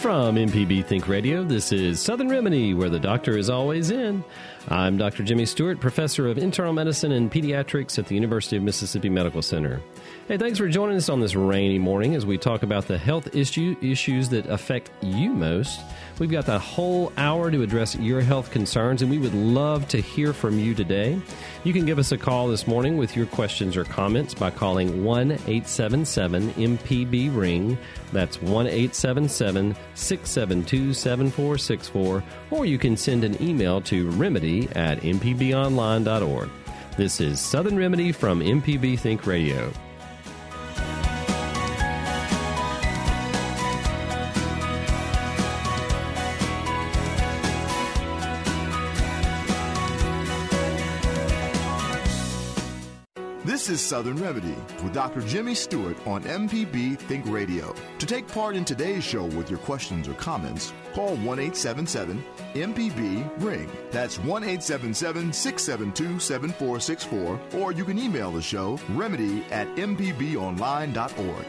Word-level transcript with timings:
From 0.00 0.36
MPB 0.36 0.86
Think 0.86 1.08
Radio, 1.08 1.44
this 1.44 1.72
is 1.72 2.00
Southern 2.00 2.30
Remedy, 2.30 2.72
where 2.72 2.88
the 2.88 2.98
doctor 2.98 3.36
is 3.36 3.50
always 3.50 3.90
in. 3.90 4.24
I'm 4.68 4.96
Dr. 4.96 5.22
Jimmy 5.22 5.44
Stewart, 5.44 5.78
professor 5.78 6.26
of 6.26 6.38
internal 6.38 6.72
medicine 6.72 7.12
and 7.12 7.30
pediatrics 7.30 7.98
at 7.98 8.06
the 8.06 8.14
University 8.14 8.56
of 8.56 8.62
Mississippi 8.62 9.10
Medical 9.10 9.42
Center. 9.42 9.78
Hey, 10.26 10.38
thanks 10.38 10.56
for 10.56 10.68
joining 10.68 10.96
us 10.96 11.10
on 11.10 11.20
this 11.20 11.34
rainy 11.34 11.78
morning 11.78 12.14
as 12.14 12.24
we 12.24 12.38
talk 12.38 12.62
about 12.62 12.86
the 12.86 12.96
health 12.96 13.36
issue 13.36 13.76
issues 13.82 14.30
that 14.30 14.46
affect 14.46 14.90
you 15.02 15.32
most. 15.32 15.80
We've 16.20 16.30
got 16.30 16.44
the 16.44 16.58
whole 16.58 17.14
hour 17.16 17.50
to 17.50 17.62
address 17.62 17.96
your 17.96 18.20
health 18.20 18.50
concerns, 18.50 19.00
and 19.00 19.10
we 19.10 19.16
would 19.16 19.32
love 19.32 19.88
to 19.88 20.02
hear 20.02 20.34
from 20.34 20.58
you 20.58 20.74
today. 20.74 21.18
You 21.64 21.72
can 21.72 21.86
give 21.86 21.98
us 21.98 22.12
a 22.12 22.18
call 22.18 22.48
this 22.48 22.66
morning 22.66 22.98
with 22.98 23.16
your 23.16 23.24
questions 23.24 23.74
or 23.74 23.84
comments 23.84 24.34
by 24.34 24.50
calling 24.50 25.02
1 25.02 25.32
877 25.32 26.50
MPB 26.50 27.34
Ring. 27.34 27.78
That's 28.12 28.40
1 28.42 28.66
877 28.66 29.74
672 29.94 30.92
7464, 30.92 32.22
or 32.50 32.66
you 32.66 32.76
can 32.76 32.98
send 32.98 33.24
an 33.24 33.42
email 33.42 33.80
to 33.80 34.10
remedy 34.10 34.68
at 34.72 35.00
mpbonline.org. 35.00 36.50
This 36.98 37.22
is 37.22 37.40
Southern 37.40 37.78
Remedy 37.78 38.12
from 38.12 38.40
MPB 38.40 38.98
Think 38.98 39.26
Radio. 39.26 39.72
Is 53.70 53.80
Southern 53.80 54.16
Remedy 54.16 54.54
with 54.82 54.92
Dr. 54.92 55.20
Jimmy 55.20 55.54
Stewart 55.54 55.96
on 56.06 56.22
MPB 56.24 56.98
Think 56.98 57.24
Radio. 57.26 57.74
To 57.98 58.06
take 58.06 58.26
part 58.26 58.56
in 58.56 58.64
today's 58.64 59.04
show 59.04 59.24
with 59.24 59.48
your 59.48 59.60
questions 59.60 60.08
or 60.08 60.14
comments, 60.14 60.72
call 60.92 61.16
1 61.16 61.38
877 61.38 62.22
MPB 62.54 63.42
Ring. 63.42 63.70
That's 63.90 64.18
1 64.18 64.42
877 64.42 65.32
672 65.32 66.18
7464, 66.18 67.40
or 67.60 67.72
you 67.72 67.84
can 67.84 67.98
email 67.98 68.32
the 68.32 68.42
show 68.42 68.78
remedy 68.90 69.44
at 69.50 69.68
mpbonline.org. 69.76 71.46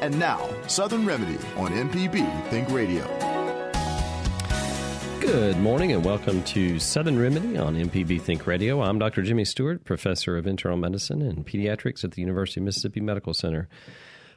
And 0.00 0.18
now, 0.18 0.48
Southern 0.66 1.06
Remedy 1.06 1.38
on 1.56 1.70
MPB 1.70 2.48
Think 2.48 2.70
Radio. 2.70 3.39
Good 5.30 5.58
morning 5.58 5.92
and 5.92 6.04
welcome 6.04 6.42
to 6.42 6.80
Southern 6.80 7.16
Remedy 7.16 7.56
on 7.56 7.76
MPB 7.76 8.20
Think 8.20 8.48
Radio. 8.48 8.82
I'm 8.82 8.98
Dr. 8.98 9.22
Jimmy 9.22 9.44
Stewart, 9.44 9.84
professor 9.84 10.36
of 10.36 10.44
internal 10.44 10.76
medicine 10.76 11.22
and 11.22 11.46
pediatrics 11.46 12.02
at 12.02 12.10
the 12.10 12.20
University 12.20 12.58
of 12.58 12.64
Mississippi 12.64 13.00
Medical 13.00 13.32
Center. 13.32 13.68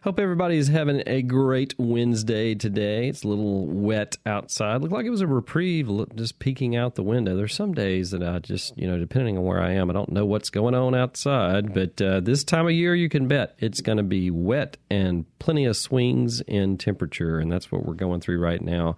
Hope 0.03 0.19
everybody 0.19 0.55
is 0.55 0.67
having 0.67 1.01
a 1.07 1.23
great 1.23 1.73
Wednesday 1.79 2.53
today. 2.53 3.07
It's 3.07 3.23
a 3.23 3.27
little 3.27 3.65
wet 3.65 4.17
outside. 4.27 4.81
Looked 4.81 4.93
like 4.93 5.07
it 5.07 5.09
was 5.09 5.21
a 5.21 5.27
reprieve 5.27 5.89
just 6.13 6.37
peeking 6.37 6.75
out 6.75 6.93
the 6.93 7.01
window. 7.01 7.35
There's 7.35 7.55
some 7.55 7.73
days 7.73 8.11
that 8.11 8.21
I 8.21 8.37
just, 8.37 8.77
you 8.77 8.85
know, 8.85 8.99
depending 8.99 9.35
on 9.35 9.45
where 9.45 9.63
I 9.63 9.71
am, 9.71 9.89
I 9.89 9.93
don't 9.93 10.11
know 10.11 10.27
what's 10.27 10.51
going 10.51 10.75
on 10.75 10.93
outside. 10.93 11.73
But 11.73 11.99
uh, 12.03 12.19
this 12.19 12.43
time 12.43 12.67
of 12.67 12.71
year, 12.73 12.93
you 12.93 13.09
can 13.09 13.27
bet 13.27 13.55
it's 13.57 13.81
going 13.81 13.97
to 13.97 14.03
be 14.03 14.29
wet 14.29 14.77
and 14.91 15.25
plenty 15.39 15.65
of 15.65 15.75
swings 15.75 16.41
in 16.41 16.77
temperature. 16.77 17.39
And 17.39 17.51
that's 17.51 17.71
what 17.71 17.83
we're 17.83 17.95
going 17.95 18.21
through 18.21 18.39
right 18.39 18.61
now. 18.61 18.95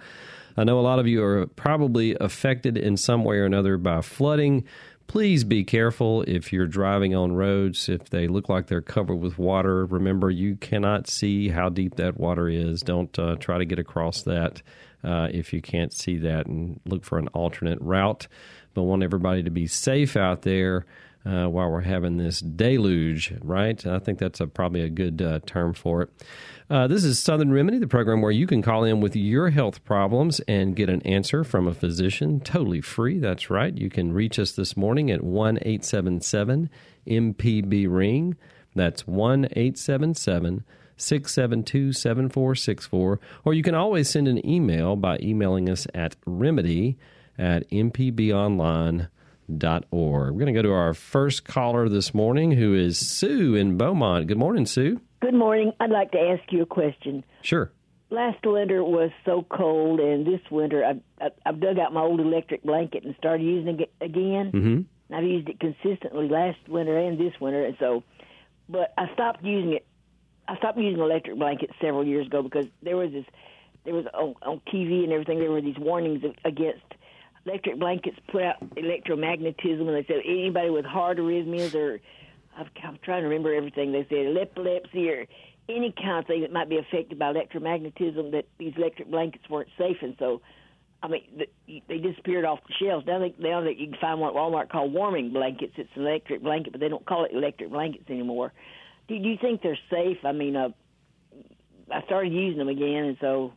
I 0.57 0.63
know 0.63 0.79
a 0.79 0.81
lot 0.81 0.99
of 0.99 1.07
you 1.07 1.23
are 1.23 1.47
probably 1.47 2.15
affected 2.19 2.77
in 2.77 2.97
some 2.97 3.23
way 3.23 3.37
or 3.37 3.45
another 3.45 3.77
by 3.77 4.01
flooding. 4.01 4.65
Please 5.07 5.43
be 5.43 5.63
careful 5.63 6.23
if 6.23 6.51
you're 6.51 6.65
driving 6.65 7.13
on 7.13 7.33
roads. 7.33 7.89
If 7.89 8.09
they 8.09 8.27
look 8.27 8.49
like 8.49 8.67
they're 8.67 8.81
covered 8.81 9.15
with 9.17 9.37
water, 9.37 9.85
remember 9.85 10.31
you 10.31 10.55
cannot 10.55 11.07
see 11.07 11.49
how 11.49 11.69
deep 11.69 11.95
that 11.95 12.17
water 12.17 12.49
is. 12.49 12.81
Don't 12.81 13.17
uh, 13.19 13.35
try 13.35 13.57
to 13.57 13.65
get 13.65 13.77
across 13.77 14.23
that 14.23 14.61
uh, 15.03 15.27
if 15.31 15.53
you 15.53 15.61
can't 15.61 15.93
see 15.93 16.17
that 16.19 16.47
and 16.47 16.79
look 16.85 17.03
for 17.03 17.19
an 17.19 17.27
alternate 17.29 17.79
route. 17.81 18.27
But 18.73 18.83
want 18.83 19.03
everybody 19.03 19.43
to 19.43 19.51
be 19.51 19.67
safe 19.67 20.17
out 20.17 20.41
there. 20.41 20.85
Uh, 21.25 21.47
while 21.47 21.71
we're 21.71 21.81
having 21.81 22.17
this 22.17 22.39
deluge, 22.39 23.33
right? 23.41 23.83
I 23.87 23.97
think 23.97 24.19
that's 24.19 24.39
a, 24.39 24.45
probably 24.45 24.81
a 24.81 24.89
good 24.89 25.23
uh, 25.23 25.39
term 25.47 25.73
for 25.73 26.03
it. 26.03 26.09
Uh, 26.69 26.87
this 26.87 27.03
is 27.03 27.17
Southern 27.17 27.51
Remedy, 27.51 27.79
the 27.79 27.87
program 27.87 28.21
where 28.21 28.31
you 28.31 28.45
can 28.45 28.61
call 28.61 28.83
in 28.83 29.01
with 29.01 29.15
your 29.15 29.49
health 29.49 29.83
problems 29.85 30.39
and 30.41 30.75
get 30.75 30.87
an 30.87 31.01
answer 31.01 31.43
from 31.43 31.67
a 31.67 31.73
physician 31.73 32.39
totally 32.41 32.79
free. 32.79 33.17
That's 33.17 33.49
right. 33.49 33.75
You 33.75 33.89
can 33.89 34.13
reach 34.13 34.37
us 34.37 34.51
this 34.51 34.77
morning 34.77 35.09
at 35.09 35.23
1 35.23 35.57
877 35.63 36.69
MPB 37.07 37.87
Ring. 37.89 38.35
That's 38.75 39.07
1 39.07 39.45
877 39.45 40.63
672 40.97 41.93
7464. 41.93 43.19
Or 43.43 43.53
you 43.55 43.63
can 43.63 43.73
always 43.73 44.09
send 44.09 44.27
an 44.27 44.47
email 44.47 44.95
by 44.95 45.17
emailing 45.23 45.69
us 45.69 45.87
at 45.95 46.15
remedy 46.27 46.97
at 47.37 47.67
mpbonline.com 47.71 49.07
org. 49.91 50.33
We're 50.33 50.39
going 50.39 50.53
to 50.53 50.53
go 50.53 50.61
to 50.61 50.73
our 50.73 50.93
first 50.93 51.45
caller 51.45 51.89
this 51.89 52.13
morning, 52.13 52.51
who 52.51 52.73
is 52.73 52.97
Sue 52.97 53.55
in 53.55 53.77
Beaumont. 53.77 54.27
Good 54.27 54.37
morning, 54.37 54.65
Sue. 54.65 54.99
Good 55.21 55.33
morning. 55.33 55.73
I'd 55.79 55.91
like 55.91 56.11
to 56.11 56.19
ask 56.19 56.51
you 56.51 56.63
a 56.63 56.65
question. 56.65 57.23
Sure. 57.41 57.71
Last 58.09 58.45
winter 58.45 58.83
was 58.83 59.11
so 59.25 59.45
cold, 59.49 59.99
and 59.99 60.25
this 60.25 60.41
winter 60.51 60.85
I've, 60.85 61.31
I've 61.45 61.59
dug 61.59 61.79
out 61.79 61.91
my 61.91 62.01
old 62.01 62.19
electric 62.19 62.63
blanket 62.63 63.03
and 63.03 63.15
started 63.17 63.43
using 63.43 63.79
it 63.79 63.91
again. 63.99 64.51
Mm-hmm. 64.51 65.13
I've 65.13 65.23
used 65.23 65.49
it 65.49 65.59
consistently 65.59 66.29
last 66.29 66.57
winter 66.67 66.97
and 66.97 67.19
this 67.19 67.33
winter, 67.39 67.65
and 67.65 67.75
so, 67.79 68.03
but 68.69 68.93
I 68.97 69.11
stopped 69.13 69.43
using 69.43 69.73
it. 69.73 69.85
I 70.47 70.57
stopped 70.57 70.77
using 70.77 71.01
electric 71.01 71.37
blankets 71.37 71.73
several 71.81 72.05
years 72.05 72.27
ago 72.27 72.43
because 72.43 72.67
there 72.83 72.95
was 72.95 73.11
this, 73.11 73.25
there 73.83 73.93
was 73.95 74.05
on, 74.13 74.35
on 74.43 74.61
TV 74.71 75.03
and 75.03 75.11
everything. 75.11 75.39
There 75.39 75.51
were 75.51 75.61
these 75.61 75.77
warnings 75.77 76.23
against 76.43 76.85
electric 77.45 77.79
blankets 77.79 78.17
put 78.31 78.43
out 78.43 78.59
electromagnetism, 78.75 79.81
and 79.81 79.95
they 79.95 80.05
said 80.07 80.21
anybody 80.25 80.69
with 80.69 80.85
heart 80.85 81.17
arrhythmias 81.17 81.75
or 81.75 81.99
I'm 82.57 82.99
trying 83.03 83.23
to 83.23 83.27
remember 83.27 83.53
everything 83.53 83.91
they 83.91 84.07
said 84.09 84.37
epilepsy 84.37 85.09
or 85.09 85.25
any 85.67 85.93
kind 85.97 86.19
of 86.19 86.25
thing 86.25 86.41
that 86.41 86.53
might 86.53 86.69
be 86.69 86.77
affected 86.77 87.19
by 87.19 87.33
electromagnetism 87.33 88.31
that 88.31 88.45
these 88.57 88.73
electric 88.77 89.09
blankets 89.09 89.49
weren't 89.49 89.69
safe, 89.77 89.97
and 90.01 90.15
so. 90.19 90.41
I 91.03 91.07
mean, 91.07 91.43
they 91.87 91.97
disappeared 91.99 92.45
off 92.45 92.59
the 92.67 92.73
shelves. 92.83 93.05
Now, 93.05 93.19
they, 93.19 93.35
now 93.37 93.61
that 93.61 93.77
you 93.77 93.89
can 93.89 93.97
find 93.99 94.19
one 94.19 94.29
at 94.29 94.35
Walmart 94.35 94.69
called 94.69 94.91
warming 94.91 95.31
blankets, 95.31 95.73
it's 95.77 95.89
an 95.93 96.01
electric 96.01 96.41
blanket, 96.41 96.71
but 96.71 96.79
they 96.79 96.87
don't 96.87 97.05
call 97.05 97.25
it 97.25 97.31
electric 97.31 97.69
blankets 97.69 98.09
anymore. 98.09 98.53
Do 99.07 99.13
you 99.13 99.37
think 99.39 99.61
they're 99.61 99.77
safe? 99.91 100.17
I 100.23 100.31
mean, 100.31 100.55
uh, 100.55 100.69
I 101.91 102.01
started 102.05 102.33
using 102.33 102.57
them 102.57 102.69
again, 102.69 103.03
and 103.03 103.17
so 103.21 103.53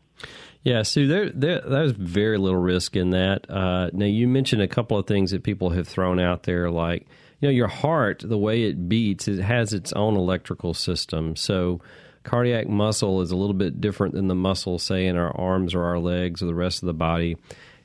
yeah, 0.64 0.82
Sue, 0.82 1.06
there, 1.06 1.30
there, 1.30 1.60
there's 1.60 1.92
very 1.92 2.38
little 2.38 2.60
risk 2.60 2.96
in 2.96 3.10
that. 3.10 3.48
Uh, 3.48 3.90
now, 3.92 4.06
you 4.06 4.26
mentioned 4.26 4.62
a 4.62 4.68
couple 4.68 4.98
of 4.98 5.06
things 5.06 5.30
that 5.30 5.42
people 5.42 5.70
have 5.70 5.88
thrown 5.88 6.18
out 6.18 6.42
there, 6.42 6.70
like 6.70 7.06
you 7.40 7.48
know, 7.48 7.52
your 7.52 7.68
heart, 7.68 8.22
the 8.24 8.38
way 8.38 8.64
it 8.64 8.88
beats, 8.88 9.28
it 9.28 9.40
has 9.40 9.72
its 9.72 9.92
own 9.92 10.16
electrical 10.16 10.74
system. 10.74 11.36
So, 11.36 11.80
cardiac 12.24 12.68
muscle 12.68 13.20
is 13.20 13.30
a 13.30 13.36
little 13.36 13.54
bit 13.54 13.80
different 13.80 14.14
than 14.14 14.28
the 14.28 14.34
muscle, 14.34 14.78
say, 14.78 15.06
in 15.06 15.16
our 15.16 15.34
arms 15.38 15.74
or 15.74 15.84
our 15.84 15.98
legs 15.98 16.42
or 16.42 16.46
the 16.46 16.54
rest 16.54 16.82
of 16.82 16.88
the 16.88 16.94
body, 16.94 17.36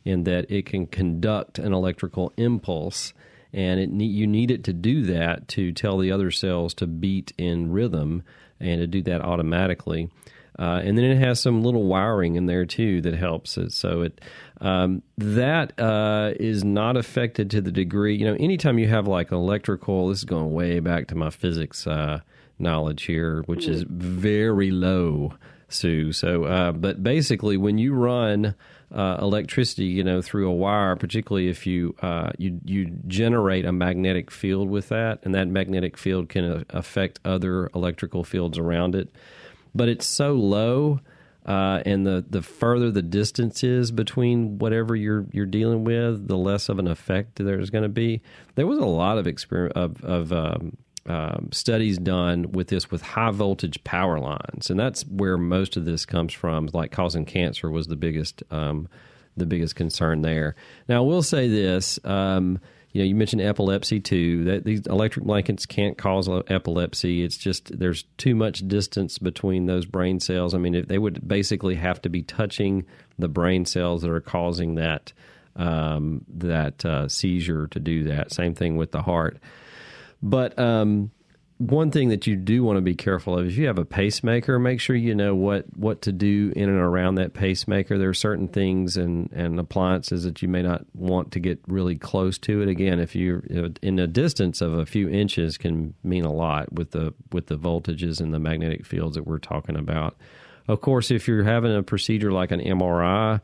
in 0.04 0.24
that 0.24 0.50
it 0.50 0.66
can 0.66 0.88
conduct 0.88 1.60
an 1.60 1.74
electrical 1.74 2.34
impulse, 2.38 3.14
and 3.54 3.80
it 3.80 3.92
you 4.04 4.26
need 4.26 4.50
it 4.50 4.64
to 4.64 4.74
do 4.74 5.04
that 5.04 5.48
to 5.50 5.72
tell 5.72 6.00
the 6.00 6.12
other 6.12 6.32
cells 6.32 6.74
to 6.74 6.88
beat 6.88 7.32
in 7.38 7.72
rhythm 7.72 8.24
and 8.60 8.82
to 8.82 8.88
do 8.88 9.04
that 9.04 9.22
automatically. 9.22 10.10
Uh, 10.58 10.82
and 10.84 10.98
then 10.98 11.06
it 11.06 11.18
has 11.18 11.40
some 11.40 11.64
little 11.64 11.84
wiring 11.84 12.36
in 12.36 12.46
there 12.46 12.66
too 12.66 13.02
that 13.02 13.16
helps 13.16 13.58
it. 13.58 13.74
So 13.74 14.02
it 14.02 14.22
um, 14.62 15.02
that 15.18 15.80
uh, 15.80 16.34
is 16.40 16.64
not 16.64 16.96
affected 16.96 17.50
to 17.52 17.62
the 17.62 17.72
degree. 17.72 18.16
You 18.16 18.26
know, 18.26 18.38
anytime 18.40 18.80
you 18.80 18.88
have 18.88 19.08
like 19.08 19.32
electrical, 19.32 20.10
this 20.10 20.20
is 20.20 20.26
going 20.26 20.54
way 20.54 20.80
back 20.80 21.08
to 21.08 21.16
my 21.16 21.32
physics 21.32 21.88
uh, 21.88 22.22
knowledge 22.60 23.04
here, 23.04 23.44
which 23.46 23.68
is 23.68 23.84
very 23.88 24.72
low, 24.72 25.34
Sue. 25.70 26.14
So, 26.14 26.46
uh, 26.46 26.72
but 26.72 27.04
basically, 27.04 27.58
when 27.58 27.78
you 27.78 27.94
run 27.94 28.56
uh, 28.94 29.18
electricity, 29.20 29.86
you 29.86 30.04
know, 30.04 30.22
through 30.22 30.48
a 30.48 30.54
wire, 30.54 30.96
particularly 30.96 31.50
if 31.50 31.66
you 31.66 31.96
uh, 32.02 32.32
you 32.38 32.62
you 32.64 32.86
generate 33.08 33.66
a 33.66 33.72
magnetic 33.72 34.30
field 34.30 34.70
with 34.70 34.90
that, 34.90 35.20
and 35.24 35.34
that 35.34 35.48
magnetic 35.48 35.98
field 35.98 36.30
can 36.30 36.64
affect 36.70 37.20
other 37.26 37.70
electrical 37.74 38.24
fields 38.24 38.58
around 38.58 38.96
it 38.96 39.14
but 39.74 39.90
it's 39.90 40.06
so 40.06 40.34
low. 40.34 41.00
Uh, 41.46 41.84
and 41.86 42.08
the, 42.08 42.24
the 42.30 42.42
further 42.42 42.90
the 42.90 43.02
distance 43.02 43.66
is 43.66 43.92
between 43.92 44.58
whatever 44.60 44.96
you're 44.96 45.26
you're 45.34 45.46
dealing 45.46 45.84
with, 45.84 46.26
the 46.26 46.38
less 46.38 46.70
of 46.70 46.80
an 46.80 46.88
effect 46.88 47.36
there's 47.36 47.70
going 47.70 47.84
to 47.84 47.90
be. 47.90 48.22
There 48.56 48.66
was 48.66 48.80
a 48.80 48.86
lot 48.86 49.18
of 49.18 49.26
exper- 49.26 49.72
of, 49.72 50.02
of 50.06 50.32
um, 50.32 50.78
um, 51.06 51.50
studies 51.52 51.98
done 51.98 52.54
with 52.54 52.70
this 52.70 52.90
with 52.90 53.02
high 53.02 53.32
voltage 53.32 53.84
power 53.84 54.20
lines, 54.20 54.70
and 54.70 54.80
that's 54.80 55.04
where 55.06 55.38
most 55.38 55.76
of 55.76 55.84
this 55.84 56.06
comes 56.06 56.32
from. 56.32 56.70
Like 56.72 56.92
causing 56.92 57.26
cancer 57.26 57.70
was 57.70 57.88
the 57.88 57.98
biggest 57.98 58.42
um, 58.50 58.88
the 59.36 59.46
biggest 59.46 59.76
concern 59.76 60.22
there. 60.22 60.56
Now, 60.88 60.98
I 60.98 61.06
will 61.06 61.24
say 61.24 61.50
this: 61.50 62.00
um, 62.06 62.60
you 62.94 63.02
know, 63.02 63.06
you 63.06 63.16
mentioned 63.16 63.42
epilepsy 63.42 64.00
too. 64.00 64.44
That 64.46 64.66
these 64.66 64.86
electric 64.86 65.26
blankets 65.26 65.66
can't 65.66 65.98
cause 65.98 66.30
epilepsy. 66.48 67.24
It's 67.24 67.38
just 67.38 67.78
there's 67.78 68.04
too 68.18 68.36
much 68.36 68.68
distance 68.68 69.18
between 69.18 69.66
those 69.66 69.88
brain 69.88 70.20
cells. 70.20 70.54
I 70.54 70.60
mean, 70.60 70.86
they 70.88 71.00
would 71.00 71.28
basically 71.28 71.74
have 71.76 72.02
to 72.04 72.10
be 72.10 72.22
touching 72.22 72.86
the 73.18 73.28
brain 73.28 73.66
cells 73.66 74.04
that 74.04 74.12
are 74.12 74.22
causing 74.22 74.76
that 74.76 75.12
um, 75.56 76.24
that 76.36 76.86
uh, 76.86 77.08
seizure 77.08 77.68
to 77.68 77.80
do 77.80 78.04
that. 78.06 78.32
Same 78.32 78.54
thing 78.54 78.78
with 78.78 78.92
the 78.92 79.02
heart. 79.02 79.40
But 80.22 80.58
um, 80.60 81.10
one 81.70 81.92
thing 81.92 82.10
that 82.10 82.28
you 82.28 82.36
do 82.36 82.64
want 82.64 82.78
to 82.78 82.82
be 82.82 82.94
careful 82.94 83.38
of 83.40 83.48
is 83.48 83.58
you 83.58 83.68
have 83.68 83.78
a 83.78 83.86
pacemaker, 83.86 84.60
make 84.60 84.82
sure 84.82 84.96
you 84.96 85.16
know 85.16 85.34
what, 85.34 85.66
what 85.78 86.02
to 86.02 86.12
do 86.12 86.52
in 86.56 86.68
and 86.68 86.78
around 86.78 87.16
that 87.16 87.34
pacemaker. 87.34 87.98
There 87.98 88.10
are 88.10 88.14
certain 88.14 88.50
things 88.50 88.98
and, 88.98 89.32
and 89.32 89.58
appliances 89.60 90.26
that 90.26 90.42
you 90.42 90.50
may 90.50 90.62
not 90.62 90.86
want 90.94 91.32
to 91.32 91.40
get 91.40 91.60
really 91.68 91.96
close 91.96 92.38
to 92.40 92.62
it. 92.62 92.68
Again, 92.68 93.00
if 93.00 93.16
you're 93.16 93.44
in 93.82 93.98
a 93.98 94.08
distance 94.08 94.60
of 94.62 94.74
a 94.74 94.86
few 94.86 95.08
inches 95.08 95.58
can 95.58 95.94
mean 96.04 96.26
a 96.26 96.34
lot 96.34 96.74
with 96.74 96.92
the 96.92 97.14
with 97.32 97.48
the 97.48 97.58
voltages 97.58 98.20
and 98.20 98.34
the 98.34 98.40
magnetic 98.40 98.86
fields 98.86 99.16
that 99.16 99.26
we're 99.26 99.40
talking 99.40 99.78
about. 99.78 100.18
Of 100.68 100.82
course, 100.82 101.12
if 101.12 101.28
you're 101.28 101.44
having 101.44 101.76
a 101.76 101.84
procedure 101.84 102.32
like 102.32 102.52
an 102.52 102.60
MRI 102.60 103.40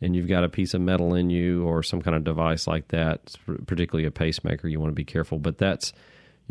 and 0.00 0.16
you've 0.16 0.28
got 0.28 0.44
a 0.44 0.48
piece 0.48 0.74
of 0.74 0.80
metal 0.80 1.14
in 1.14 1.30
you 1.30 1.64
or 1.64 1.82
some 1.82 2.02
kind 2.02 2.16
of 2.16 2.24
device 2.24 2.66
like 2.66 2.88
that, 2.88 3.36
particularly 3.66 4.06
a 4.06 4.10
pacemaker, 4.10 4.66
you 4.66 4.80
want 4.80 4.90
to 4.90 4.94
be 4.94 5.04
careful. 5.04 5.38
But 5.38 5.58
that's 5.58 5.92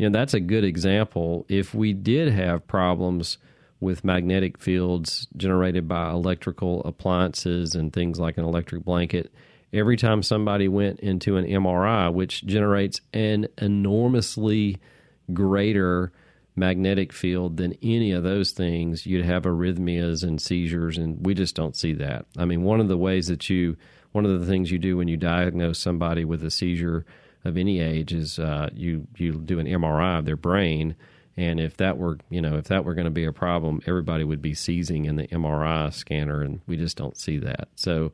you 0.00 0.08
know 0.08 0.18
that's 0.18 0.32
a 0.32 0.40
good 0.40 0.64
example. 0.64 1.44
If 1.50 1.74
we 1.74 1.92
did 1.92 2.32
have 2.32 2.66
problems 2.66 3.36
with 3.80 4.02
magnetic 4.02 4.58
fields 4.58 5.28
generated 5.36 5.86
by 5.86 6.08
electrical 6.10 6.82
appliances 6.84 7.74
and 7.74 7.92
things 7.92 8.18
like 8.18 8.38
an 8.38 8.44
electric 8.44 8.82
blanket, 8.82 9.30
every 9.74 9.98
time 9.98 10.22
somebody 10.22 10.68
went 10.68 11.00
into 11.00 11.36
an 11.36 11.44
MRI, 11.44 12.10
which 12.10 12.46
generates 12.46 13.02
an 13.12 13.46
enormously 13.58 14.78
greater 15.34 16.12
magnetic 16.56 17.12
field 17.12 17.58
than 17.58 17.76
any 17.82 18.10
of 18.12 18.22
those 18.22 18.52
things, 18.52 19.04
you'd 19.04 19.26
have 19.26 19.42
arrhythmias 19.42 20.22
and 20.22 20.40
seizures, 20.40 20.96
and 20.96 21.26
we 21.26 21.34
just 21.34 21.54
don't 21.54 21.76
see 21.76 21.92
that. 21.92 22.24
I 22.38 22.46
mean, 22.46 22.62
one 22.62 22.80
of 22.80 22.88
the 22.88 22.96
ways 22.96 23.26
that 23.26 23.50
you, 23.50 23.76
one 24.12 24.24
of 24.24 24.40
the 24.40 24.46
things 24.46 24.70
you 24.70 24.78
do 24.78 24.96
when 24.96 25.08
you 25.08 25.18
diagnose 25.18 25.78
somebody 25.78 26.24
with 26.24 26.42
a 26.42 26.50
seizure 26.50 27.04
of 27.44 27.56
any 27.56 27.80
age 27.80 28.12
is 28.12 28.38
uh, 28.38 28.70
you 28.74 29.06
you 29.16 29.32
do 29.34 29.58
an 29.58 29.66
MRI 29.66 30.18
of 30.18 30.24
their 30.24 30.36
brain, 30.36 30.94
and 31.36 31.60
if 31.60 31.76
that 31.78 31.98
were 31.98 32.18
you 32.28 32.40
know 32.40 32.56
if 32.56 32.64
that 32.68 32.84
were 32.84 32.94
going 32.94 33.06
to 33.06 33.10
be 33.10 33.24
a 33.24 33.32
problem, 33.32 33.80
everybody 33.86 34.24
would 34.24 34.42
be 34.42 34.54
seizing 34.54 35.04
in 35.04 35.16
the 35.16 35.26
MRI 35.28 35.92
scanner, 35.92 36.42
and 36.42 36.60
we 36.66 36.76
just 36.76 36.96
don't 36.96 37.16
see 37.16 37.38
that. 37.38 37.68
So. 37.76 38.12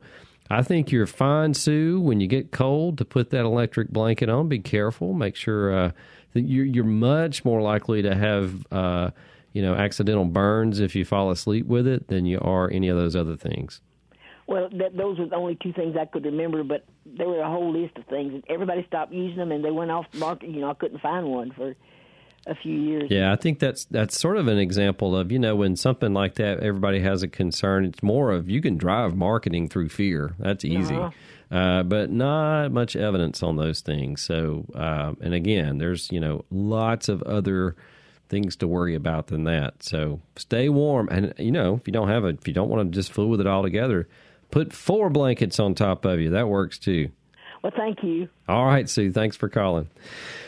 I 0.49 0.61
think 0.61 0.93
you're 0.93 1.07
fine, 1.07 1.53
Sue. 1.55 1.99
When 1.99 2.21
you 2.21 2.27
get 2.27 2.53
cold, 2.53 2.99
to 2.99 3.03
put 3.03 3.31
that 3.31 3.41
electric 3.41 3.89
blanket 3.89 4.29
on. 4.29 4.47
Be 4.47 4.59
careful. 4.59 5.11
Make 5.11 5.35
sure 5.35 5.77
uh, 5.77 5.91
that 6.31 6.43
you're, 6.43 6.63
you're 6.63 6.85
much 6.85 7.43
more 7.43 7.61
likely 7.61 8.01
to 8.03 8.15
have 8.15 8.65
uh, 8.71 9.11
you 9.51 9.61
know 9.61 9.75
accidental 9.75 10.23
burns 10.23 10.79
if 10.79 10.95
you 10.95 11.03
fall 11.03 11.31
asleep 11.31 11.65
with 11.65 11.87
it 11.87 12.07
than 12.07 12.25
you 12.25 12.39
are 12.39 12.69
any 12.71 12.87
of 12.87 12.95
those 12.95 13.15
other 13.15 13.35
things. 13.35 13.81
Well, 14.47 14.69
that, 14.71 14.95
those 14.95 15.19
were 15.19 15.25
the 15.25 15.35
only 15.35 15.57
two 15.61 15.73
things 15.73 15.97
I 15.99 16.05
could 16.05 16.23
remember, 16.23 16.63
but 16.63 16.85
there 17.05 17.27
were 17.27 17.41
a 17.41 17.49
whole 17.49 17.73
list 17.73 17.97
of 17.97 18.05
things. 18.05 18.41
Everybody 18.49 18.85
stopped 18.87 19.11
using 19.11 19.37
them, 19.37 19.51
and 19.51 19.63
they 19.63 19.71
went 19.71 19.91
off 19.91 20.05
the 20.11 20.19
market. 20.19 20.49
You 20.49 20.61
know, 20.61 20.71
I 20.71 20.73
couldn't 20.73 20.99
find 20.99 21.27
one 21.27 21.51
for 21.51 21.75
a 22.47 22.55
few 22.55 22.73
years. 22.73 23.11
Yeah, 23.11 23.31
I 23.31 23.35
think 23.35 23.59
that's 23.59 23.85
that's 23.85 24.19
sort 24.19 24.37
of 24.37 24.47
an 24.47 24.57
example 24.57 25.15
of 25.15 25.31
you 25.31 25.39
know 25.39 25.55
when 25.55 25.75
something 25.75 26.13
like 26.13 26.35
that, 26.35 26.61
everybody 26.61 27.01
has 27.01 27.23
a 27.23 27.27
concern. 27.27 27.85
It's 27.85 28.01
more 28.01 28.31
of 28.31 28.49
you 28.49 28.61
can 28.61 28.77
drive 28.77 29.15
marketing 29.15 29.67
through 29.67 29.89
fear. 29.89 30.33
That's 30.39 30.65
easy. 30.65 30.95
Uh-huh. 30.95 31.11
Uh, 31.49 31.83
but 31.83 32.09
not 32.09 32.71
much 32.71 32.95
evidence 32.95 33.41
on 33.41 33.55
those 33.55 33.79
things. 33.79 34.21
So, 34.21 34.65
uh, 34.75 35.13
and 35.21 35.33
again, 35.33 35.77
there's 35.77 36.11
you 36.11 36.19
know 36.19 36.45
lots 36.49 37.09
of 37.09 37.21
other 37.23 37.75
things 38.29 38.57
to 38.57 38.67
worry 38.67 38.95
about 38.95 39.27
than 39.27 39.45
that. 39.45 39.83
So 39.83 40.21
stay 40.35 40.69
warm, 40.69 41.09
and 41.09 41.33
you 41.37 41.51
know 41.51 41.75
if 41.75 41.87
you 41.87 41.93
don't 41.93 42.09
have 42.09 42.25
it, 42.25 42.39
if 42.39 42.47
you 42.47 42.53
don't 42.53 42.69
want 42.69 42.91
to 42.91 42.95
just 42.95 43.11
fool 43.11 43.29
with 43.29 43.41
it 43.41 43.47
all 43.47 43.63
together, 43.63 44.07
Put 44.51 44.73
four 44.73 45.09
blankets 45.09 45.59
on 45.59 45.75
top 45.75 46.05
of 46.05 46.19
you. 46.19 46.29
That 46.31 46.47
works 46.47 46.79
too. 46.79 47.09
Well, 47.63 47.73
thank 47.75 48.01
you. 48.03 48.29
All 48.47 48.65
right, 48.65 48.87
Sue. 48.87 49.11
Thanks 49.11 49.35
for 49.35 49.49
calling. 49.49 49.89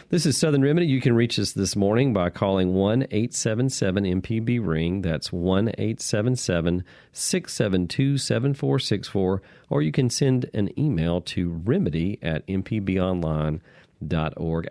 This 0.09 0.25
is 0.25 0.37
Southern 0.37 0.61
Remedy. 0.61 0.87
You 0.87 1.01
can 1.01 1.13
reach 1.13 1.37
us 1.37 1.51
this 1.51 1.75
morning 1.75 2.13
by 2.13 2.29
calling 2.29 2.73
1 2.73 3.03
877 3.11 4.21
MPB 4.21 4.65
Ring. 4.65 5.01
That's 5.01 5.31
1 5.31 5.69
877 5.69 6.83
672 7.11 8.17
7464. 8.17 9.41
Or 9.69 9.81
you 9.81 9.91
can 9.91 10.09
send 10.09 10.49
an 10.53 10.71
email 10.79 11.21
to 11.21 11.61
remedy 11.65 12.19
at 12.21 12.47
mpbonline.org. 12.47 13.61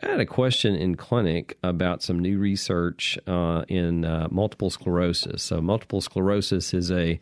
I 0.02 0.06
had 0.06 0.20
a 0.20 0.26
question 0.26 0.74
in 0.74 0.96
clinic 0.96 1.58
about 1.62 2.02
some 2.02 2.18
new 2.18 2.38
research 2.38 3.18
uh, 3.26 3.64
in 3.68 4.04
uh, 4.04 4.28
multiple 4.30 4.70
sclerosis. 4.70 5.42
So, 5.42 5.60
multiple 5.60 6.00
sclerosis 6.00 6.72
is 6.72 6.90
a 6.90 7.20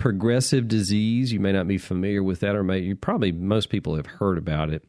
progressive 0.00 0.66
disease. 0.66 1.30
You 1.30 1.40
may 1.40 1.52
not 1.52 1.68
be 1.68 1.76
familiar 1.76 2.22
with 2.22 2.40
that, 2.40 2.56
or 2.56 2.64
may 2.64 2.78
you 2.78 2.96
probably 2.96 3.32
most 3.32 3.68
people 3.68 3.96
have 3.96 4.06
heard 4.06 4.38
about 4.38 4.70
it. 4.70 4.82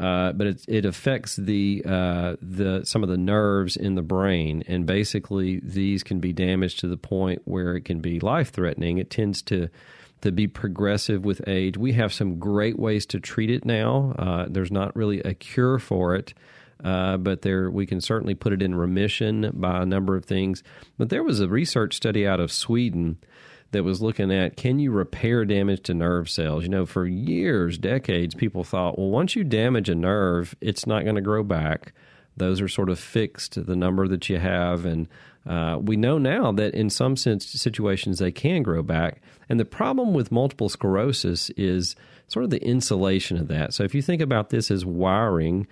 Uh, 0.00 0.32
but 0.32 0.46
it, 0.46 0.64
it 0.66 0.84
affects 0.86 1.36
the 1.36 1.82
uh, 1.86 2.36
the 2.40 2.82
some 2.84 3.02
of 3.02 3.10
the 3.10 3.18
nerves 3.18 3.76
in 3.76 3.94
the 3.94 4.02
brain, 4.02 4.64
and 4.66 4.86
basically 4.86 5.60
these 5.62 6.02
can 6.02 6.18
be 6.18 6.32
damaged 6.32 6.80
to 6.80 6.88
the 6.88 6.96
point 6.96 7.42
where 7.44 7.76
it 7.76 7.84
can 7.84 8.00
be 8.00 8.18
life 8.20 8.50
threatening. 8.52 8.96
It 8.96 9.10
tends 9.10 9.42
to 9.42 9.68
to 10.22 10.32
be 10.32 10.46
progressive 10.46 11.26
with 11.26 11.46
age. 11.46 11.76
We 11.76 11.92
have 11.92 12.14
some 12.14 12.38
great 12.38 12.78
ways 12.78 13.04
to 13.06 13.20
treat 13.20 13.50
it 13.50 13.66
now. 13.66 14.14
Uh, 14.18 14.46
there's 14.48 14.72
not 14.72 14.96
really 14.96 15.20
a 15.20 15.34
cure 15.34 15.78
for 15.78 16.14
it. 16.14 16.32
Uh, 16.82 17.16
but 17.16 17.42
there 17.42 17.70
we 17.70 17.86
can 17.86 18.00
certainly 18.00 18.34
put 18.34 18.52
it 18.52 18.60
in 18.60 18.74
remission 18.74 19.50
by 19.54 19.82
a 19.82 19.86
number 19.86 20.16
of 20.16 20.24
things. 20.24 20.62
But 20.98 21.08
there 21.08 21.22
was 21.22 21.40
a 21.40 21.48
research 21.48 21.94
study 21.94 22.26
out 22.26 22.40
of 22.40 22.50
Sweden 22.50 23.18
that 23.74 23.84
was 23.84 24.00
looking 24.00 24.32
at 24.32 24.56
can 24.56 24.78
you 24.78 24.90
repair 24.90 25.44
damage 25.44 25.82
to 25.82 25.94
nerve 25.94 26.30
cells? 26.30 26.62
You 26.62 26.70
know, 26.70 26.86
for 26.86 27.06
years, 27.06 27.76
decades, 27.76 28.34
people 28.34 28.64
thought, 28.64 28.98
well, 28.98 29.10
once 29.10 29.36
you 29.36 29.44
damage 29.44 29.88
a 29.88 29.94
nerve, 29.94 30.54
it's 30.60 30.86
not 30.86 31.02
going 31.02 31.16
to 31.16 31.20
grow 31.20 31.42
back. 31.42 31.92
Those 32.36 32.60
are 32.60 32.68
sort 32.68 32.88
of 32.88 32.98
fixed, 32.98 33.66
the 33.66 33.76
number 33.76 34.08
that 34.08 34.28
you 34.28 34.38
have. 34.38 34.84
And 34.84 35.08
uh, 35.46 35.78
we 35.80 35.96
know 35.96 36.18
now 36.18 36.52
that 36.52 36.74
in 36.74 36.88
some 36.88 37.16
sense, 37.16 37.46
situations 37.46 38.18
they 38.18 38.32
can 38.32 38.62
grow 38.62 38.82
back. 38.82 39.20
And 39.48 39.60
the 39.60 39.64
problem 39.64 40.14
with 40.14 40.32
multiple 40.32 40.68
sclerosis 40.68 41.50
is 41.50 41.96
sort 42.28 42.44
of 42.44 42.50
the 42.50 42.64
insulation 42.64 43.36
of 43.36 43.48
that. 43.48 43.74
So 43.74 43.82
if 43.84 43.94
you 43.94 44.02
think 44.02 44.22
about 44.22 44.50
this 44.50 44.70
as 44.70 44.84
wiring, 44.84 45.66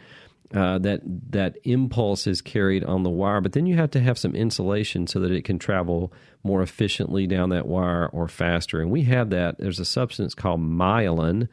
uh, 0.54 0.78
that 0.78 1.00
that 1.30 1.56
impulse 1.64 2.26
is 2.26 2.42
carried 2.42 2.84
on 2.84 3.02
the 3.02 3.10
wire, 3.10 3.40
but 3.40 3.52
then 3.52 3.66
you 3.66 3.76
have 3.76 3.90
to 3.90 4.00
have 4.00 4.18
some 4.18 4.34
insulation 4.34 5.06
so 5.06 5.18
that 5.20 5.32
it 5.32 5.44
can 5.44 5.58
travel 5.58 6.12
more 6.42 6.62
efficiently 6.62 7.26
down 7.26 7.48
that 7.50 7.66
wire 7.66 8.08
or 8.08 8.28
faster. 8.28 8.80
And 8.80 8.90
we 8.90 9.02
have 9.04 9.30
that. 9.30 9.58
There's 9.58 9.80
a 9.80 9.84
substance 9.84 10.34
called 10.34 10.60
myelin 10.60 11.48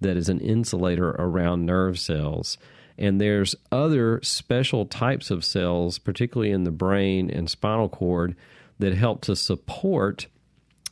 that 0.00 0.16
is 0.16 0.28
an 0.28 0.40
insulator 0.40 1.10
around 1.10 1.66
nerve 1.66 1.98
cells. 1.98 2.58
And 2.96 3.20
there's 3.20 3.56
other 3.72 4.20
special 4.22 4.86
types 4.86 5.30
of 5.30 5.44
cells, 5.44 5.98
particularly 5.98 6.52
in 6.52 6.64
the 6.64 6.70
brain 6.70 7.30
and 7.30 7.50
spinal 7.50 7.88
cord, 7.88 8.36
that 8.78 8.94
help 8.94 9.22
to 9.22 9.34
support 9.34 10.28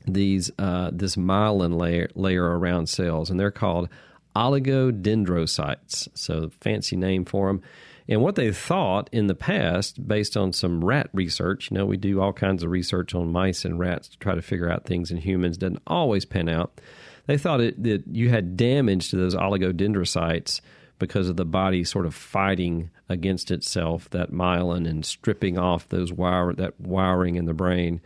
these 0.07 0.51
uh, 0.59 0.91
this 0.93 1.17
myelin 1.17 1.79
layer 1.79 2.09
layer 2.15 2.59
around 2.59 2.89
cells, 2.89 3.31
and 3.31 3.39
they're 3.39 3.51
called 3.51 3.89
oligodendrocytes. 4.35 6.09
So, 6.15 6.51
fancy 6.61 6.97
name 6.97 7.25
for 7.25 7.49
them. 7.49 7.63
And 8.09 8.21
what 8.21 8.35
they 8.35 8.51
thought 8.53 9.09
in 9.13 9.29
the 9.29 9.35
past, 9.35 10.07
based 10.07 10.37
on 10.37 10.53
some 10.53 10.85
rat 10.85 11.09
research, 11.13 11.71
you 11.71 11.77
know, 11.77 11.87
we 11.87 11.97
do 11.97 12.21
all 12.21 12.33
kinds 12.33 12.63
of 12.63 12.71
research 12.71 13.15
on 13.15 13.33
mice 13.33 13.65
and 13.65 13.79
rats 13.79 14.09
to 14.09 14.19
try 14.19 14.35
to 14.35 14.43
figure 14.43 14.71
out 14.71 14.85
things 14.85 15.11
in 15.11 15.19
humans, 15.19 15.57
doesn't 15.57 15.83
always 15.87 16.25
pan 16.25 16.49
out. 16.49 16.81
They 17.27 17.39
thought 17.39 17.61
it, 17.61 17.83
that 17.85 18.07
you 18.09 18.29
had 18.29 18.57
damage 18.57 19.11
to 19.11 19.17
those 19.17 19.37
oligodendrocytes 19.37 20.61
because 20.99 21.29
of 21.29 21.37
the 21.37 21.45
body 21.45 21.85
sort 21.85 22.07
of 22.07 22.15
fighting 22.15 22.91
against 23.09 23.51
itself, 23.51 24.11
that 24.11 24.33
myelin, 24.33 24.89
and 24.89 25.07
stripping 25.07 25.59
off 25.59 25.89
those 25.89 26.13
wire, 26.13 26.53
that 26.55 26.81
wiring 26.81 27.37
in 27.37 27.45
the 27.45 27.55
brain. 27.55 28.01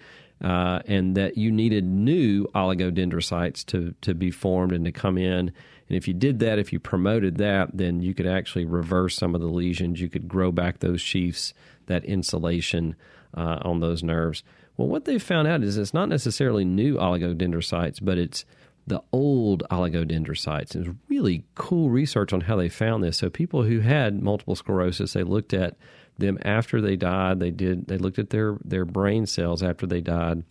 Uh, 0.45 0.81
and 0.87 1.17
that 1.17 1.39
you 1.39 1.51
needed 1.51 1.83
new 1.83 2.47
oligodendrocytes 2.55 3.65
to, 3.65 3.95
to 4.03 4.15
be 4.15 4.31
formed 4.31 4.73
and 4.73 4.85
to 4.85 4.93
come 4.93 5.17
in 5.17 5.51
and 5.89 5.97
if 5.97 6.09
you 6.09 6.15
did 6.15 6.41
that, 6.41 6.59
if 6.59 6.73
you 6.73 6.81
promoted 6.81 7.37
that, 7.37 7.71
then 7.73 8.01
you 8.01 8.15
could 8.15 8.27
actually 8.27 8.65
reverse 8.65 9.17
some 9.17 9.35
of 9.35 9.41
the 9.41 9.47
lesions. 9.47 10.01
You 10.01 10.09
could 10.09 10.27
grow 10.27 10.51
back 10.51 10.81
those 10.81 11.01
sheaths, 11.01 11.55
that 11.87 12.05
insulation 12.05 12.97
uh, 13.35 13.59
on 13.63 13.81
those 13.81 14.03
nerves. 14.03 14.43
Well, 14.77 14.89
what 14.89 15.05
they've 15.05 15.23
found 15.23 15.47
out 15.49 15.63
is 15.63 15.79
it's 15.79 15.95
not 15.95 16.09
necessarily 16.09 16.65
new 16.65 16.97
oligodendrocytes, 16.97 18.01
but 18.03 18.19
it's 18.19 18.45
the 18.87 19.03
old 19.13 19.63
oligodendrocytes. 19.71 20.75
It's 20.75 20.89
really 21.09 21.45
cool 21.55 21.91
research 21.91 22.33
on 22.33 22.43
how 22.43 22.57
they 22.57 22.69
found 22.69 23.03
this. 23.03 23.19
So 23.19 23.31
people 23.31 23.63
who 23.63 23.81
had 23.81 24.23
multiple 24.23 24.57
sclerosis, 24.57 25.13
they 25.13 25.23
looked 25.23 25.55
at 25.55 25.77
them 26.19 26.39
after 26.43 26.81
they 26.81 26.97
died. 26.97 27.41
They 27.41 27.51
did. 27.51 27.87
They 27.87 27.99
looked 27.99 28.19
at 28.19 28.31
their 28.31 28.59
their 28.65 28.85
brain 28.85 29.27
cells 29.27 29.63
after 29.63 29.87
they 29.87 30.01
died 30.01 30.45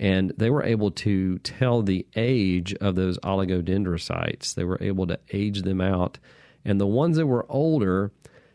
and 0.00 0.32
they 0.36 0.50
were 0.50 0.64
able 0.64 0.90
to 0.90 1.38
tell 1.38 1.82
the 1.82 2.04
age 2.16 2.74
of 2.74 2.96
those 2.96 3.18
oligodendrocytes. 3.18 4.54
They 4.54 4.64
were 4.64 4.78
able 4.80 5.06
to 5.06 5.20
age 5.32 5.62
them 5.62 5.80
out 5.80 6.18
and 6.64 6.80
the 6.80 6.86
ones 6.86 7.16
that 7.16 7.26
were 7.26 7.46
older 7.48 8.12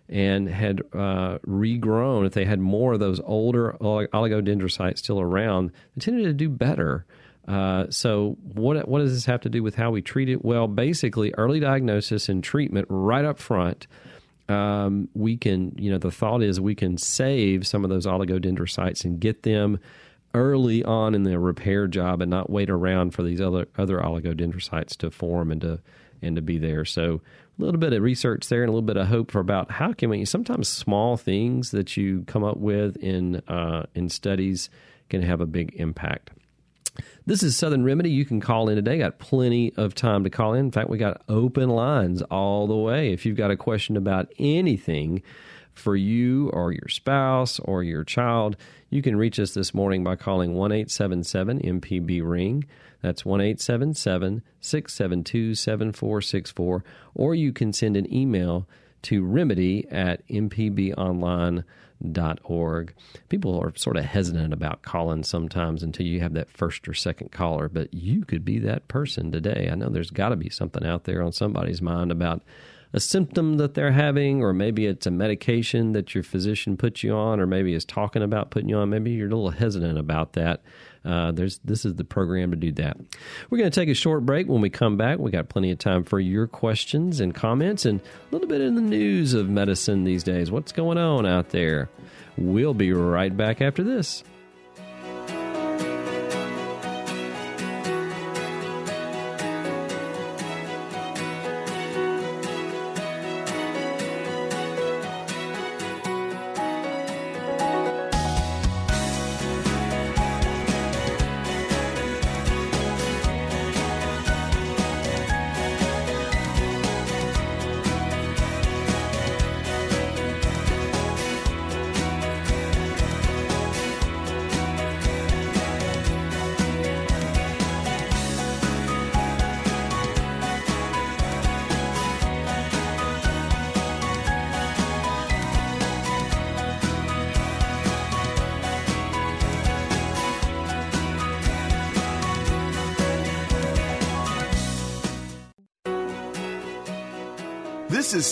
and 0.07 0.47
had 0.47 0.81
uh, 0.93 1.39
regrown, 1.47 2.27
if 2.27 2.33
they 2.33 2.45
had 2.45 2.59
more 2.59 2.93
of 2.93 2.99
those 2.99 3.19
older 3.25 3.75
oligodendrocytes 3.81 4.99
still 4.99 5.19
around, 5.19 5.71
they 5.95 6.01
tended 6.01 6.25
to 6.25 6.33
do 6.33 6.49
better. 6.49 7.05
Uh, 7.47 7.89
so, 7.89 8.37
what 8.41 8.87
what 8.87 8.99
does 8.99 9.13
this 9.13 9.25
have 9.25 9.41
to 9.41 9.49
do 9.49 9.63
with 9.63 9.75
how 9.75 9.91
we 9.91 10.01
treat 10.01 10.29
it? 10.29 10.43
Well, 10.43 10.67
basically, 10.67 11.33
early 11.37 11.59
diagnosis 11.59 12.29
and 12.29 12.43
treatment 12.43 12.87
right 12.89 13.25
up 13.25 13.39
front. 13.39 13.87
Um, 14.47 15.09
we 15.15 15.37
can, 15.37 15.73
you 15.77 15.91
know, 15.91 15.97
the 15.97 16.11
thought 16.11 16.43
is 16.43 16.61
we 16.61 16.75
can 16.75 16.97
save 16.97 17.65
some 17.65 17.83
of 17.83 17.89
those 17.89 18.05
oligodendrocytes 18.05 19.03
and 19.03 19.19
get 19.19 19.41
them 19.41 19.79
early 20.35 20.83
on 20.83 21.15
in 21.15 21.23
the 21.23 21.39
repair 21.39 21.87
job 21.87 22.21
and 22.21 22.29
not 22.29 22.49
wait 22.49 22.69
around 22.69 23.11
for 23.11 23.23
these 23.23 23.41
other 23.41 23.67
other 23.77 23.99
oligodendrocytes 23.99 24.97
to 24.97 25.09
form 25.09 25.51
and 25.51 25.61
to 25.61 25.79
and 26.21 26.35
to 26.35 26.41
be 26.41 26.57
there. 26.57 26.85
So 26.85 27.21
a 27.57 27.61
little 27.61 27.79
bit 27.79 27.93
of 27.93 28.03
research 28.03 28.47
there 28.49 28.61
and 28.61 28.69
a 28.69 28.71
little 28.71 28.85
bit 28.85 28.97
of 28.97 29.07
hope 29.07 29.31
for 29.31 29.39
about 29.39 29.71
how 29.71 29.93
can 29.93 30.09
we 30.09 30.25
sometimes 30.25 30.67
small 30.67 31.17
things 31.17 31.71
that 31.71 31.95
you 31.95 32.23
come 32.27 32.43
up 32.43 32.57
with 32.57 32.97
in 32.97 33.37
uh, 33.47 33.85
in 33.95 34.09
studies 34.09 34.69
can 35.09 35.21
have 35.21 35.39
a 35.41 35.45
big 35.45 35.73
impact. 35.75 36.31
This 37.25 37.43
is 37.43 37.57
Southern 37.57 37.83
Remedy. 37.83 38.09
You 38.09 38.25
can 38.25 38.39
call 38.39 38.69
in 38.69 38.75
today. 38.75 38.99
Got 38.99 39.19
plenty 39.19 39.73
of 39.75 39.95
time 39.95 40.23
to 40.23 40.29
call 40.29 40.53
in. 40.53 40.65
In 40.65 40.71
fact, 40.71 40.89
we 40.89 40.97
got 40.97 41.21
open 41.27 41.69
lines 41.69 42.21
all 42.23 42.67
the 42.67 42.75
way. 42.75 43.11
If 43.11 43.25
you've 43.25 43.37
got 43.37 43.51
a 43.51 43.57
question 43.57 43.97
about 43.97 44.31
anything 44.37 45.21
for 45.73 45.95
you 45.95 46.49
or 46.51 46.71
your 46.71 46.87
spouse 46.87 47.59
or 47.59 47.83
your 47.83 48.03
child, 48.03 48.55
you 48.95 49.01
can 49.01 49.17
reach 49.17 49.39
us 49.39 49.53
this 49.53 49.73
morning 49.73 50.03
by 50.03 50.15
calling 50.15 50.55
1 50.55 50.71
877 50.71 51.59
MPB 51.59 52.21
Ring. 52.23 52.65
That's 53.01 53.25
1 53.25 53.41
877 53.41 54.41
672 54.61 55.55
7464. 55.55 56.83
Or 57.13 57.35
you 57.35 57.51
can 57.51 57.73
send 57.73 57.97
an 57.97 58.11
email 58.13 58.67
to 59.03 59.23
remedy 59.23 59.85
at 59.89 60.25
mpbonline.com 60.29 61.65
org. 62.43 62.93
People 63.29 63.59
are 63.59 63.73
sort 63.75 63.97
of 63.97 64.05
hesitant 64.05 64.53
about 64.53 64.81
calling 64.81 65.23
sometimes 65.23 65.83
until 65.83 66.05
you 66.05 66.19
have 66.19 66.33
that 66.33 66.49
first 66.49 66.87
or 66.87 66.93
second 66.93 67.31
caller, 67.31 67.69
but 67.69 67.93
you 67.93 68.25
could 68.25 68.43
be 68.43 68.59
that 68.59 68.87
person 68.87 69.31
today. 69.31 69.69
I 69.71 69.75
know 69.75 69.89
there's 69.89 70.11
got 70.11 70.29
to 70.29 70.35
be 70.35 70.49
something 70.49 70.85
out 70.85 71.05
there 71.05 71.21
on 71.21 71.31
somebody's 71.31 71.81
mind 71.81 72.11
about 72.11 72.43
a 72.95 72.99
symptom 73.01 73.57
that 73.57 73.73
they're 73.73 73.91
having, 73.91 74.41
or 74.41 74.53
maybe 74.53 74.85
it's 74.85 75.05
a 75.05 75.11
medication 75.11 75.91
that 75.91 76.15
your 76.15 76.23
physician 76.23 76.77
puts 76.77 77.03
you 77.03 77.13
on, 77.13 77.41
or 77.41 77.45
maybe 77.45 77.73
is 77.73 77.83
talking 77.83 78.23
about 78.23 78.51
putting 78.51 78.69
you 78.69 78.77
on. 78.77 78.89
Maybe 78.89 79.11
you're 79.11 79.27
a 79.27 79.35
little 79.35 79.49
hesitant 79.49 79.99
about 79.99 80.31
that. 80.33 80.61
Uh, 81.03 81.33
there's 81.33 81.59
this 81.65 81.83
is 81.83 81.95
the 81.95 82.05
program 82.05 82.51
to 82.51 82.57
do 82.57 82.71
that. 82.71 82.95
We're 83.49 83.57
going 83.57 83.69
to 83.69 83.79
take 83.79 83.89
a 83.89 83.93
short 83.93 84.25
break. 84.25 84.47
When 84.47 84.61
we 84.61 84.69
come 84.69 84.95
back, 84.95 85.19
we 85.19 85.29
got 85.29 85.49
plenty 85.49 85.71
of 85.71 85.77
time 85.77 86.05
for 86.05 86.21
your 86.21 86.47
questions 86.47 87.19
and 87.19 87.35
comments, 87.35 87.83
and 87.85 87.99
a 87.99 88.03
little 88.31 88.47
bit 88.47 88.61
in 88.61 88.75
the 88.75 88.81
news 88.81 89.33
of 89.33 89.49
medicine 89.49 90.05
these 90.05 90.23
days. 90.23 90.49
What's 90.49 90.71
going 90.71 90.97
on 90.97 91.25
out 91.25 91.49
there? 91.49 91.89
We'll 92.37 92.73
be 92.73 92.93
right 92.93 93.35
back 93.35 93.61
after 93.61 93.83
this. 93.83 94.23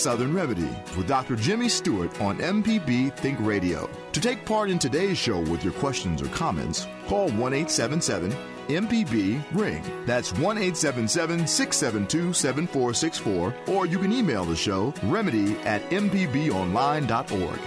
Southern 0.04 0.34
Remedy 0.34 0.68
with 0.98 1.08
Dr. 1.08 1.34
Jimmy 1.34 1.66
Stewart 1.66 2.20
on 2.20 2.36
MPB 2.36 3.16
Think 3.16 3.38
Radio. 3.40 3.88
To 4.12 4.20
take 4.20 4.44
part 4.44 4.68
in 4.68 4.78
today's 4.78 5.16
show 5.16 5.40
with 5.40 5.64
your 5.64 5.72
questions 5.72 6.20
or 6.20 6.26
comments, 6.26 6.86
call 7.06 7.30
1 7.30 7.54
877 7.54 8.30
MPB 8.68 9.42
Ring. 9.52 9.82
That's 10.04 10.34
1 10.34 10.58
877 10.58 11.46
672 11.46 12.34
7464, 12.34 13.54
or 13.68 13.86
you 13.86 13.98
can 13.98 14.12
email 14.12 14.44
the 14.44 14.54
show 14.54 14.92
remedy 15.04 15.56
at 15.60 15.80
mpbonline.org. 15.88 17.60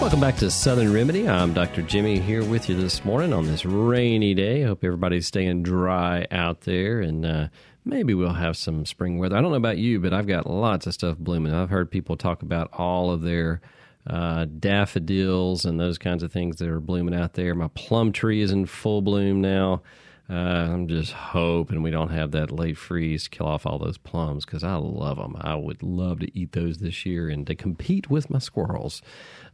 Welcome 0.00 0.20
back 0.20 0.36
to 0.36 0.50
Southern 0.50 0.92
Remedy. 0.92 1.28
I'm 1.28 1.52
Dr. 1.52 1.82
Jimmy 1.82 2.20
here 2.20 2.44
with 2.44 2.68
you 2.68 2.76
this 2.76 3.04
morning 3.04 3.32
on 3.32 3.46
this 3.46 3.64
rainy 3.64 4.32
day. 4.32 4.62
Hope 4.62 4.84
everybody's 4.84 5.26
staying 5.26 5.64
dry 5.64 6.24
out 6.30 6.60
there 6.60 7.00
and 7.00 7.26
uh, 7.26 7.48
maybe 7.84 8.14
we'll 8.14 8.32
have 8.32 8.56
some 8.56 8.86
spring 8.86 9.18
weather. 9.18 9.36
I 9.36 9.40
don't 9.40 9.50
know 9.50 9.56
about 9.56 9.76
you, 9.76 9.98
but 9.98 10.12
I've 10.12 10.28
got 10.28 10.48
lots 10.48 10.86
of 10.86 10.94
stuff 10.94 11.18
blooming. 11.18 11.52
I've 11.52 11.70
heard 11.70 11.90
people 11.90 12.16
talk 12.16 12.42
about 12.42 12.72
all 12.72 13.10
of 13.10 13.22
their 13.22 13.60
uh, 14.06 14.46
daffodils 14.46 15.64
and 15.64 15.80
those 15.80 15.98
kinds 15.98 16.22
of 16.22 16.32
things 16.32 16.56
that 16.56 16.68
are 16.68 16.80
blooming 16.80 17.14
out 17.14 17.34
there. 17.34 17.56
My 17.56 17.68
plum 17.74 18.12
tree 18.12 18.40
is 18.40 18.52
in 18.52 18.66
full 18.66 19.02
bloom 19.02 19.40
now. 19.40 19.82
Uh, 20.30 20.34
I'm 20.34 20.88
just 20.88 21.12
hoping 21.12 21.82
we 21.82 21.90
don't 21.90 22.10
have 22.10 22.32
that 22.32 22.50
late 22.50 22.76
freeze 22.76 23.28
kill 23.28 23.46
off 23.46 23.64
all 23.64 23.78
those 23.78 23.96
plums 23.96 24.44
because 24.44 24.62
I 24.62 24.74
love 24.74 25.16
them. 25.16 25.36
I 25.40 25.54
would 25.54 25.82
love 25.82 26.20
to 26.20 26.38
eat 26.38 26.52
those 26.52 26.78
this 26.78 27.06
year 27.06 27.30
and 27.30 27.46
to 27.46 27.54
compete 27.54 28.10
with 28.10 28.28
my 28.28 28.38
squirrels. 28.38 29.00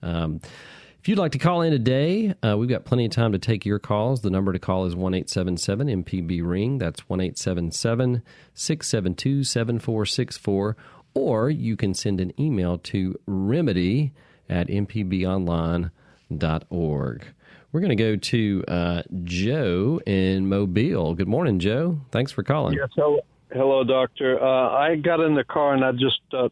Um, 0.02 0.40
if 0.98 1.08
you'd 1.08 1.18
like 1.18 1.32
to 1.32 1.38
call 1.38 1.60
in 1.60 1.70
today, 1.70 2.34
uh, 2.42 2.56
we've 2.56 2.70
got 2.70 2.86
plenty 2.86 3.04
of 3.04 3.12
time 3.12 3.32
to 3.32 3.38
take 3.38 3.66
your 3.66 3.78
calls. 3.78 4.22
The 4.22 4.30
number 4.30 4.54
to 4.54 4.58
call 4.58 4.86
is 4.86 4.96
1 4.96 5.14
877 5.14 6.02
MPB 6.02 6.40
Ring. 6.42 6.78
That's 6.78 7.06
1 7.08 7.20
877 7.20 8.22
672 8.54 9.44
7464. 9.44 10.76
Or 11.12 11.50
you 11.50 11.76
can 11.76 11.92
send 11.92 12.22
an 12.22 12.32
email 12.40 12.78
to 12.78 13.14
remedy 13.26 14.12
at 14.48 14.68
mpbonline.org. 14.68 15.90
We're 17.74 17.80
going 17.80 17.96
to 17.96 17.96
go 17.96 18.14
to 18.14 18.64
uh, 18.68 19.02
Joe 19.24 20.00
in 20.06 20.48
Mobile. 20.48 21.16
Good 21.16 21.26
morning, 21.26 21.58
Joe. 21.58 21.98
Thanks 22.12 22.30
for 22.30 22.44
calling. 22.44 22.78
Yes, 22.78 22.90
hello, 22.94 23.18
hello 23.52 23.82
doctor. 23.82 24.40
Uh, 24.40 24.70
I 24.70 24.94
got 24.94 25.18
in 25.18 25.34
the 25.34 25.42
car 25.42 25.74
and 25.74 25.84
I 25.84 25.90
just 25.90 26.20
uh, 26.32 26.50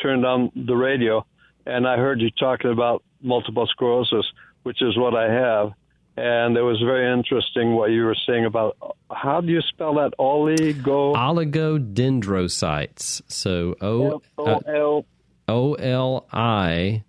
turned 0.00 0.24
on 0.24 0.50
the 0.56 0.74
radio, 0.74 1.26
and 1.66 1.86
I 1.86 1.98
heard 1.98 2.22
you 2.22 2.30
talking 2.30 2.72
about 2.72 3.02
multiple 3.20 3.66
sclerosis, 3.66 4.24
which 4.62 4.80
is 4.80 4.96
what 4.96 5.14
I 5.14 5.30
have. 5.30 5.72
And 6.16 6.56
it 6.56 6.62
was 6.62 6.80
very 6.80 7.12
interesting 7.12 7.74
what 7.74 7.90
you 7.90 8.04
were 8.04 8.16
saying 8.26 8.46
about 8.46 8.78
how 9.10 9.42
do 9.42 9.48
you 9.48 9.60
spell 9.60 9.96
that? 9.96 10.14
Oligo 10.18 11.14
oligodendrocytes. 11.14 13.20
So 13.28 13.74
O 13.82 14.22
L 14.38 15.04
O 15.48 15.74
L 15.74 16.26
I 16.32 17.04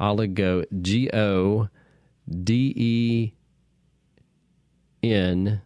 oligo 0.00 0.64
G 0.80 1.10
O 1.12 1.68
D 2.28 2.72
E 2.76 3.32
N 5.02 5.60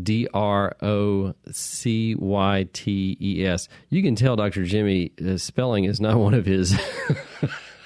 D 0.00 0.28
R 0.32 0.76
O 0.80 1.34
C 1.50 2.14
Y 2.14 2.68
T 2.72 3.16
E 3.20 3.44
S. 3.46 3.68
You 3.90 4.02
can 4.02 4.14
tell 4.14 4.36
Dr. 4.36 4.64
Jimmy 4.64 5.12
the 5.16 5.38
spelling 5.38 5.84
is 5.84 6.00
not 6.00 6.16
one 6.16 6.34
of 6.34 6.46
his 6.46 6.78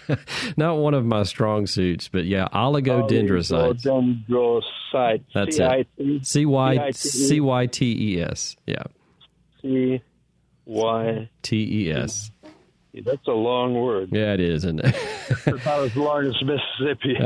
not 0.56 0.76
one 0.76 0.94
of 0.94 1.04
my 1.04 1.22
strong 1.22 1.66
suits, 1.66 2.08
but 2.08 2.24
yeah, 2.24 2.48
oligodendrocytes. 2.52 3.84
Oligodendrocytes. 4.28 5.24
That's 5.34 5.58
it. 5.58 6.26
C 6.26 6.46
Y 6.46 6.90
C 6.92 7.40
Y 7.40 7.66
T 7.66 8.14
E 8.16 8.22
S. 8.22 8.56
Yeah. 8.66 8.84
C 9.60 10.02
Y 10.66 11.30
T 11.42 11.86
E 11.86 11.92
S. 11.92 12.30
That's 12.94 13.26
a 13.26 13.32
long 13.32 13.72
word. 13.74 14.10
Yeah, 14.12 14.34
it 14.34 14.40
is, 14.40 14.64
isn't 14.64 14.80
it? 14.80 14.94
it's 15.28 15.46
about 15.46 15.84
as 15.84 15.96
long 15.96 16.26
as 16.26 16.34
Mississippi. 16.42 17.16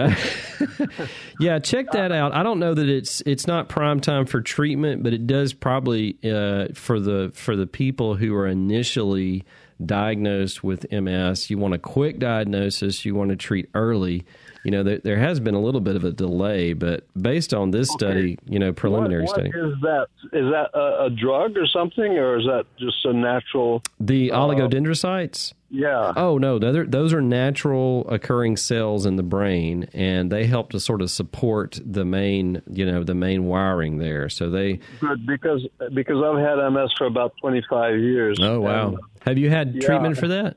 yeah, 1.41 1.59
check 1.59 1.91
that 1.91 2.13
out. 2.13 2.33
I 2.33 2.45
don't 2.45 2.61
know 2.61 2.73
that 2.73 2.89
it's 2.89 3.21
it's 3.23 3.49
not 3.49 3.69
prime 3.69 3.99
time 4.01 4.27
for 4.27 4.41
treatment, 4.41 5.03
but 5.03 5.13
it 5.13 5.27
does 5.27 5.53
probably 5.53 6.19
uh, 6.25 6.69
for 6.75 7.01
the 7.01 7.33
for 7.35 7.57
the 7.57 7.67
people 7.67 8.15
who 8.15 8.33
are 8.37 8.47
initially 8.47 9.45
diagnosed 9.85 10.65
with 10.65 10.91
MS. 10.91 11.51
You 11.51 11.59
want 11.59 11.75
a 11.75 11.79
quick 11.79 12.19
diagnosis. 12.19 13.05
You 13.05 13.15
want 13.15 13.31
to 13.31 13.37
treat 13.37 13.69
early. 13.75 14.25
You 14.65 14.71
know, 14.71 14.83
there, 14.83 14.99
there 14.99 15.19
has 15.19 15.39
been 15.39 15.55
a 15.55 15.61
little 15.61 15.81
bit 15.81 15.97
of 15.97 16.05
a 16.05 16.13
delay, 16.13 16.73
but 16.73 17.05
based 17.21 17.55
on 17.55 17.71
this 17.71 17.89
okay. 17.91 17.97
study, 17.99 18.39
you 18.47 18.59
know, 18.59 18.73
preliminary 18.73 19.25
what, 19.25 19.37
what 19.37 19.47
study. 19.47 19.67
Is 19.67 19.81
that 19.83 20.07
is 20.33 20.51
that 20.51 20.71
a, 20.75 21.05
a, 21.05 21.11
drug 21.11 21.57
or 21.57 21.67
something, 21.67 22.19
or 22.19 22.39
is 22.39 22.47
that 22.47 22.65
just 22.79 23.05
a 23.05 23.13
natural? 23.13 23.83
The 24.01 24.33
uh, 24.33 24.39
oligodendrocytes. 24.39 25.53
Yeah. 25.69 26.13
Oh 26.15 26.39
no, 26.39 26.59
those 26.59 27.13
are 27.13 27.21
natural 27.21 28.09
occurring 28.09 28.57
cells 28.57 29.05
in 29.05 29.17
the 29.17 29.23
brain, 29.25 29.89
and 29.93 30.31
they 30.31 30.47
help 30.47 30.71
to 30.71 30.81
sort 30.81 31.03
of 31.03 31.11
support 31.11 31.81
the 31.85 32.05
main, 32.05 32.63
you 32.71 32.87
know, 32.87 33.03
the 33.03 33.15
main 33.15 33.47
wiring 33.47 33.99
there. 33.99 34.29
So 34.29 34.49
they 34.49 34.79
good 35.01 35.27
because 35.27 35.67
because 35.93 36.23
I've 36.23 36.39
had 36.39 36.69
MS 36.71 36.91
for 36.97 37.07
about 37.07 37.35
twenty 37.41 37.63
five 37.69 37.99
years. 37.99 38.39
Oh 38.41 38.61
wow! 38.61 38.89
And, 38.89 38.99
Have 39.23 39.39
you 39.39 39.51
had 39.51 39.75
yeah. 39.75 39.87
treatment 39.87 40.17
for 40.19 40.29
that? 40.29 40.57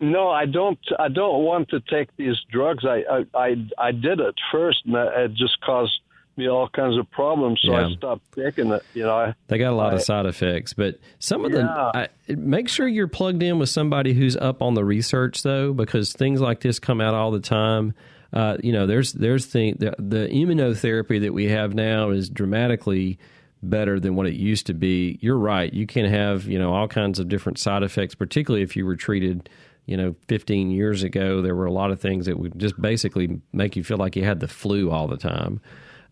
No, 0.00 0.28
I 0.30 0.46
don't. 0.46 0.78
I 0.98 1.08
don't 1.08 1.44
want 1.44 1.68
to 1.70 1.80
take 1.80 2.14
these 2.16 2.36
drugs. 2.50 2.84
I 2.84 3.02
I 3.10 3.24
I, 3.34 3.54
I 3.78 3.92
did 3.92 4.20
it 4.20 4.34
first, 4.50 4.78
and 4.86 4.94
it 4.94 5.34
just 5.34 5.60
caused 5.60 6.00
me 6.36 6.48
all 6.48 6.68
kinds 6.68 6.98
of 6.98 7.10
problems. 7.10 7.60
So 7.64 7.72
yeah. 7.72 7.86
I 7.86 7.92
stopped 7.92 8.32
taking 8.32 8.70
it. 8.70 8.84
You 8.94 9.04
know, 9.04 9.16
I, 9.16 9.34
they 9.48 9.58
got 9.58 9.72
a 9.72 9.76
lot 9.76 9.92
I, 9.92 9.96
of 9.96 10.02
side 10.02 10.26
effects, 10.26 10.72
but 10.72 10.98
some 11.18 11.44
of 11.44 11.52
yeah. 11.52 11.58
them. 11.58 11.68
I, 11.68 12.08
make 12.28 12.68
sure 12.68 12.86
you're 12.86 13.08
plugged 13.08 13.42
in 13.42 13.58
with 13.58 13.68
somebody 13.68 14.12
who's 14.12 14.36
up 14.36 14.62
on 14.62 14.74
the 14.74 14.84
research, 14.84 15.42
though, 15.42 15.72
because 15.72 16.12
things 16.12 16.40
like 16.40 16.60
this 16.60 16.78
come 16.78 17.00
out 17.00 17.14
all 17.14 17.30
the 17.30 17.40
time. 17.40 17.94
Uh, 18.32 18.56
you 18.62 18.72
know, 18.72 18.86
there's 18.86 19.12
there's 19.12 19.46
the, 19.48 19.72
the 19.72 19.94
the 19.98 20.28
immunotherapy 20.28 21.20
that 21.22 21.32
we 21.32 21.48
have 21.48 21.74
now 21.74 22.10
is 22.10 22.28
dramatically 22.28 23.18
better 23.62 23.98
than 23.98 24.14
what 24.14 24.26
it 24.26 24.34
used 24.34 24.66
to 24.66 24.74
be. 24.74 25.18
You're 25.22 25.38
right. 25.38 25.72
You 25.72 25.86
can 25.86 26.04
have 26.04 26.46
you 26.46 26.58
know 26.58 26.74
all 26.74 26.88
kinds 26.88 27.18
of 27.18 27.28
different 27.28 27.58
side 27.58 27.82
effects, 27.82 28.14
particularly 28.14 28.62
if 28.62 28.76
you 28.76 28.84
were 28.84 28.96
treated 28.96 29.48
you 29.86 29.96
know, 29.96 30.16
15 30.26 30.70
years 30.70 31.04
ago, 31.04 31.40
there 31.40 31.54
were 31.54 31.66
a 31.66 31.72
lot 31.72 31.92
of 31.92 32.00
things 32.00 32.26
that 32.26 32.38
would 32.38 32.58
just 32.58 32.80
basically 32.80 33.40
make 33.52 33.76
you 33.76 33.84
feel 33.84 33.96
like 33.96 34.16
you 34.16 34.24
had 34.24 34.40
the 34.40 34.48
flu 34.48 34.90
all 34.90 35.06
the 35.06 35.16
time. 35.16 35.60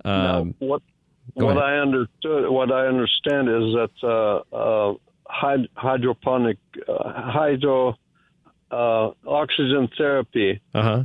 Um, 0.04 0.54
what 0.58 0.82
what 1.34 1.58
I 1.58 1.78
understood, 1.78 2.49
what 2.50 2.70
I 2.70 2.87
understand 2.87 3.49
is 3.49 3.75
that 3.75 3.90
uh, 4.02 4.54
uh, 4.54 4.94
hyd- 5.28 5.68
hydroponic 5.75 6.58
uh, 6.87 7.30
hydro 7.30 7.96
uh, 8.70 9.11
oxygen 9.26 9.88
therapy. 9.96 10.61
Uh-huh. 10.75 11.04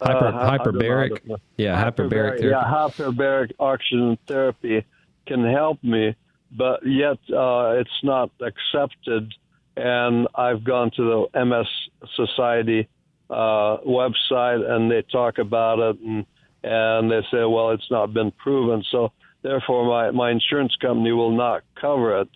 Hyper, 0.00 0.26
uh, 0.26 0.58
hyperbaric. 0.58 1.40
Yeah, 1.56 1.82
hyperbaric. 1.82 2.40
hyperbaric 2.40 2.42
yeah, 2.42 2.64
hyperbaric 2.64 3.52
oxygen 3.58 4.18
therapy 4.26 4.84
can 5.26 5.44
help 5.44 5.82
me, 5.82 6.14
but 6.52 6.86
yet 6.86 7.18
uh, 7.32 7.74
it's 7.76 8.00
not 8.02 8.30
accepted. 8.40 9.34
And 9.76 10.26
I've 10.34 10.64
gone 10.64 10.90
to 10.96 11.28
the 11.32 11.44
MS 11.44 11.68
Society 12.16 12.88
uh, 13.30 13.78
website, 13.86 14.68
and 14.68 14.90
they 14.90 15.02
talk 15.02 15.38
about 15.38 15.78
it 15.78 16.00
and 16.00 16.26
and 16.62 17.10
they 17.10 17.20
say, 17.30 17.44
well, 17.44 17.70
it's 17.70 17.90
not 17.90 18.12
been 18.12 18.30
proven. 18.32 18.84
So 18.90 19.12
therefore, 19.42 19.86
my, 19.86 20.10
my 20.10 20.30
insurance 20.30 20.74
company 20.80 21.12
will 21.12 21.36
not 21.36 21.62
cover 21.80 22.20
it. 22.20 22.28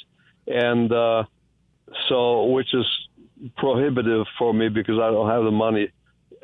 And 0.46 0.92
uh, 0.92 1.24
so, 2.08 2.44
which 2.46 2.72
is 2.74 2.86
prohibitive 3.56 4.26
for 4.38 4.52
me 4.52 4.68
because 4.68 4.98
I 5.00 5.10
don't 5.10 5.28
have 5.28 5.44
the 5.44 5.50
money. 5.50 5.88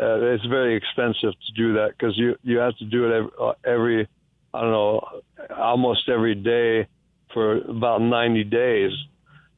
Uh, 0.00 0.20
it's 0.20 0.46
very 0.46 0.76
expensive 0.76 1.32
to 1.32 1.52
do 1.56 1.74
that 1.74 1.90
because 1.90 2.16
you, 2.16 2.36
you 2.42 2.58
have 2.58 2.76
to 2.78 2.84
do 2.84 3.06
it 3.06 3.12
every, 3.12 3.30
uh, 3.40 3.52
every, 3.64 4.08
I 4.54 4.60
don't 4.60 4.70
know, 4.70 5.08
almost 5.56 6.08
every 6.08 6.34
day 6.34 6.88
for 7.32 7.58
about 7.58 8.00
90 8.00 8.44
days. 8.44 8.92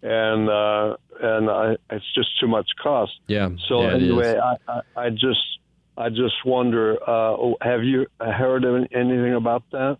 And, 0.02 0.48
uh, 0.48 0.96
and 1.22 1.50
I, 1.50 1.76
it's 1.90 2.14
just 2.14 2.28
too 2.40 2.48
much 2.48 2.68
cost. 2.82 3.12
Yeah. 3.26 3.50
So 3.68 3.82
yeah, 3.82 3.94
anyway, 3.94 4.38
I, 4.38 4.56
I, 4.72 4.80
I 4.96 5.10
just 5.10 5.58
I 6.00 6.08
just 6.08 6.46
wonder, 6.46 6.96
uh, 7.06 7.36
have 7.60 7.84
you 7.84 8.06
heard 8.18 8.64
anything 8.64 9.34
about 9.34 9.64
that? 9.72 9.98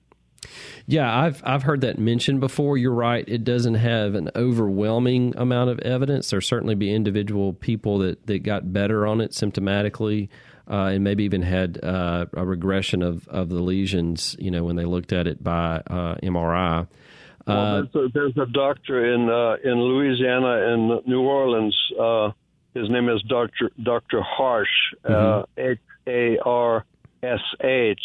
Yeah, 0.87 1.15
I've 1.15 1.43
I've 1.45 1.65
heard 1.65 1.83
that 1.83 1.99
mentioned 1.99 2.41
before. 2.41 2.79
You're 2.79 2.95
right; 2.95 3.25
it 3.29 3.45
doesn't 3.45 3.75
have 3.75 4.15
an 4.15 4.31
overwhelming 4.35 5.35
amount 5.37 5.69
of 5.69 5.79
evidence. 5.81 6.31
There 6.31 6.41
certainly 6.41 6.75
be 6.75 6.93
individual 6.93 7.53
people 7.53 7.99
that, 7.99 8.27
that 8.27 8.43
got 8.43 8.73
better 8.73 9.07
on 9.07 9.21
it 9.21 9.33
symptomatically, 9.33 10.31
uh, 10.69 10.87
and 10.87 11.05
maybe 11.05 11.25
even 11.25 11.43
had 11.43 11.79
uh, 11.85 12.25
a 12.33 12.47
regression 12.47 13.03
of, 13.03 13.29
of 13.29 13.51
the 13.51 13.61
lesions. 13.61 14.35
You 14.39 14.51
know, 14.51 14.65
when 14.65 14.77
they 14.77 14.87
looked 14.87 15.13
at 15.13 15.27
it 15.27 15.45
by 15.45 15.83
uh, 15.87 16.15
MRI. 16.23 16.89
Well, 17.47 17.59
uh, 17.59 17.83
there's, 17.83 17.95
a, 17.95 18.09
there's, 18.13 18.37
a, 18.39 18.47
doctor 18.47 19.15
in 19.15 19.29
uh, 19.29 19.57
in 19.63 19.79
Louisiana 19.79 20.73
in 20.73 21.01
New 21.07 21.21
Orleans. 21.21 21.77
his 22.73 22.89
name 22.89 23.11
is 23.11 23.23
Doctor 23.29 23.71
Doctor 23.83 24.23
Harsh. 24.23 24.69
Mm-hmm. 25.05 25.75
A 26.07 26.39
R 26.39 26.85
S 27.23 27.41
H 27.61 28.01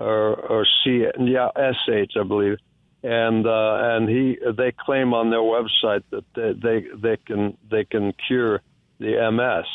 or 0.00 0.34
or 0.34 0.66
C 0.84 1.06
yeah 1.20 1.48
S 1.56 1.76
H 1.88 2.12
I 2.18 2.22
believe, 2.22 2.58
and 3.02 3.46
uh, 3.46 3.78
and 3.82 4.08
he 4.08 4.38
they 4.56 4.72
claim 4.72 5.14
on 5.14 5.30
their 5.30 5.40
website 5.40 6.02
that 6.10 6.24
they, 6.34 6.52
they 6.52 6.86
they 6.96 7.16
can 7.16 7.56
they 7.70 7.84
can 7.84 8.12
cure 8.26 8.60
the 8.98 9.30
MS 9.30 9.66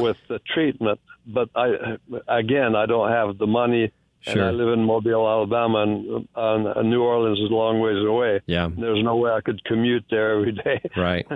with 0.00 0.16
the 0.28 0.38
treatment. 0.38 1.00
But 1.26 1.50
I 1.54 1.96
again 2.28 2.74
I 2.74 2.86
don't 2.86 3.10
have 3.10 3.38
the 3.38 3.46
money 3.46 3.92
Sure. 4.22 4.34
And 4.34 4.42
I 4.42 4.50
live 4.50 4.68
in 4.74 4.84
Mobile, 4.84 5.26
Alabama, 5.26 5.82
and 5.82 6.28
uh, 6.34 6.82
New 6.82 7.02
Orleans 7.02 7.38
is 7.38 7.50
a 7.50 7.54
long 7.54 7.80
ways 7.80 8.04
away. 8.04 8.42
Yeah, 8.44 8.68
there's 8.68 9.02
no 9.02 9.16
way 9.16 9.30
I 9.30 9.40
could 9.40 9.64
commute 9.64 10.04
there 10.10 10.36
every 10.36 10.52
day. 10.52 10.82
right. 10.96 11.26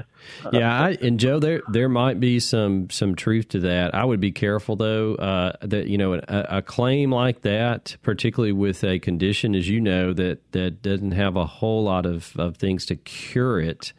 Yeah, 0.52 0.82
I, 0.82 0.90
and 1.00 1.18
Joe, 1.18 1.38
there 1.38 1.62
there 1.72 1.88
might 1.88 2.20
be 2.20 2.40
some 2.40 2.90
some 2.90 3.14
truth 3.14 3.48
to 3.50 3.60
that. 3.60 3.94
I 3.94 4.04
would 4.04 4.20
be 4.20 4.32
careful 4.32 4.76
though. 4.76 5.14
Uh, 5.14 5.52
that 5.62 5.86
you 5.88 5.96
know, 5.96 6.14
a, 6.14 6.22
a, 6.28 6.62
claim 6.62 7.10
like 7.10 7.40
that, 7.40 7.96
particularly 8.02 8.52
with 8.52 8.84
a 8.84 8.98
condition, 8.98 9.54
as 9.54 9.66
you 9.66 9.80
know, 9.80 10.12
that 10.12 10.52
that 10.52 10.82
doesn't 10.82 11.12
have 11.12 11.36
a 11.36 11.46
whole 11.46 11.84
lot 11.84 12.04
of 12.04 12.36
of 12.38 12.58
things 12.58 12.84
to 12.86 12.96
cure 12.96 13.60
it 13.60 13.94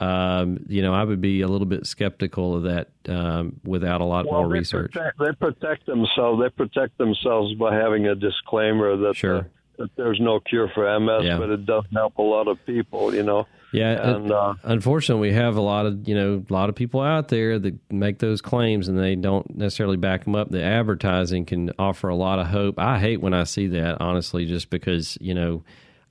um, 0.00 0.64
you 0.68 0.82
know, 0.82 0.92
I 0.92 1.04
would 1.04 1.20
be 1.20 1.42
a 1.42 1.48
little 1.48 1.66
bit 1.66 1.86
skeptical 1.86 2.56
of 2.56 2.62
that 2.64 2.88
um, 3.08 3.60
without 3.64 4.00
a 4.00 4.04
lot 4.04 4.26
well, 4.26 4.40
more 4.40 4.48
research. 4.48 4.92
Protect, 4.92 5.18
they 5.18 5.32
protect 5.32 5.86
themselves. 5.86 6.42
They 6.42 6.50
protect 6.50 6.98
themselves 6.98 7.54
by 7.54 7.74
having 7.74 8.06
a 8.06 8.14
disclaimer 8.14 8.96
that, 8.96 9.16
sure. 9.16 9.38
uh, 9.38 9.42
that 9.78 9.90
there's 9.96 10.20
no 10.20 10.40
cure 10.40 10.68
for 10.74 10.98
MS, 10.98 11.24
yeah. 11.24 11.38
but 11.38 11.50
it 11.50 11.64
does 11.64 11.84
help 11.92 12.18
a 12.18 12.22
lot 12.22 12.48
of 12.48 12.64
people. 12.66 13.14
You 13.14 13.22
know. 13.22 13.46
Yeah, 13.72 14.14
and 14.14 14.30
uh, 14.30 14.54
unfortunately, 14.62 15.30
we 15.30 15.34
have 15.34 15.56
a 15.56 15.60
lot 15.60 15.86
of 15.86 16.06
you 16.06 16.14
know 16.14 16.44
a 16.48 16.52
lot 16.52 16.68
of 16.68 16.76
people 16.76 17.00
out 17.00 17.28
there 17.28 17.58
that 17.58 17.76
make 17.90 18.20
those 18.20 18.40
claims 18.40 18.86
and 18.86 18.96
they 18.96 19.16
don't 19.16 19.56
necessarily 19.56 19.96
back 19.96 20.24
them 20.24 20.36
up. 20.36 20.50
The 20.50 20.62
advertising 20.62 21.44
can 21.44 21.72
offer 21.76 22.08
a 22.08 22.14
lot 22.14 22.38
of 22.38 22.46
hope. 22.46 22.78
I 22.78 23.00
hate 23.00 23.20
when 23.20 23.34
I 23.34 23.42
see 23.42 23.66
that, 23.68 24.00
honestly, 24.00 24.46
just 24.46 24.70
because 24.70 25.18
you 25.20 25.34
know 25.34 25.64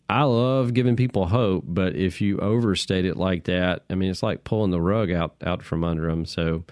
I 0.10 0.24
love 0.24 0.74
giving 0.74 0.96
people 0.96 1.28
hope, 1.28 1.64
but 1.66 1.96
if 1.96 2.22
you 2.22 2.38
overstate 2.40 3.06
it 3.06 3.18
like 3.18 3.46
that, 3.46 3.84
I 3.90 3.96
mean, 3.96 4.12
it's 4.12 4.22
like 4.22 4.44
pulling 4.44 4.72
the 4.72 4.82
rug 4.82 5.12
out 5.12 5.36
out 5.44 5.64
from 5.64 5.84
under 5.84 6.08
them. 6.08 6.26
So, 6.26 6.66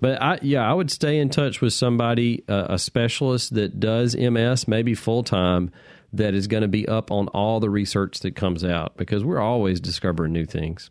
but 0.00 0.22
I 0.22 0.38
yeah, 0.40 0.68
I 0.68 0.72
would 0.72 0.90
stay 0.90 1.18
in 1.18 1.28
touch 1.28 1.60
with 1.60 1.72
somebody, 1.72 2.44
uh, 2.48 2.66
a 2.70 2.78
specialist 2.78 3.54
that 3.54 3.80
does 3.80 4.16
MS, 4.16 4.68
maybe 4.68 4.94
full 4.94 5.24
time, 5.24 5.72
that 6.12 6.34
is 6.34 6.46
going 6.46 6.62
to 6.62 6.68
be 6.68 6.86
up 6.86 7.10
on 7.10 7.28
all 7.28 7.60
the 7.60 7.70
research 7.70 8.20
that 8.20 8.36
comes 8.36 8.64
out 8.64 8.96
because 8.96 9.24
we're 9.24 9.40
always 9.40 9.80
discovering 9.80 10.32
new 10.32 10.46
things. 10.46 10.90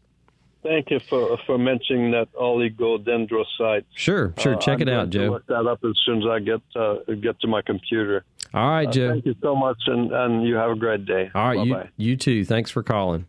Thank 0.65 0.89
you 0.89 0.99
for 1.07 1.37
for 1.45 1.57
mentioning 1.59 2.11
that 2.11 2.27
oligodendrocyte. 2.33 3.85
Sure, 3.93 4.33
sure. 4.39 4.55
Uh, 4.55 4.59
Check 4.59 4.81
I'm 4.81 4.87
it 4.87 4.89
out, 4.89 5.09
Joe. 5.11 5.29
Look 5.29 5.45
that 5.47 5.67
up 5.67 5.79
as 5.83 5.93
soon 6.05 6.23
as 6.23 6.27
I 6.27 6.39
get 6.39 6.61
uh, 6.75 6.95
get 7.21 7.39
to 7.41 7.47
my 7.47 7.61
computer. 7.61 8.25
All 8.53 8.69
right, 8.69 8.87
uh, 8.87 8.91
Joe. 8.91 9.11
thank 9.11 9.25
you 9.25 9.35
so 9.41 9.55
much, 9.55 9.77
and, 9.85 10.11
and 10.11 10.43
you 10.43 10.55
have 10.55 10.71
a 10.71 10.75
great 10.75 11.05
day. 11.05 11.29
All 11.35 11.47
right, 11.47 11.69
Bye-bye. 11.69 11.89
you 11.97 12.11
you 12.11 12.17
too. 12.17 12.45
Thanks 12.45 12.71
for 12.71 12.81
calling. 12.81 13.25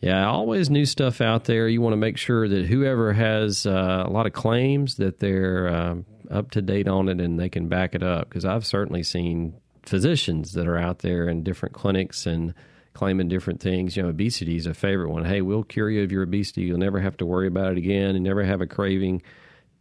Yeah, 0.00 0.28
always 0.28 0.70
new 0.70 0.86
stuff 0.86 1.20
out 1.20 1.44
there. 1.44 1.68
You 1.68 1.80
want 1.80 1.92
to 1.92 1.98
make 1.98 2.16
sure 2.16 2.48
that 2.48 2.66
whoever 2.66 3.12
has 3.12 3.66
uh, 3.66 4.04
a 4.06 4.10
lot 4.10 4.26
of 4.26 4.32
claims 4.32 4.94
that 4.96 5.18
they're 5.18 5.68
um, 5.68 6.06
up 6.30 6.52
to 6.52 6.62
date 6.62 6.86
on 6.86 7.08
it 7.08 7.20
and 7.20 7.38
they 7.38 7.48
can 7.48 7.68
back 7.68 7.94
it 7.94 8.02
up. 8.02 8.28
Because 8.28 8.44
I've 8.44 8.64
certainly 8.64 9.02
seen 9.02 9.54
physicians 9.82 10.52
that 10.52 10.68
are 10.68 10.78
out 10.78 11.00
there 11.00 11.28
in 11.28 11.42
different 11.42 11.74
clinics 11.74 12.26
and 12.26 12.54
claiming 12.98 13.28
different 13.28 13.60
things. 13.60 13.96
You 13.96 14.02
know, 14.02 14.08
obesity 14.08 14.56
is 14.56 14.66
a 14.66 14.74
favorite 14.74 15.10
one. 15.10 15.24
Hey, 15.24 15.40
we'll 15.40 15.62
cure 15.62 15.88
you 15.88 16.02
of 16.02 16.10
your 16.10 16.24
obesity. 16.24 16.62
You'll 16.62 16.78
never 16.78 16.98
have 16.98 17.16
to 17.18 17.26
worry 17.26 17.46
about 17.46 17.70
it 17.70 17.78
again 17.78 18.16
and 18.16 18.24
never 18.24 18.42
have 18.42 18.60
a 18.60 18.66
craving. 18.66 19.22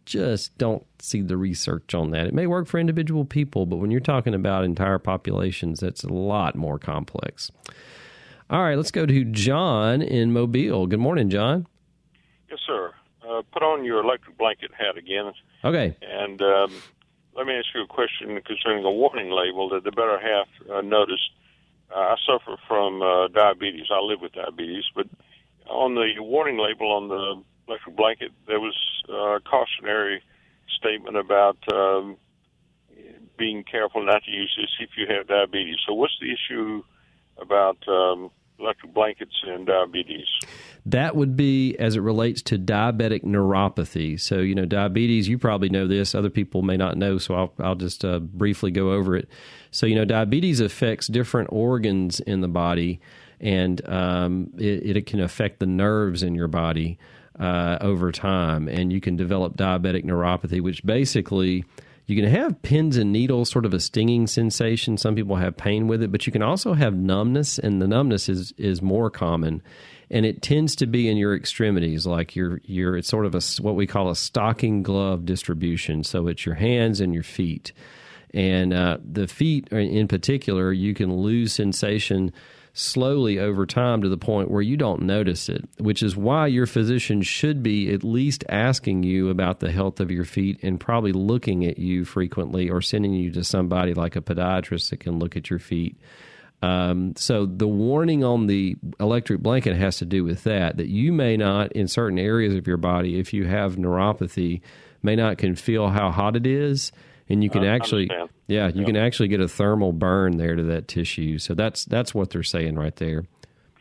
Just 0.05 0.55
don't 0.59 0.85
see 0.99 1.21
the 1.21 1.35
research 1.35 1.95
on 1.95 2.11
that. 2.11 2.27
It 2.27 2.33
may 2.35 2.45
work 2.45 2.67
for 2.67 2.79
individual 2.79 3.25
people, 3.25 3.65
but 3.65 3.77
when 3.77 3.89
you're 3.89 4.01
talking 4.01 4.35
about 4.35 4.63
entire 4.63 4.99
populations, 4.99 5.79
that's 5.79 6.03
a 6.03 6.13
lot 6.13 6.55
more 6.55 6.77
complex. 6.77 7.51
All 8.51 8.61
right, 8.61 8.77
let's 8.77 8.91
go 8.91 9.07
to 9.07 9.25
John 9.25 10.03
in 10.03 10.31
Mobile. 10.31 10.85
Good 10.85 10.99
morning, 10.99 11.31
John. 11.31 11.65
Yes, 12.51 12.59
sir. 12.67 12.93
Uh, 13.27 13.41
put 13.51 13.63
on 13.63 13.83
your 13.83 14.03
electric 14.03 14.37
blanket 14.37 14.69
hat 14.77 14.95
again. 14.95 15.33
Okay. 15.65 15.97
And 16.03 16.39
um, 16.39 16.71
let 17.35 17.47
me 17.47 17.55
ask 17.55 17.65
you 17.73 17.81
a 17.81 17.87
question 17.87 18.39
concerning 18.45 18.85
a 18.85 18.91
warning 18.91 19.31
label 19.31 19.69
that 19.69 19.83
the 19.83 19.91
better 19.91 20.19
half 20.19 20.47
uh, 20.71 20.81
noticed 20.81 21.31
uh, 21.95 21.99
I 21.99 22.15
suffer 22.25 22.57
from 22.67 23.01
uh, 23.01 23.27
diabetes. 23.29 23.87
I 23.91 23.99
live 24.01 24.21
with 24.21 24.33
diabetes, 24.33 24.85
but 24.95 25.07
on 25.69 25.95
the 25.95 26.13
warning 26.19 26.57
label 26.57 26.91
on 26.91 27.07
the 27.07 27.43
electric 27.67 27.95
blanket, 27.95 28.31
there 28.47 28.59
was 28.59 28.75
a 29.09 29.39
cautionary 29.41 30.21
statement 30.77 31.17
about 31.17 31.57
um, 31.71 32.17
being 33.37 33.63
careful 33.63 34.05
not 34.05 34.23
to 34.23 34.31
use 34.31 34.53
this 34.57 34.69
if 34.79 34.91
you 34.97 35.05
have 35.13 35.27
diabetes. 35.27 35.77
So, 35.87 35.93
what's 35.93 36.17
the 36.19 36.31
issue 36.31 36.83
about 37.39 37.77
um, 37.87 38.31
electric 38.59 38.93
blankets 38.93 39.33
and 39.45 39.65
diabetes? 39.65 40.25
That 40.85 41.15
would 41.15 41.35
be 41.35 41.75
as 41.77 41.95
it 41.95 41.99
relates 41.99 42.41
to 42.43 42.57
diabetic 42.57 43.23
neuropathy. 43.23 44.19
So, 44.19 44.39
you 44.39 44.55
know, 44.55 44.65
diabetes, 44.65 45.27
you 45.27 45.37
probably 45.37 45.69
know 45.69 45.87
this, 45.87 46.15
other 46.15 46.29
people 46.29 46.61
may 46.61 46.77
not 46.77 46.97
know, 46.97 47.17
so 47.17 47.35
I'll, 47.35 47.53
I'll 47.59 47.75
just 47.75 48.05
uh, 48.05 48.19
briefly 48.19 48.71
go 48.71 48.91
over 48.91 49.15
it. 49.15 49.27
So, 49.71 49.85
you 49.85 49.95
know, 49.95 50.05
diabetes 50.05 50.59
affects 50.59 51.07
different 51.07 51.49
organs 51.51 52.19
in 52.21 52.41
the 52.41 52.47
body, 52.47 52.99
and 53.39 53.87
um, 53.87 54.51
it, 54.57 54.97
it, 54.97 55.05
can 55.05 55.19
affect 55.19 55.59
the 55.59 55.67
nerves 55.67 56.23
in 56.23 56.33
your 56.33 56.47
body 56.47 56.97
uh, 57.39 57.77
over 57.81 58.11
time, 58.11 58.67
and 58.67 58.91
you 58.91 58.99
can 58.99 59.15
develop 59.15 59.57
diabetic 59.57 60.05
neuropathy, 60.05 60.61
which 60.61 60.83
basically 60.85 61.63
you 62.07 62.15
can 62.15 62.31
have 62.31 62.61
pins 62.61 62.95
and 62.95 63.11
needles, 63.11 63.51
sort 63.51 63.65
of 63.65 63.73
a 63.73 63.81
stinging 63.81 64.27
sensation. 64.27 64.97
Some 64.97 65.13
people 65.13 65.35
have 65.35 65.57
pain 65.57 65.87
with 65.87 66.01
it, 66.01 66.11
but 66.11 66.25
you 66.25 66.31
can 66.31 66.41
also 66.41 66.73
have 66.73 66.95
numbness, 66.95 67.59
and 67.59 67.81
the 67.81 67.87
numbness 67.87 68.29
is 68.29 68.53
is 68.57 68.81
more 68.81 69.09
common, 69.09 69.61
and 70.09 70.25
it 70.25 70.41
tends 70.41 70.73
to 70.77 70.87
be 70.87 71.09
in 71.09 71.17
your 71.17 71.35
extremities, 71.35 72.07
like 72.07 72.33
your 72.33 72.61
your. 72.63 72.95
It's 72.95 73.09
sort 73.09 73.25
of 73.25 73.35
a 73.35 73.41
what 73.61 73.75
we 73.75 73.85
call 73.85 74.09
a 74.09 74.15
stocking 74.15 74.83
glove 74.83 75.25
distribution. 75.25 76.05
So 76.05 76.27
it's 76.27 76.45
your 76.45 76.55
hands 76.55 77.01
and 77.01 77.13
your 77.13 77.23
feet, 77.23 77.73
and 78.33 78.73
uh, 78.73 78.99
the 79.03 79.27
feet 79.27 79.67
in 79.67 80.07
particular, 80.07 80.71
you 80.71 80.93
can 80.93 81.13
lose 81.13 81.51
sensation 81.51 82.31
slowly 82.77 83.39
over 83.39 83.65
time 83.65 84.03
to 84.03 84.09
the 84.09 84.17
point 84.17 84.51
where 84.51 84.61
you 84.61 84.77
don't 84.77 85.01
notice 85.01 85.49
it, 85.49 85.67
which 85.79 86.03
is 86.03 86.15
why 86.15 86.45
your 86.45 86.67
physician 86.67 87.23
should 87.23 87.63
be 87.63 87.91
at 87.91 88.03
least 88.03 88.43
asking 88.49 89.01
you 89.01 89.29
about 89.29 89.59
the 89.59 89.71
health 89.71 89.99
of 89.99 90.11
your 90.11 90.25
feet 90.25 90.59
and 90.61 90.79
probably 90.79 91.11
looking 91.11 91.65
at 91.65 91.79
you 91.79 92.05
frequently 92.05 92.69
or 92.69 92.79
sending 92.79 93.13
you 93.13 93.31
to 93.31 93.43
somebody 93.43 93.95
like 93.95 94.15
a 94.15 94.21
podiatrist 94.21 94.91
that 94.91 94.99
can 94.99 95.17
look 95.17 95.35
at 95.35 95.49
your 95.49 95.57
feet. 95.57 95.97
Um, 96.61 97.15
so 97.15 97.47
the 97.47 97.67
warning 97.67 98.23
on 98.23 98.45
the 98.45 98.75
electric 98.99 99.41
blanket 99.41 99.75
has 99.75 99.97
to 99.97 100.05
do 100.05 100.23
with 100.23 100.43
that, 100.43 100.77
that 100.77 100.87
you 100.87 101.11
may 101.11 101.35
not, 101.35 101.71
in 101.71 101.87
certain 101.87 102.19
areas 102.19 102.53
of 102.53 102.67
your 102.67 102.77
body, 102.77 103.19
if 103.19 103.33
you 103.33 103.45
have 103.45 103.75
neuropathy, 103.75 104.61
may 105.01 105.15
not 105.15 105.39
can 105.39 105.55
feel 105.55 105.89
how 105.89 106.11
hot 106.11 106.35
it 106.35 106.45
is 106.45 106.91
and 107.29 107.43
you 107.43 107.49
can 107.49 107.63
I 107.63 107.75
actually 107.75 108.09
understand. 108.09 108.29
yeah 108.47 108.67
you 108.67 108.85
can 108.85 108.95
actually 108.95 109.27
get 109.27 109.39
a 109.39 109.47
thermal 109.47 109.91
burn 109.91 110.37
there 110.37 110.55
to 110.55 110.63
that 110.63 110.87
tissue 110.87 111.37
so 111.37 111.53
that's 111.53 111.85
that's 111.85 112.13
what 112.13 112.29
they're 112.29 112.43
saying 112.43 112.75
right 112.75 112.95
there 112.95 113.25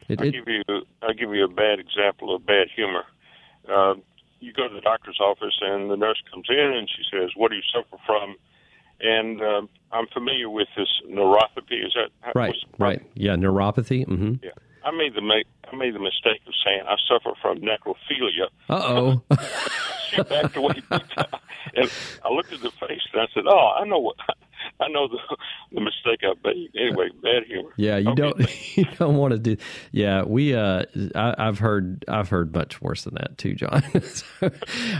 it, 0.08 0.20
I'll, 0.20 0.30
give 0.30 0.46
you, 0.46 0.62
I'll 1.02 1.14
give 1.14 1.34
you 1.34 1.44
a 1.44 1.48
bad 1.48 1.78
example 1.78 2.34
of 2.34 2.46
bad 2.46 2.68
humor. 2.74 3.04
Uh, 3.68 3.94
you 4.38 4.52
go 4.52 4.68
to 4.68 4.74
the 4.74 4.80
doctor's 4.80 5.18
office, 5.20 5.54
and 5.60 5.90
the 5.90 5.96
nurse 5.96 6.22
comes 6.32 6.46
in, 6.48 6.56
and 6.58 6.88
she 6.88 7.02
says, 7.10 7.30
"What 7.34 7.50
do 7.50 7.56
you 7.56 7.62
suffer 7.74 8.00
from?" 8.06 8.36
And 9.00 9.42
uh, 9.42 9.62
I'm 9.92 10.06
familiar 10.12 10.48
with 10.48 10.68
this 10.76 10.88
neuropathy. 11.08 11.84
Is 11.84 11.94
that 11.94 12.34
right? 12.34 12.54
Right. 12.78 13.02
Yeah, 13.14 13.34
neuropathy. 13.34 14.06
Mm-hmm. 14.06 14.44
Yeah. 14.44 14.50
I 14.86 14.92
made 14.92 15.14
the 15.14 15.20
make 15.20 15.46
I 15.70 15.74
made 15.74 15.94
the 15.94 15.98
mistake 15.98 16.40
of 16.46 16.54
saying 16.64 16.82
I 16.86 16.94
suffer 17.08 17.36
from 17.42 17.58
necrophilia. 17.58 18.46
Uh 18.68 18.82
oh. 18.84 19.22
she 20.10 20.22
backed 20.22 20.56
away, 20.56 20.80
and 20.90 21.90
I 22.24 22.32
looked 22.32 22.52
at 22.52 22.60
the 22.60 22.70
face 22.70 23.02
and 23.12 23.22
I 23.22 23.26
said, 23.34 23.44
"Oh, 23.48 23.72
I 23.76 23.84
know 23.84 23.98
what." 23.98 24.16
I 24.80 24.88
know 24.88 25.08
the, 25.08 25.18
the 25.72 25.80
mistake 25.80 26.20
I 26.22 26.34
made. 26.44 26.70
Anyway, 26.76 27.08
bad 27.22 27.44
humor. 27.48 27.70
Yeah, 27.76 27.96
you 27.96 28.10
okay, 28.10 28.22
don't 28.22 28.76
you 28.76 28.84
don't 28.98 29.16
want 29.16 29.32
to 29.32 29.38
do. 29.38 29.56
Yeah, 29.90 30.22
we. 30.22 30.54
Uh, 30.54 30.84
I, 31.16 31.34
have 31.44 31.58
heard 31.58 32.04
I've 32.06 32.28
heard 32.28 32.54
much 32.54 32.80
worse 32.80 33.04
than 33.04 33.14
that 33.14 33.38
too, 33.38 33.54
John. 33.54 33.82
so, 34.02 34.50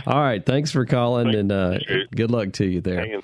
all 0.05 0.21
right, 0.21 0.45
thanks 0.45 0.71
for 0.71 0.85
calling, 0.85 1.33
and 1.33 1.51
uh, 1.51 1.79
good 2.13 2.31
luck 2.31 2.53
to 2.53 2.65
you 2.65 2.81
there. 2.81 3.21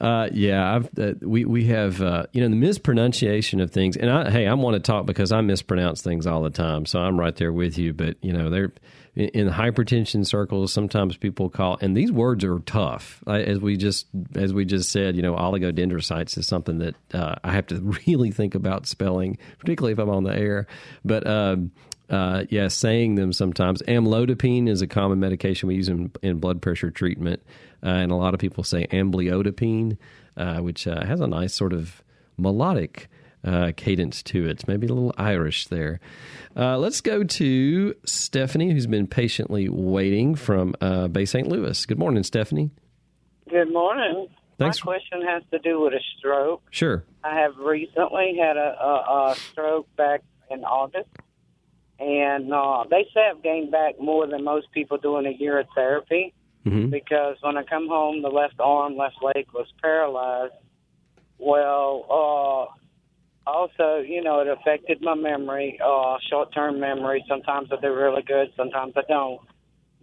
Uh, 0.00 0.30
yeah, 0.32 0.80
uh, 0.98 1.12
we 1.20 1.44
we 1.44 1.66
have 1.66 2.00
uh, 2.00 2.24
you 2.32 2.40
know 2.40 2.48
the 2.48 2.56
mispronunciation 2.56 3.60
of 3.60 3.70
things, 3.70 3.98
and 3.98 4.10
I, 4.10 4.30
hey, 4.30 4.46
I 4.46 4.54
want 4.54 4.74
to 4.74 4.80
talk 4.80 5.04
because 5.04 5.30
I 5.30 5.42
mispronounce 5.42 6.00
things 6.00 6.26
all 6.26 6.42
the 6.42 6.50
time, 6.50 6.86
so 6.86 7.00
I'm 7.00 7.20
right 7.20 7.36
there 7.36 7.52
with 7.52 7.76
you. 7.76 7.92
But 7.92 8.16
you 8.22 8.32
know, 8.32 8.48
they're 8.48 8.72
in, 9.14 9.28
in 9.28 9.48
hypertension 9.48 10.26
circles. 10.26 10.72
Sometimes 10.72 11.18
people 11.18 11.50
call, 11.50 11.76
and 11.82 11.94
these 11.94 12.10
words 12.10 12.44
are 12.44 12.60
tough. 12.60 13.22
As 13.26 13.58
we 13.58 13.76
just 13.76 14.06
as 14.36 14.54
we 14.54 14.64
just 14.64 14.90
said, 14.90 15.16
you 15.16 15.22
know, 15.22 15.34
oligodendrocytes 15.34 16.38
is 16.38 16.46
something 16.46 16.78
that 16.78 16.94
uh, 17.12 17.34
I 17.44 17.52
have 17.52 17.66
to 17.66 17.80
really 18.06 18.30
think 18.30 18.54
about 18.54 18.86
spelling, 18.86 19.36
particularly 19.58 19.92
if 19.92 19.98
I'm 19.98 20.08
on 20.08 20.24
the 20.24 20.34
air. 20.34 20.66
But 21.04 21.26
um, 21.26 21.72
uh, 22.10 22.44
yeah, 22.50 22.68
saying 22.68 23.14
them 23.14 23.32
sometimes. 23.32 23.82
Amlodipine 23.82 24.68
is 24.68 24.82
a 24.82 24.86
common 24.86 25.20
medication 25.20 25.68
we 25.68 25.76
use 25.76 25.88
in, 25.88 26.10
in 26.22 26.38
blood 26.38 26.60
pressure 26.60 26.90
treatment 26.90 27.42
uh, 27.82 27.88
and 27.88 28.12
a 28.12 28.16
lot 28.16 28.34
of 28.34 28.40
people 28.40 28.64
say 28.64 28.86
ambliodipine, 28.88 29.96
uh, 30.36 30.58
which 30.58 30.86
uh, 30.86 31.04
has 31.04 31.20
a 31.20 31.26
nice 31.26 31.54
sort 31.54 31.72
of 31.72 32.02
melodic 32.36 33.08
uh, 33.44 33.72
cadence 33.76 34.22
to 34.22 34.46
it. 34.48 34.66
Maybe 34.68 34.86
a 34.86 34.92
little 34.92 35.14
Irish 35.16 35.66
there. 35.68 36.00
Uh, 36.56 36.76
let's 36.78 37.00
go 37.00 37.24
to 37.24 37.94
Stephanie, 38.04 38.72
who's 38.72 38.86
been 38.86 39.06
patiently 39.06 39.68
waiting 39.68 40.34
from 40.34 40.74
uh, 40.80 41.08
Bay 41.08 41.24
St. 41.24 41.48
Louis. 41.48 41.86
Good 41.86 41.98
morning, 41.98 42.22
Stephanie. 42.22 42.70
Good 43.48 43.72
morning. 43.72 44.28
Thanks. 44.58 44.84
My 44.84 44.92
question 44.92 45.22
has 45.22 45.42
to 45.52 45.58
do 45.58 45.80
with 45.80 45.94
a 45.94 46.00
stroke. 46.18 46.62
Sure. 46.70 47.02
I 47.24 47.34
have 47.40 47.56
recently 47.56 48.36
had 48.38 48.58
a, 48.58 48.76
a, 48.78 49.30
a 49.30 49.36
stroke 49.36 49.88
back 49.96 50.22
in 50.50 50.64
August, 50.64 51.08
and 52.00 52.52
uh, 52.52 52.84
they 52.90 53.06
say 53.12 53.28
I've 53.30 53.42
gained 53.42 53.70
back 53.70 54.00
more 54.00 54.26
than 54.26 54.42
most 54.42 54.72
people 54.72 54.96
do 54.96 55.18
in 55.18 55.26
a 55.26 55.30
year 55.30 55.60
of 55.60 55.66
therapy 55.74 56.32
mm-hmm. 56.66 56.88
because 56.88 57.36
when 57.42 57.58
I 57.58 57.62
come 57.62 57.88
home, 57.88 58.22
the 58.22 58.28
left 58.28 58.58
arm, 58.58 58.96
left 58.96 59.16
leg 59.22 59.46
was 59.52 59.66
paralyzed. 59.82 60.54
Well, 61.38 62.06
uh, 63.46 63.50
also, 63.50 63.98
you 63.98 64.22
know, 64.22 64.40
it 64.40 64.48
affected 64.48 65.02
my 65.02 65.14
memory, 65.14 65.78
uh, 65.84 66.16
short-term 66.30 66.80
memory. 66.80 67.22
Sometimes 67.28 67.68
I 67.70 67.80
do 67.80 67.94
really 67.94 68.22
good, 68.22 68.48
sometimes 68.56 68.94
I 68.96 69.02
don't. 69.06 69.40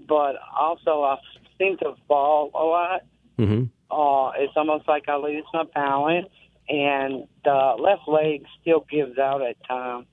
But 0.08 0.36
also, 0.60 1.04
I 1.04 1.18
seem 1.58 1.78
to 1.78 1.96
fall 2.08 2.52
a 2.54 2.64
lot. 2.64 3.02
Mm-hmm. 3.40 3.66
Uh, 3.90 4.32
it's 4.38 4.54
almost 4.56 4.88
like 4.88 5.08
I 5.08 5.16
lose 5.16 5.46
my 5.54 5.64
balance, 5.74 6.30
and 6.70 7.28
the 7.44 7.76
left 7.80 8.08
leg 8.08 8.46
still 8.62 8.86
gives 8.90 9.18
out 9.18 9.42
at 9.42 9.56
times. 9.68 10.06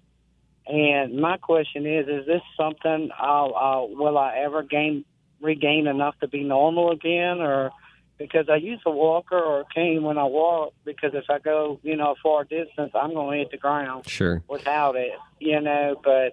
And 0.66 1.20
my 1.20 1.36
question 1.36 1.86
is: 1.86 2.06
Is 2.08 2.26
this 2.26 2.42
something 2.56 3.10
I'll, 3.18 3.54
I'll 3.54 3.88
will 3.88 4.16
I 4.16 4.38
ever 4.38 4.62
gain 4.62 5.04
regain 5.40 5.86
enough 5.86 6.18
to 6.20 6.28
be 6.28 6.42
normal 6.42 6.90
again, 6.90 7.40
or 7.40 7.70
because 8.18 8.48
I 8.48 8.56
use 8.56 8.80
a 8.86 8.90
walker 8.90 9.38
or 9.38 9.60
a 9.60 9.64
cane 9.74 10.02
when 10.02 10.16
I 10.16 10.24
walk 10.24 10.72
because 10.84 11.10
if 11.14 11.24
I 11.28 11.38
go, 11.38 11.80
you 11.82 11.96
know, 11.96 12.12
a 12.12 12.14
far 12.22 12.44
distance, 12.44 12.92
I'm 12.94 13.12
going 13.12 13.38
to 13.38 13.38
hit 13.44 13.50
the 13.50 13.58
ground. 13.58 14.08
Sure. 14.08 14.42
Without 14.48 14.96
it, 14.96 15.12
you 15.38 15.60
know, 15.60 16.00
but 16.02 16.32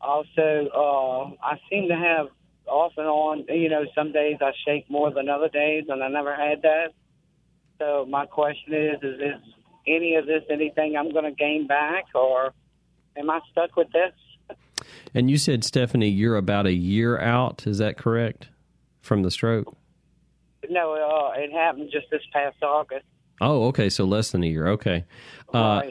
also 0.00 0.68
uh, 0.74 1.44
I 1.44 1.58
seem 1.70 1.88
to 1.88 1.96
have 1.96 2.28
off 2.66 2.92
and 2.96 3.06
on, 3.06 3.44
you 3.48 3.68
know, 3.68 3.84
some 3.94 4.12
days 4.12 4.36
I 4.40 4.52
shake 4.66 4.90
more 4.90 5.10
than 5.10 5.28
other 5.28 5.48
days, 5.48 5.84
and 5.88 6.02
I 6.02 6.08
never 6.08 6.34
had 6.34 6.62
that. 6.62 6.92
So 7.78 8.06
my 8.08 8.26
question 8.26 8.74
is: 8.74 8.96
Is 9.02 9.18
this 9.18 9.40
any 9.86 10.16
of 10.16 10.26
this 10.26 10.42
anything 10.50 10.96
I'm 10.96 11.10
going 11.12 11.24
to 11.24 11.32
gain 11.32 11.66
back, 11.66 12.04
or 12.14 12.52
am 13.16 13.30
I 13.30 13.40
stuck 13.50 13.76
with 13.76 13.88
this? 13.92 14.12
And 15.14 15.30
you 15.30 15.38
said, 15.38 15.64
Stephanie, 15.64 16.08
you're 16.08 16.36
about 16.36 16.66
a 16.66 16.72
year 16.72 17.18
out. 17.18 17.66
Is 17.66 17.78
that 17.78 17.96
correct 17.96 18.48
from 19.00 19.22
the 19.22 19.30
stroke? 19.30 19.76
No, 20.70 20.92
uh, 20.92 21.38
it 21.38 21.52
happened 21.52 21.90
just 21.92 22.06
this 22.10 22.22
past 22.32 22.62
August. 22.62 23.04
Oh, 23.40 23.66
okay. 23.66 23.90
So 23.90 24.04
less 24.04 24.30
than 24.30 24.42
a 24.42 24.46
year. 24.46 24.68
Okay. 24.68 25.04
Uh, 25.52 25.82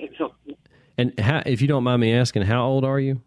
and 0.98 1.18
how, 1.20 1.44
if 1.46 1.62
you 1.62 1.68
don't 1.68 1.84
mind 1.84 2.02
me 2.02 2.14
asking, 2.14 2.44
how 2.44 2.66
old 2.66 2.86
are 2.86 3.00
you? 3.00 3.22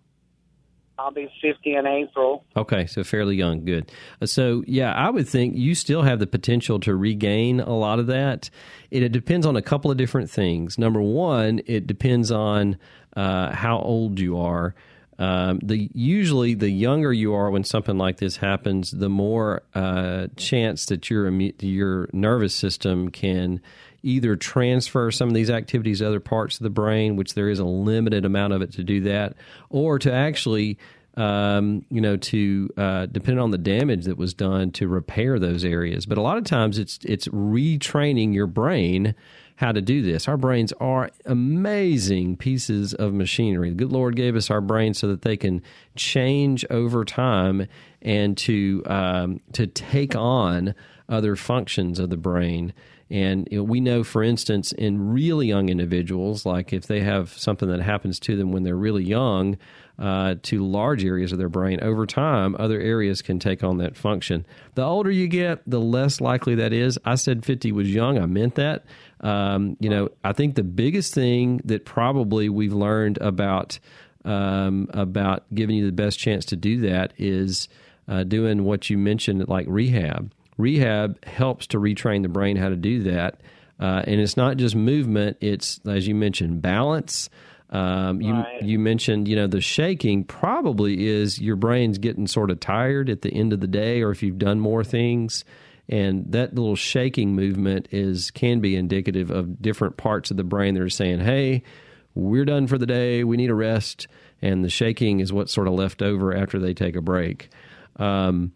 I'll 0.99 1.11
be 1.11 1.29
50 1.43 1.75
in 1.75 1.87
April. 1.87 2.45
Okay, 2.57 2.87
so 2.87 3.03
fairly 3.03 3.35
young. 3.35 3.65
Good. 3.65 3.91
Uh, 4.23 4.27
so, 4.27 4.63
yeah, 4.67 4.93
I 4.93 5.11
would 5.11 5.29
think 5.29 5.57
you 5.57 5.75
still 5.75 6.03
have 6.03 6.21
the 6.21 6.27
potential 6.27 6.79
to 6.81 6.95
regain 6.95 7.61
a 7.61 7.77
lot 7.77 7.99
of 7.99 8.07
that. 8.07 8.49
It, 8.91 9.03
it 9.03 9.11
depends 9.11 9.45
on 9.45 9.57
a 9.57 9.63
couple 9.63 9.91
of 9.91 9.97
different 9.97 10.31
things. 10.31 10.79
Number 10.79 11.03
one, 11.03 11.61
it 11.67 11.89
depends 11.89 12.31
on 12.31 12.79
uh, 13.16 13.53
how 13.53 13.79
old 13.79 14.18
you 14.18 14.38
are. 14.38 14.74
Um, 15.18 15.61
the 15.62 15.88
usually 15.94 16.55
the 16.55 16.70
younger 16.70 17.12
you 17.12 17.35
are 17.35 17.50
when 17.50 17.62
something 17.62 17.96
like 17.96 18.16
this 18.16 18.37
happens, 18.37 18.90
the 18.90 19.09
more 19.09 19.62
uh, 19.74 20.27
chance 20.37 20.87
that 20.87 21.09
your 21.09 21.31
your 21.31 22.09
nervous 22.12 22.55
system 22.55 23.11
can 23.11 23.61
either 24.03 24.37
transfer 24.37 25.11
some 25.11 25.29
of 25.29 25.35
these 25.35 25.50
activities 25.50 26.00
to 26.00 26.07
other 26.07 26.20
parts 26.20 26.59
of 26.59 26.64
the 26.64 26.70
brain, 26.70 27.16
which 27.16 27.35
there 27.35 27.48
is 27.48 27.59
a 27.59 27.64
limited 27.64 28.24
amount 28.24 28.53
of 28.53 28.61
it 28.61 28.72
to 28.72 28.83
do 28.83 29.03
that, 29.03 29.35
or 29.70 29.98
to 30.00 30.12
actually 30.12 30.79
um, 31.16 31.85
you 31.90 32.00
know, 32.00 32.16
to 32.16 32.70
uh, 32.77 33.07
depending 33.07 33.42
on 33.42 33.50
the 33.50 33.59
damage 33.59 34.05
that 34.07 34.18
was 34.18 34.35
done 34.35 34.72
to 34.72 34.88
repair 34.88 35.38
those 35.38 35.64
areas. 35.64 36.07
But 36.07 36.18
a 36.18 36.22
lot 36.22 36.38
of 36.38 36.44
times, 36.44 36.79
it's 36.79 36.98
it's 37.05 37.29
retraining 37.29 38.35
your 38.35 38.46
brain 38.46 39.14
how 39.57 39.73
to 39.73 39.81
do 39.81 40.03
this. 40.03 40.27
Our 40.27 40.37
brains 40.37 40.73
are 40.81 41.11
amazing 41.27 42.37
pieces 42.37 42.93
of 42.95 43.12
machinery. 43.12 43.71
The 43.71 43.77
good 43.77 43.93
Lord 43.93 44.17
gave 44.17 44.35
us 44.37 44.51
our 44.51 44.61
brains 44.61 44.99
so 44.99 45.09
that 45.09 45.23
they 45.23 45.37
can 45.37 45.62
change 45.97 46.64
over 46.71 47.05
time 47.05 47.67
and 48.03 48.37
to 48.38 48.83
um, 48.87 49.40
to 49.53 49.67
take 49.67 50.17
on 50.17 50.75
other 51.09 51.37
functions 51.37 51.99
of 51.99 52.11
the 52.11 52.17
brain. 52.17 52.73
And 53.11 53.47
you 53.51 53.59
know, 53.59 53.64
we 53.64 53.81
know, 53.81 54.03
for 54.03 54.23
instance, 54.23 54.73
in 54.73 55.12
really 55.12 55.47
young 55.47 55.69
individuals, 55.69 56.47
like 56.47 56.73
if 56.73 56.87
they 56.87 57.01
have 57.01 57.31
something 57.31 57.69
that 57.69 57.81
happens 57.81 58.19
to 58.21 58.37
them 58.37 58.51
when 58.51 58.62
they're 58.64 58.75
really 58.75 59.05
young, 59.05 59.59
uh, 59.99 60.35
to 60.43 60.67
large 60.67 61.05
areas 61.05 61.31
of 61.31 61.38
their 61.38 61.49
brain, 61.49 61.79
over 61.81 62.07
time, 62.07 62.57
other 62.59 62.81
areas 62.81 63.23
can 63.23 63.38
take 63.38 63.62
on 63.62 63.79
that 63.79 63.97
function. 63.97 64.45
The 64.75 64.83
older 64.83 65.11
you 65.11 65.29
get, 65.29 65.62
the 65.67 65.81
less 65.81 66.21
likely 66.21 66.57
that 66.57 66.73
is. 66.73 66.99
I 67.05 67.14
said 67.14 67.45
50 67.45 67.71
was 67.73 67.93
young, 67.93 68.19
I 68.19 68.27
meant 68.27 68.57
that. 68.57 68.85
Um, 69.25 69.77
you 69.81 69.89
know, 69.89 70.11
I 70.23 70.33
think 70.35 70.55
the 70.55 70.63
biggest 70.63 71.15
thing 71.15 71.61
that 71.65 71.85
probably 71.85 72.49
we've 72.49 72.75
learned 72.75 73.19
about 73.19 73.79
um, 74.25 74.89
about 74.95 75.45
giving 75.55 75.77
you 75.77 75.87
the 75.87 75.93
best 75.93 76.19
chance 76.19 76.45
to 76.47 76.57
do 76.57 76.81
that 76.83 77.13
is 77.19 77.69
uh, 78.09 78.25
doing 78.25 78.65
what 78.65 78.89
you 78.89 78.97
mentioned, 78.99 79.47
like 79.49 79.67
rehab. 79.69 80.33
Rehab 80.57 81.25
helps 81.25 81.67
to 81.69 81.79
retrain 81.79 82.23
the 82.23 82.29
brain 82.29 82.57
how 82.57 82.69
to 82.69 82.77
do 82.77 83.03
that. 83.05 83.41
Uh, 83.81 84.03
and 84.07 84.21
it's 84.21 84.37
not 84.37 84.57
just 84.57 84.77
movement, 84.77 85.37
it's, 85.41 85.81
as 85.87 86.07
you 86.07 86.15
mentioned, 86.15 86.63
balance. 86.63 87.29
Um, 87.71 88.21
you 88.21 88.35
Right. 88.35 88.63
you 88.63 88.79
mentioned 88.79 89.27
you 89.27 89.35
know 89.35 89.49
the 89.49 89.61
shaking 89.61 90.23
probably 90.23 91.09
is 91.09 91.41
your 91.41 91.57
brain's 91.57 91.99
getting 91.99 92.29
sort 92.29 92.51
of 92.51 92.61
tired 92.61 93.11
at 93.11 93.23
the 93.23 93.33
end 93.33 93.53
of 93.53 93.61
the 93.61 93.67
day, 93.67 94.03
or 94.03 94.11
if 94.11 94.23
you've 94.23 94.39
done 94.39 94.61
more 94.61 94.85
things, 94.85 95.45
and 95.88 96.33
that 96.33 96.55
little 96.55 96.77
shaking 96.77 97.35
movement 97.35 97.88
is 97.90 98.31
can 98.31 98.61
be 98.61 98.77
indicative 98.77 99.31
of 99.31 99.61
different 99.61 99.97
parts 99.97 100.31
of 100.31 100.37
the 100.37 100.44
brain 100.44 100.75
that 100.75 100.83
are 100.83 100.88
saying, 100.88 101.20
"Hey, 101.20 101.62
we're 102.14 102.44
done 102.44 102.66
for 102.66 102.79
the 102.79 102.87
day. 102.87 103.25
We 103.25 103.37
need 103.37 103.51
a 103.51 103.55
rest," 103.55 104.07
and 104.40 104.64
the 104.64 104.70
shaking 104.70 105.20
is 105.20 105.33
what's 105.33 105.53
sort 105.53 105.68
of 105.68 105.75
left 105.75 106.03
over 106.03 106.35
after 106.35 106.59
they 106.59 106.75
take 106.75 106.97
a 106.97 107.03
break. 107.03 107.51
Um, 107.97 108.53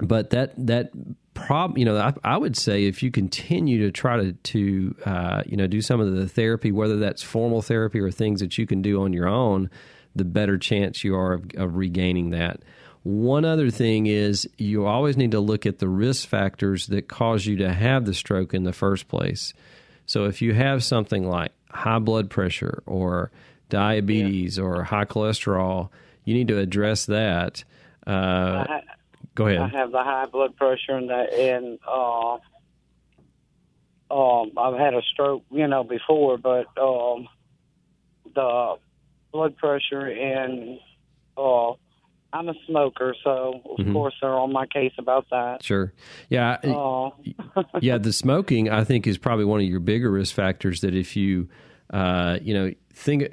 but 0.00 0.30
that 0.30 0.54
that 0.66 0.90
prob 1.34 1.78
you 1.78 1.84
know 1.84 1.96
I, 1.96 2.12
I 2.24 2.36
would 2.36 2.56
say 2.56 2.84
if 2.84 3.02
you 3.02 3.10
continue 3.10 3.78
to 3.84 3.92
try 3.92 4.16
to 4.16 4.32
to 4.32 4.96
uh, 5.04 5.42
you 5.46 5.56
know 5.56 5.66
do 5.66 5.80
some 5.80 6.00
of 6.00 6.12
the 6.12 6.28
therapy 6.28 6.72
whether 6.72 6.96
that's 6.96 7.22
formal 7.22 7.62
therapy 7.62 8.00
or 8.00 8.10
things 8.10 8.40
that 8.40 8.58
you 8.58 8.66
can 8.66 8.82
do 8.82 9.02
on 9.02 9.12
your 9.12 9.28
own 9.28 9.70
the 10.16 10.24
better 10.24 10.58
chance 10.58 11.04
you 11.04 11.14
are 11.14 11.34
of, 11.34 11.44
of 11.56 11.76
regaining 11.76 12.30
that 12.30 12.62
one 13.08 13.44
other 13.44 13.70
thing 13.70 14.06
is 14.06 14.48
you 14.58 14.86
always 14.86 15.16
need 15.16 15.30
to 15.30 15.40
look 15.40 15.66
at 15.66 15.78
the 15.78 15.88
risk 15.88 16.28
factors 16.28 16.88
that 16.88 17.08
cause 17.08 17.46
you 17.46 17.56
to 17.56 17.72
have 17.72 18.04
the 18.04 18.14
stroke 18.14 18.54
in 18.54 18.64
the 18.64 18.72
first 18.72 19.08
place. 19.08 19.54
So 20.06 20.24
if 20.24 20.42
you 20.42 20.54
have 20.54 20.84
something 20.84 21.28
like 21.28 21.52
high 21.70 21.98
blood 21.98 22.30
pressure 22.30 22.82
or 22.86 23.30
diabetes 23.68 24.58
or 24.58 24.84
high 24.84 25.04
cholesterol 25.04 25.90
you 26.28 26.34
need 26.34 26.48
to 26.48 26.58
address 26.58 27.06
that. 27.06 27.64
Uh, 28.06 28.10
I, 28.68 28.82
go 29.34 29.46
ahead. 29.46 29.60
I 29.60 29.68
have 29.68 29.92
the 29.92 30.02
high 30.02 30.26
blood 30.26 30.56
pressure 30.56 30.92
and 30.92 31.08
that, 31.08 31.32
and 31.32 31.78
uh, 31.88 32.34
um, 34.10 34.52
I've 34.58 34.78
had 34.78 34.92
a 34.92 35.00
stroke, 35.10 35.44
you 35.50 35.66
know, 35.66 35.84
before, 35.84 36.36
but 36.36 36.66
um, 36.78 37.28
the 38.34 38.74
blood 39.32 39.56
pressure 39.56 40.04
and 40.04 40.80
uh, 41.38 41.72
I'm 42.32 42.48
a 42.48 42.54
smoker, 42.66 43.14
so 43.24 43.60
of 43.64 43.78
Mhm. 43.86 43.92
course 43.92 44.14
they're 44.20 44.34
on 44.38 44.52
my 44.52 44.66
case 44.66 44.92
about 44.98 45.26
that. 45.30 45.62
Sure. 45.62 45.92
Yeah. 46.28 46.58
I- 46.62 47.10
yeah. 47.80 47.98
The 47.98 48.12
smoking, 48.12 48.68
I 48.68 48.84
think, 48.84 49.06
is 49.06 49.16
probably 49.18 49.44
one 49.46 49.60
of 49.60 49.66
your 49.66 49.80
bigger 49.80 50.10
risk 50.10 50.34
factors. 50.34 50.82
That 50.82 50.94
if 50.94 51.16
you, 51.16 51.48
uh, 51.90 52.38
you 52.42 52.52
know, 52.54 52.72
think 52.92 53.24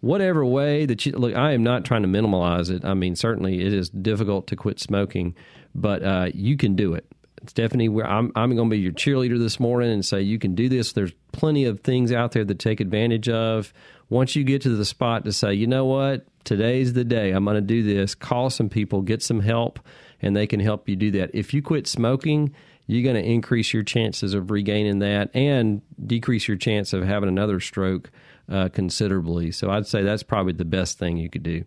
whatever 0.00 0.44
way 0.44 0.86
that 0.86 1.04
you 1.04 1.12
look, 1.12 1.34
I 1.36 1.52
am 1.52 1.62
not 1.62 1.84
trying 1.84 2.02
to 2.02 2.08
minimize 2.08 2.70
it. 2.70 2.84
I 2.84 2.94
mean, 2.94 3.16
certainly 3.16 3.60
it 3.60 3.72
is 3.72 3.90
difficult 3.90 4.46
to 4.48 4.56
quit 4.56 4.80
smoking, 4.80 5.34
but 5.74 6.02
uh, 6.02 6.30
you 6.34 6.56
can 6.56 6.74
do 6.74 6.94
it. 6.94 7.06
Stephanie, 7.46 7.88
where 7.88 8.06
I'm, 8.08 8.30
I'm 8.36 8.54
going 8.54 8.70
to 8.70 8.74
be 8.76 8.80
your 8.80 8.92
cheerleader 8.92 9.36
this 9.38 9.58
morning 9.58 9.90
and 9.90 10.04
say 10.04 10.22
you 10.22 10.38
can 10.38 10.54
do 10.54 10.68
this. 10.68 10.92
There's 10.92 11.12
plenty 11.32 11.64
of 11.64 11.80
things 11.80 12.12
out 12.12 12.32
there 12.32 12.44
that 12.44 12.58
take 12.60 12.80
advantage 12.80 13.28
of. 13.28 13.72
Once 14.12 14.36
you 14.36 14.44
get 14.44 14.60
to 14.60 14.68
the 14.68 14.84
spot 14.84 15.24
to 15.24 15.32
say, 15.32 15.54
you 15.54 15.66
know 15.66 15.86
what, 15.86 16.26
today's 16.44 16.92
the 16.92 17.02
day. 17.02 17.30
I'm 17.30 17.46
going 17.46 17.54
to 17.54 17.62
do 17.62 17.82
this. 17.82 18.14
Call 18.14 18.50
some 18.50 18.68
people, 18.68 19.00
get 19.00 19.22
some 19.22 19.40
help, 19.40 19.80
and 20.20 20.36
they 20.36 20.46
can 20.46 20.60
help 20.60 20.86
you 20.86 20.96
do 20.96 21.10
that. 21.12 21.30
If 21.32 21.54
you 21.54 21.62
quit 21.62 21.86
smoking, 21.86 22.54
you're 22.86 23.02
going 23.02 23.16
to 23.16 23.26
increase 23.26 23.72
your 23.72 23.82
chances 23.82 24.34
of 24.34 24.50
regaining 24.50 24.98
that 24.98 25.34
and 25.34 25.80
decrease 26.06 26.46
your 26.46 26.58
chance 26.58 26.92
of 26.92 27.04
having 27.04 27.30
another 27.30 27.58
stroke 27.58 28.10
uh, 28.50 28.68
considerably. 28.68 29.50
So 29.50 29.70
I'd 29.70 29.86
say 29.86 30.02
that's 30.02 30.22
probably 30.22 30.52
the 30.52 30.66
best 30.66 30.98
thing 30.98 31.16
you 31.16 31.30
could 31.30 31.42
do. 31.42 31.64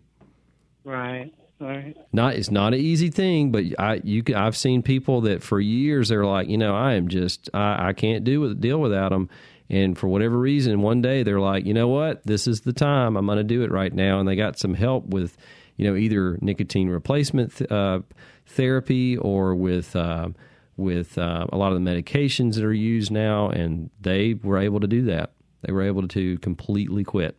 right, 0.84 1.32
right. 1.58 1.96
Not 2.12 2.34
it's 2.34 2.52
not 2.52 2.74
an 2.74 2.78
easy 2.78 3.10
thing, 3.10 3.50
but 3.50 3.64
I 3.76 4.00
you 4.04 4.22
can, 4.22 4.36
I've 4.36 4.56
seen 4.56 4.84
people 4.84 5.22
that 5.22 5.42
for 5.42 5.58
years 5.58 6.10
they're 6.10 6.24
like, 6.24 6.48
you 6.48 6.58
know, 6.58 6.76
I 6.76 6.92
am 6.92 7.08
just 7.08 7.50
I, 7.52 7.88
I 7.88 7.92
can't 7.92 8.22
do 8.22 8.40
with 8.40 8.60
deal 8.60 8.80
without 8.80 9.08
them. 9.08 9.30
And 9.68 9.98
for 9.98 10.08
whatever 10.08 10.38
reason, 10.38 10.80
one 10.82 11.02
day 11.02 11.22
they're 11.22 11.40
like, 11.40 11.66
you 11.66 11.74
know 11.74 11.88
what, 11.88 12.24
this 12.24 12.46
is 12.46 12.60
the 12.60 12.72
time. 12.72 13.16
I'm 13.16 13.26
going 13.26 13.38
to 13.38 13.44
do 13.44 13.62
it 13.62 13.72
right 13.72 13.92
now. 13.92 14.20
And 14.20 14.28
they 14.28 14.36
got 14.36 14.58
some 14.58 14.74
help 14.74 15.06
with, 15.06 15.36
you 15.76 15.86
know, 15.86 15.96
either 15.96 16.38
nicotine 16.40 16.88
replacement 16.88 17.56
th- 17.56 17.70
uh, 17.70 18.00
therapy 18.46 19.16
or 19.16 19.54
with 19.54 19.96
uh, 19.96 20.28
with 20.76 21.16
uh, 21.18 21.46
a 21.50 21.56
lot 21.56 21.72
of 21.72 21.82
the 21.82 21.90
medications 21.90 22.54
that 22.54 22.64
are 22.64 22.72
used 22.72 23.10
now, 23.10 23.48
and 23.48 23.90
they 24.00 24.34
were 24.34 24.58
able 24.58 24.78
to 24.80 24.86
do 24.86 25.02
that. 25.06 25.32
They 25.62 25.72
were 25.72 25.82
able 25.82 26.06
to 26.08 26.38
completely 26.38 27.02
quit. 27.02 27.36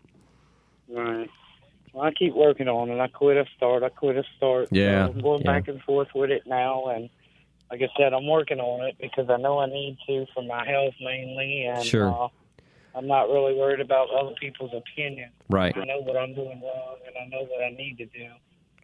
Right. 0.90 1.30
Well, 1.94 2.06
I 2.06 2.12
keep 2.12 2.34
working 2.34 2.68
on 2.68 2.90
it. 2.90 3.00
I 3.00 3.08
quit 3.08 3.38
a 3.38 3.46
start. 3.56 3.84
I 3.84 3.90
quit 3.90 4.18
a 4.18 4.24
start. 4.38 4.70
Yeah, 4.72 5.06
So 5.08 5.14
I'm 5.14 5.20
going 5.22 5.42
yeah. 5.44 5.52
back 5.52 5.68
and 5.68 5.82
forth 5.84 6.10
with 6.14 6.32
it 6.32 6.44
now, 6.46 6.88
and 6.88 7.10
like 7.72 7.82
I 7.82 7.88
said, 7.98 8.14
I'm 8.14 8.28
working 8.28 8.60
on 8.60 8.86
it 8.88 8.96
because 9.00 9.30
I 9.30 9.38
know 9.38 9.60
I 9.60 9.66
need 9.68 9.98
to 10.08 10.26
for 10.34 10.44
my 10.44 10.66
health 10.68 10.94
mainly, 11.02 11.66
and 11.66 11.84
Sure. 11.86 12.10
uh, 12.12 12.28
I'm 12.98 13.08
not 13.08 13.30
really 13.30 13.54
worried 13.54 13.80
about 13.82 14.10
other 14.10 14.34
people's 14.40 14.72
opinion. 14.74 15.30
Right. 15.50 15.76
I 15.78 15.84
know 15.86 16.00
what 16.02 16.18
I'm 16.18 16.34
doing 16.34 16.62
wrong, 16.62 16.96
and 17.06 17.16
I 17.22 17.28
know 17.30 17.44
what 17.46 17.64
I 17.64 17.70
need 17.70 17.98
to 18.00 18.06
do. 18.06 18.28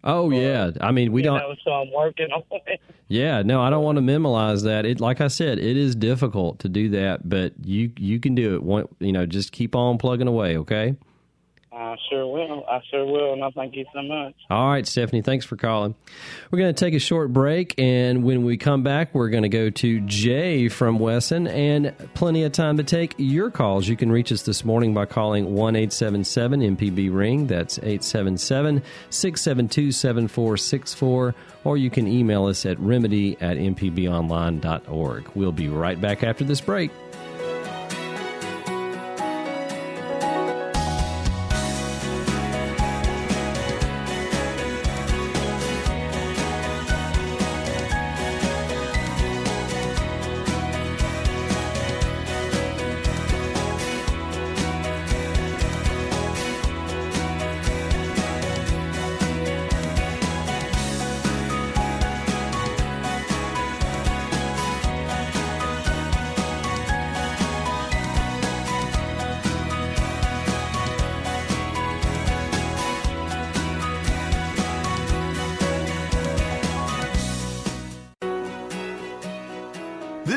Oh 0.06 0.30
yeah. 0.32 0.72
I 0.82 0.92
mean, 0.92 1.14
we 1.14 1.22
don't. 1.22 1.40
know, 1.40 1.56
so 1.64 1.72
I'm 1.72 1.90
working 1.92 2.28
on 2.32 2.44
it. 2.68 2.82
Yeah, 3.08 3.42
no, 3.42 3.62
I 3.62 3.70
don't 3.70 3.84
want 3.84 3.96
to 3.96 4.02
minimize 4.02 4.64
that. 4.64 4.86
It, 4.86 5.00
like 5.00 5.22
I 5.22 5.28
said, 5.30 5.60
it 5.60 5.78
is 5.78 5.96
difficult 5.96 6.60
to 6.60 6.70
do 6.70 6.90
that, 6.90 7.30
but 7.30 7.54
you 7.64 7.92
you 7.98 8.20
can 8.20 8.36
do 8.36 8.56
it. 8.56 8.64
One, 8.64 8.88
you 9.00 9.14
know, 9.14 9.26
just 9.26 9.52
keep 9.54 9.76
on 9.76 9.98
plugging 9.98 10.28
away. 10.28 10.58
Okay. 10.58 10.96
I 11.76 11.96
sure 12.10 12.28
will. 12.28 12.64
I 12.70 12.82
sure 12.92 13.06
will, 13.06 13.34
and 13.34 13.44
I 13.44 13.50
thank 13.50 13.76
you 13.76 13.86
so 13.94 14.04
much. 14.04 14.36
All 14.50 14.70
right, 14.70 14.86
Stephanie, 14.86 15.24
thanks 15.24 15.44
for 15.44 15.56
calling. 15.56 15.96
We're 16.52 16.60
going 16.60 16.74
to 16.74 16.80
take 16.80 16.94
a 16.94 17.00
short 17.00 17.34
break, 17.34 17.74
and 17.80 18.24
when 18.24 18.44
we 18.44 18.58
come 18.58 18.84
back, 18.84 19.14
we're 19.16 19.30
going 19.30 19.44
to 19.44 19.50
go 19.50 19.72
to 19.72 20.00
Jay 20.02 20.70
from 20.70 21.00
Wesson, 21.00 21.48
and 21.48 21.96
plenty 22.14 22.44
of 22.44 22.52
time 22.52 22.78
to 22.78 22.84
take 22.84 23.16
your 23.18 23.50
calls. 23.50 23.88
You 23.88 23.96
can 23.96 24.12
reach 24.12 24.32
us 24.32 24.44
this 24.44 24.64
morning 24.64 24.94
by 24.94 25.06
calling 25.06 25.56
1 25.56 25.76
877 25.76 26.78
MPB 26.78 27.12
Ring. 27.12 27.48
That's 27.48 27.80
877 27.80 28.84
672 29.10 29.92
7464, 29.92 31.36
or 31.64 31.78
you 31.78 31.90
can 31.90 32.08
email 32.08 32.46
us 32.46 32.68
at 32.68 32.80
remedy 32.80 33.36
at 33.42 33.58
mpbonline.org. 33.58 35.30
We'll 35.34 35.52
be 35.52 35.70
right 35.70 36.00
back 36.00 36.24
after 36.24 36.44
this 36.44 36.62
break. 36.62 36.92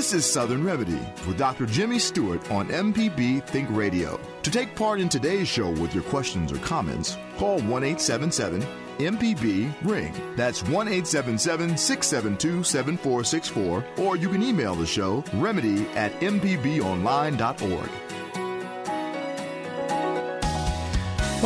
This 0.07 0.25
is 0.25 0.33
Southern 0.33 0.62
Remedy 0.62 1.01
with 1.27 1.37
Dr. 1.37 1.66
Jimmy 1.66 1.99
Stewart 1.99 2.49
on 2.49 2.69
MPB 2.69 3.42
Think 3.42 3.69
Radio. 3.73 4.21
To 4.45 4.51
take 4.53 4.77
part 4.77 5.01
in 5.01 5.09
today's 5.09 5.49
show 5.49 5.69
with 5.69 5.97
your 5.97 6.05
questions 6.05 6.53
or 6.53 6.59
comments, 6.59 7.19
call 7.38 7.59
1 7.62 7.83
877 7.83 8.64
MPB 8.99 9.75
Ring. 9.83 10.14
That's 10.37 10.62
1 10.62 10.87
877 10.87 11.77
672 11.77 12.62
7464, 12.62 13.85
or 13.97 14.16
you 14.16 14.29
can 14.29 14.45
email 14.45 14.77
the 14.77 14.87
show 14.87 15.25
remedy 15.35 15.88
at 15.97 16.12
mpbonline.org. 16.21 17.90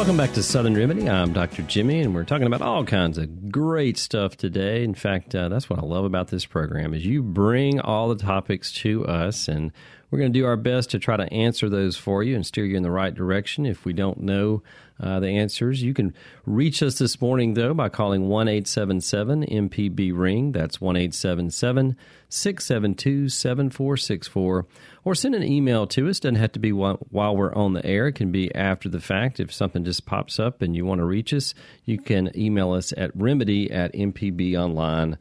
Welcome 0.00 0.16
back 0.16 0.32
to 0.32 0.42
Southern 0.42 0.74
Remedy. 0.74 1.10
I'm 1.10 1.34
Dr. 1.34 1.60
Jimmy, 1.60 2.00
and 2.00 2.14
we're 2.14 2.24
talking 2.24 2.46
about 2.46 2.62
all 2.62 2.86
kinds 2.86 3.18
of 3.18 3.52
great 3.52 3.98
stuff 3.98 4.34
today. 4.34 4.82
In 4.82 4.94
fact, 4.94 5.34
uh, 5.34 5.50
that's 5.50 5.68
what 5.68 5.78
I 5.78 5.82
love 5.82 6.06
about 6.06 6.28
this 6.28 6.46
program 6.46 6.94
is 6.94 7.04
you 7.04 7.22
bring 7.22 7.80
all 7.80 8.08
the 8.08 8.16
topics 8.16 8.72
to 8.76 9.04
us, 9.04 9.46
and 9.46 9.70
we're 10.10 10.18
going 10.18 10.32
to 10.32 10.38
do 10.38 10.46
our 10.46 10.56
best 10.56 10.90
to 10.92 10.98
try 10.98 11.18
to 11.18 11.30
answer 11.30 11.68
those 11.68 11.98
for 11.98 12.22
you 12.22 12.34
and 12.34 12.46
steer 12.46 12.64
you 12.64 12.78
in 12.78 12.82
the 12.82 12.90
right 12.90 13.14
direction. 13.14 13.66
If 13.66 13.84
we 13.84 13.92
don't 13.92 14.20
know 14.20 14.62
uh, 14.98 15.20
the 15.20 15.36
answers, 15.36 15.82
you 15.82 15.92
can 15.92 16.14
reach 16.46 16.82
us 16.82 16.96
this 16.96 17.20
morning, 17.20 17.52
though, 17.52 17.74
by 17.74 17.90
calling 17.90 18.26
1 18.26 18.48
877 18.48 19.44
MPB 19.44 20.12
Ring. 20.14 20.52
That's 20.52 20.80
1 20.80 20.96
877 20.96 21.94
672 22.30 23.28
7464. 23.28 24.66
Or 25.04 25.14
send 25.14 25.34
an 25.34 25.42
email 25.42 25.86
to 25.88 26.08
us. 26.08 26.20
Doesn't 26.20 26.36
have 26.36 26.52
to 26.52 26.58
be 26.58 26.72
while 26.72 26.98
we're 27.36 27.54
on 27.54 27.74
the 27.74 27.84
air, 27.84 28.08
it 28.08 28.12
can 28.12 28.32
be 28.32 28.54
after 28.54 28.88
the 28.88 29.00
fact. 29.00 29.40
If 29.40 29.52
something 29.52 29.84
just 29.84 30.06
pops 30.06 30.38
up 30.38 30.62
and 30.62 30.74
you 30.74 30.84
want 30.84 31.00
to 31.00 31.04
reach 31.04 31.32
us, 31.34 31.54
you 31.84 31.98
can 31.98 32.30
email 32.36 32.72
us 32.72 32.92
at 32.96 33.10
remedy 33.14 33.70
at 33.70 33.92
mpbonline.com 33.92 35.18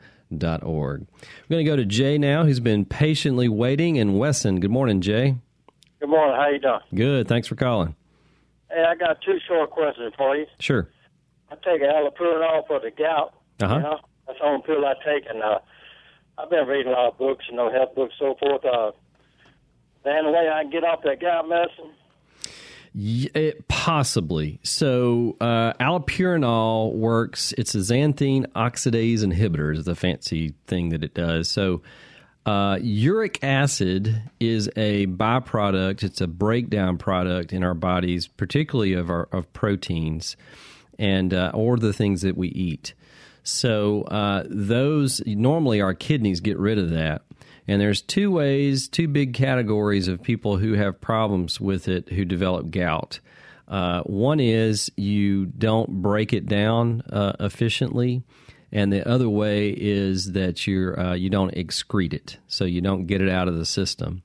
org. 0.63 1.07
We're 1.47 1.55
going 1.55 1.65
to 1.65 1.71
go 1.71 1.75
to 1.75 1.85
Jay 1.85 2.17
now, 2.17 2.43
who's 2.43 2.59
been 2.59 2.85
patiently 2.85 3.49
waiting 3.49 3.95
in 3.95 4.17
Wesson. 4.17 4.59
Good 4.59 4.71
morning, 4.71 5.01
Jay. 5.01 5.35
Good 5.99 6.09
morning. 6.09 6.35
How 6.35 6.49
you 6.49 6.59
doing? 6.59 6.79
Good. 6.93 7.27
Thanks 7.27 7.47
for 7.47 7.55
calling. 7.55 7.95
Hey, 8.69 8.83
I 8.87 8.95
got 8.95 9.21
two 9.21 9.37
short 9.47 9.71
questions 9.71 10.13
for 10.17 10.35
you. 10.35 10.45
Sure. 10.59 10.87
I 11.51 11.55
take 11.55 11.81
allopurinol 11.81 12.67
for 12.67 12.79
the 12.79 12.91
gout. 12.91 13.33
Uh-huh. 13.61 13.75
You 13.75 13.81
know, 13.81 13.99
that's 14.27 14.39
the 14.39 14.45
only 14.45 14.61
pill 14.65 14.85
I 14.85 14.93
take, 15.03 15.25
and 15.29 15.41
uh, 15.41 15.59
I've 16.39 16.49
been 16.49 16.67
reading 16.67 16.93
a 16.93 16.95
lot 16.95 17.11
of 17.11 17.17
books, 17.17 17.45
you 17.49 17.55
know, 17.55 17.71
health 17.71 17.95
books, 17.95 18.13
so 18.17 18.35
forth. 18.39 18.63
Uh, 18.63 18.91
the 20.03 20.11
only 20.11 20.31
way 20.31 20.49
I 20.49 20.61
can 20.63 20.71
get 20.71 20.83
off 20.83 21.01
that 21.03 21.19
gout 21.19 21.49
medicine 21.49 21.91
it, 22.95 23.67
possibly. 23.67 24.59
So, 24.63 25.37
uh, 25.39 25.73
allopurinol 25.73 26.93
works. 26.93 27.53
It's 27.57 27.75
a 27.75 27.79
xanthine 27.79 28.45
oxidase 28.53 29.19
inhibitor. 29.19 29.75
Is 29.75 29.85
the 29.85 29.95
fancy 29.95 30.53
thing 30.67 30.89
that 30.89 31.03
it 31.03 31.13
does. 31.13 31.49
So, 31.49 31.81
uh, 32.45 32.79
uric 32.81 33.43
acid 33.43 34.21
is 34.39 34.69
a 34.75 35.05
byproduct. 35.07 36.03
It's 36.03 36.21
a 36.21 36.27
breakdown 36.27 36.97
product 36.97 37.53
in 37.53 37.63
our 37.63 37.75
bodies, 37.75 38.27
particularly 38.27 38.93
of 38.93 39.09
our 39.09 39.27
of 39.31 39.51
proteins, 39.53 40.35
and 40.97 41.33
uh, 41.33 41.51
or 41.53 41.77
the 41.77 41.93
things 41.93 42.21
that 42.21 42.37
we 42.37 42.47
eat. 42.49 42.93
So 43.43 44.03
uh, 44.03 44.43
those 44.49 45.21
normally 45.25 45.81
our 45.81 45.93
kidneys 45.93 46.39
get 46.39 46.57
rid 46.57 46.77
of 46.77 46.91
that. 46.91 47.23
And 47.67 47.79
there's 47.79 48.01
two 48.01 48.31
ways, 48.31 48.87
two 48.87 49.07
big 49.07 49.33
categories 49.33 50.07
of 50.07 50.23
people 50.23 50.57
who 50.57 50.73
have 50.73 50.99
problems 50.99 51.61
with 51.61 51.87
it 51.87 52.09
who 52.09 52.25
develop 52.25 52.71
gout. 52.71 53.19
Uh, 53.67 54.01
one 54.01 54.39
is 54.39 54.91
you 54.95 55.45
don't 55.45 56.01
break 56.01 56.33
it 56.33 56.47
down 56.47 57.01
uh, 57.11 57.33
efficiently, 57.39 58.23
and 58.71 58.91
the 58.91 59.07
other 59.07 59.29
way 59.29 59.69
is 59.69 60.31
that 60.31 60.65
you're 60.65 60.99
uh, 60.99 61.13
you 61.13 61.29
don't 61.29 61.53
excrete 61.53 62.13
it, 62.13 62.37
so 62.47 62.65
you 62.65 62.81
don't 62.81 63.05
get 63.05 63.21
it 63.21 63.29
out 63.29 63.47
of 63.47 63.55
the 63.55 63.65
system. 63.65 64.23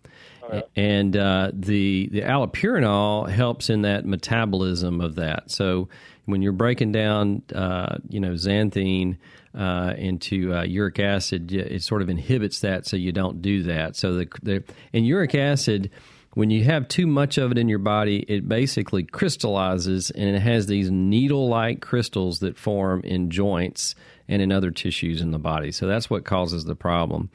Right. 0.50 0.64
And 0.74 1.14
uh, 1.14 1.50
the 1.52 2.08
the 2.10 2.22
allopurinol 2.22 3.28
helps 3.28 3.68
in 3.68 3.82
that 3.82 4.06
metabolism 4.06 5.02
of 5.02 5.16
that. 5.16 5.50
So 5.50 5.88
when 6.26 6.42
you're 6.42 6.52
breaking 6.52 6.92
down, 6.92 7.42
uh, 7.54 7.98
you 8.08 8.20
know, 8.20 8.32
xanthine 8.32 9.18
uh, 9.56 9.94
into 9.96 10.54
uh, 10.54 10.62
uric 10.62 10.98
acid, 10.98 11.52
it 11.52 11.82
sort 11.82 12.02
of 12.02 12.08
inhibits 12.08 12.60
that, 12.60 12.86
so 12.86 12.96
you 12.96 13.12
don't 13.12 13.42
do 13.42 13.62
that. 13.64 13.96
So 13.96 14.14
the, 14.14 14.28
the 14.42 14.64
and 14.92 15.06
uric 15.06 15.34
acid, 15.34 15.90
when 16.32 16.50
you 16.50 16.64
have 16.64 16.88
too 16.88 17.06
much 17.06 17.38
of 17.38 17.52
it 17.52 17.58
in 17.58 17.68
your 17.68 17.78
body, 17.78 18.24
it 18.26 18.48
basically 18.48 19.04
crystallizes 19.04 20.10
and 20.10 20.34
it 20.34 20.40
has 20.40 20.66
these 20.66 20.90
needle-like 20.90 21.80
crystals 21.80 22.40
that 22.40 22.58
form 22.58 23.02
in 23.04 23.30
joints 23.30 23.94
and 24.26 24.42
in 24.42 24.50
other 24.50 24.70
tissues 24.70 25.20
in 25.20 25.30
the 25.30 25.38
body. 25.38 25.70
So 25.70 25.86
that's 25.86 26.10
what 26.10 26.24
causes 26.24 26.64
the 26.64 26.74
problem. 26.74 27.30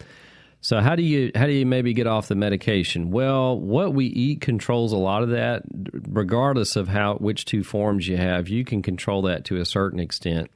So 0.62 0.82
how 0.82 0.96
do 0.96 1.04
you 1.04 1.32
how 1.36 1.46
do 1.46 1.54
you 1.54 1.66
maybe 1.66 1.94
get 1.94 2.06
off 2.06 2.28
the 2.28 2.36
medication? 2.36 3.12
Well, 3.12 3.58
what 3.58 3.94
we 3.94 4.08
eat 4.08 4.42
controls 4.42 4.92
a 4.92 4.98
lot 4.98 5.24
of 5.24 5.30
that, 5.30 5.64
regardless 6.10 6.76
of 6.76 6.90
how 6.90 7.16
which 7.16 7.46
two 7.46 7.64
forms 7.64 8.08
you 8.08 8.18
have. 8.18 8.50
You 8.50 8.66
can 8.66 8.82
control 8.82 9.22
that 9.24 9.46
to 9.46 9.58
a 9.62 9.66
certain 9.66 10.00
extent. 10.00 10.52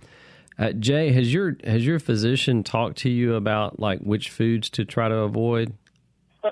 Uh, 0.60 0.72
Jay, 0.74 1.12
has 1.14 1.34
your 1.34 1.56
has 1.64 1.86
your 1.86 2.00
physician 2.00 2.64
talked 2.64 2.98
to 3.00 3.10
you 3.10 3.36
about 3.36 3.80
like 3.80 4.02
which 4.02 4.30
foods 4.30 4.70
to 4.72 4.86
try 4.86 5.08
to 5.08 5.18
avoid? 5.18 5.74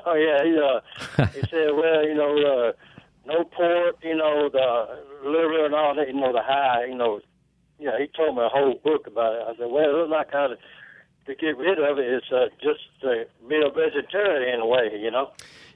Oh 0.06 0.16
yeah, 0.16 0.42
he 0.42 0.58
uh, 0.58 1.26
he 1.34 1.42
said, 1.50 1.68
well, 1.76 2.08
you 2.08 2.16
know, 2.16 2.38
uh, 2.38 2.72
no 3.26 3.44
pork, 3.44 3.98
you 4.02 4.16
know, 4.16 4.50
the 4.50 5.30
liver 5.30 5.66
and 5.66 5.76
all 5.76 5.94
that, 5.96 6.08
you 6.08 6.14
know, 6.14 6.32
the 6.32 6.42
high, 6.42 6.86
you 6.86 6.96
know, 6.96 7.20
yeah. 7.78 8.00
He 8.00 8.08
told 8.16 8.38
me 8.38 8.42
a 8.42 8.48
whole 8.48 8.80
book 8.86 9.06
about 9.08 9.34
it. 9.34 9.42
I 9.50 9.52
said, 9.58 9.70
well, 9.70 10.04
it's 10.04 10.10
not 10.10 10.32
kind 10.32 10.54
of 10.54 10.60
to 11.26 11.36
get 11.36 11.58
rid 11.58 11.80
of 11.80 11.98
it. 11.98 12.06
It's 12.06 12.32
uh, 12.32 12.48
just 12.62 12.80
to 13.02 13.26
be 13.48 13.56
a 13.56 13.70
vegetarian 13.70 14.56
in 14.56 14.62
a 14.62 14.66
way, 14.66 14.90
you 15.00 15.12
know. 15.12 15.32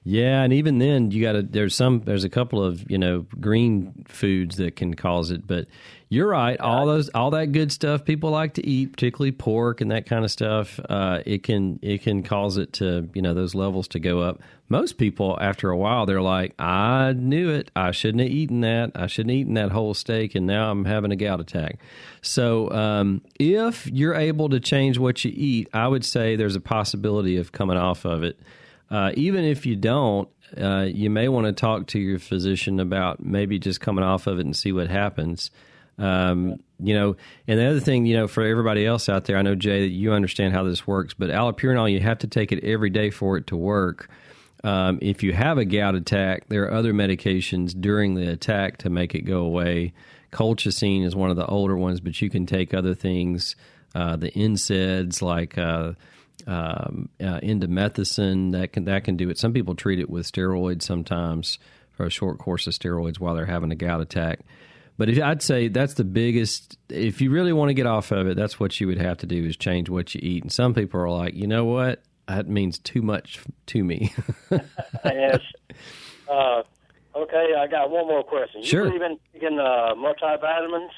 Yeah, 0.08 0.44
and 0.44 0.54
even 0.54 0.78
then, 0.78 1.10
you 1.10 1.22
got 1.24 1.32
to. 1.34 1.42
There's 1.42 1.76
some. 1.76 2.02
There's 2.02 2.24
a 2.24 2.30
couple 2.30 2.64
of 2.64 2.90
you 2.90 2.98
know 2.98 3.26
green 3.40 4.06
foods 4.08 4.58
that 4.58 4.76
can 4.76 4.94
cause 4.94 5.32
it, 5.32 5.48
but 5.48 5.68
you're 6.16 6.30
right. 6.30 6.58
All 6.62 6.86
those, 6.86 7.10
all 7.10 7.32
that 7.32 7.52
good 7.52 7.74
stuff 7.74 8.06
people 8.06 8.30
like 8.30 8.54
to 8.54 8.66
eat, 8.66 8.94
particularly 8.94 9.34
pork 9.34 9.82
and 9.82 9.92
that 9.92 10.06
kind 10.06 10.24
of 10.24 10.32
stuff. 10.32 10.80
Uh, 10.90 11.20
it 11.26 11.44
can 11.44 11.78
it 11.82 12.04
can 12.04 12.24
cause 12.24 12.58
it 12.58 12.72
to 12.74 13.10
you 13.14 13.22
know 13.22 13.34
those 13.34 13.54
levels 13.54 13.90
to 13.90 14.00
go 14.00 14.22
up. 14.22 14.42
Most 14.70 14.98
people, 14.98 15.38
after 15.42 15.70
a 15.70 15.78
while, 15.78 16.06
they're 16.06 16.22
like, 16.22 16.56
"I 16.58 17.14
knew 17.14 17.50
it. 17.50 17.70
I 17.76 17.92
shouldn't 17.92 18.22
have 18.22 18.32
eaten 18.32 18.62
that. 18.62 18.92
I 18.96 19.08
shouldn't 19.08 19.32
have 19.32 19.40
eaten 19.40 19.56
that 19.56 19.72
whole 19.72 19.94
steak, 19.94 20.36
and 20.36 20.48
now 20.48 20.72
I'm 20.72 20.86
having 20.86 21.12
a 21.12 21.18
gout 21.18 21.42
attack." 21.42 21.80
So, 22.22 22.72
um, 22.72 23.22
if 23.38 23.86
you're 23.88 24.16
able 24.16 24.48
to 24.50 24.62
change 24.62 24.98
what 24.98 25.26
you 25.26 25.34
eat, 25.36 25.68
I 25.74 25.90
would 25.90 26.06
say 26.06 26.38
there's 26.38 26.56
a 26.56 26.62
possibility 26.62 27.36
of 27.36 27.52
coming 27.52 27.78
off 27.78 28.06
of 28.06 28.24
it. 28.24 28.40
Uh, 28.90 29.12
even 29.16 29.44
if 29.44 29.66
you 29.66 29.76
don't, 29.76 30.30
uh, 30.58 30.88
you 30.88 31.10
may 31.10 31.28
want 31.28 31.46
to 31.46 31.52
talk 31.52 31.88
to 31.88 32.00
your 32.00 32.20
physician 32.20 32.80
about 32.80 33.22
maybe 33.22 33.60
just 33.60 33.82
coming 33.82 34.06
off 34.06 34.28
of 34.28 34.40
it 34.40 34.46
and 34.46 34.56
see 34.56 34.72
what 34.72 34.88
happens. 34.88 35.52
Um, 35.98 36.60
you 36.80 36.94
know, 36.94 37.16
and 37.48 37.60
the 37.60 37.66
other 37.66 37.80
thing, 37.80 38.06
you 38.06 38.18
know, 38.18 38.28
for 38.28 38.44
everybody 38.44 38.86
else 38.86 39.08
out 39.08 39.26
there, 39.26 39.38
I 39.38 39.42
know 39.42 39.56
Jay 39.56 39.82
that 39.82 39.94
you 39.94 40.12
understand 40.14 40.54
how 40.54 40.64
this 40.64 40.86
works, 40.86 41.14
but 41.14 41.30
allopurinol, 41.30 41.92
you 41.92 42.02
have 42.02 42.20
to 42.20 42.28
take 42.28 42.52
it 42.52 42.64
every 42.64 42.90
day 42.90 43.10
for 43.10 43.38
it 43.38 43.48
to 43.48 43.56
work. 43.56 44.10
Um, 44.64 45.00
if 45.02 45.24
you 45.24 45.32
have 45.32 45.58
a 45.58 45.66
gout 45.66 45.96
attack, 45.96 46.50
there 46.50 46.64
are 46.64 46.74
other 46.74 46.94
medications 46.94 47.80
during 47.80 48.16
the 48.16 48.30
attack 48.30 48.80
to 48.80 48.90
make 48.90 49.16
it 49.16 49.22
go 49.22 49.40
away. 49.40 49.94
Colchicine 50.32 51.06
is 51.06 51.16
one 51.16 51.30
of 51.30 51.38
the 51.38 51.46
older 51.46 51.78
ones, 51.78 52.02
but 52.02 52.22
you 52.22 52.30
can 52.30 52.46
take 52.46 52.74
other 52.74 52.96
things, 52.96 53.56
uh, 53.94 54.18
the 54.18 54.32
NSAIDs 54.32 55.22
like 55.22 55.58
uh, 55.58 55.94
um, 56.48 57.10
uh, 57.22 57.40
indomethacin 57.40 58.52
that 58.52 58.74
can 58.74 58.86
that 58.86 59.04
can 59.04 59.16
do 59.16 59.30
it. 59.30 59.38
Some 59.38 59.54
people 59.54 59.76
treat 59.76 60.00
it 60.00 60.10
with 60.10 60.30
steroids 60.30 60.82
sometimes 60.82 61.58
for 61.92 62.06
a 62.06 62.10
short 62.10 62.40
course 62.40 62.68
of 62.68 62.74
steroids 62.74 63.20
while 63.20 63.36
they're 63.36 63.46
having 63.46 63.72
a 63.72 63.76
gout 63.76 64.02
attack. 64.02 64.42
But 64.98 65.10
if, 65.10 65.22
I'd 65.22 65.42
say 65.42 65.68
that's 65.68 65.96
the 65.96 66.04
biggest. 66.04 66.78
If 66.90 67.22
you 67.22 67.30
really 67.30 67.54
want 67.54 67.70
to 67.70 67.74
get 67.74 67.86
off 67.86 68.12
of 68.12 68.28
it, 68.28 68.38
that's 68.38 68.60
what 68.60 68.80
you 68.80 68.88
would 68.88 68.98
have 68.98 69.18
to 69.20 69.26
do 69.26 69.44
is 69.46 69.58
change 69.58 69.90
what 69.90 70.16
you 70.16 70.22
eat. 70.24 70.44
And 70.44 70.52
some 70.52 70.74
people 70.74 71.00
are 71.00 71.10
like, 71.10 71.34
you 71.34 71.48
know 71.48 71.66
what, 71.66 72.02
that 72.28 72.48
means 72.48 72.80
too 72.80 73.02
much 73.02 73.40
to 73.68 73.84
me. 73.84 74.14
yes. 75.04 75.42
Uh, 76.30 76.64
okay, 77.16 77.54
I 77.58 77.68
got 77.68 77.90
one 77.90 78.08
more 78.08 78.24
question. 78.24 78.62
You 78.62 78.68
sure. 78.68 78.86
believe 78.86 79.02
in 79.02 79.18
taking 79.34 79.60
uh, 79.60 79.94
multivitamins, 79.96 80.90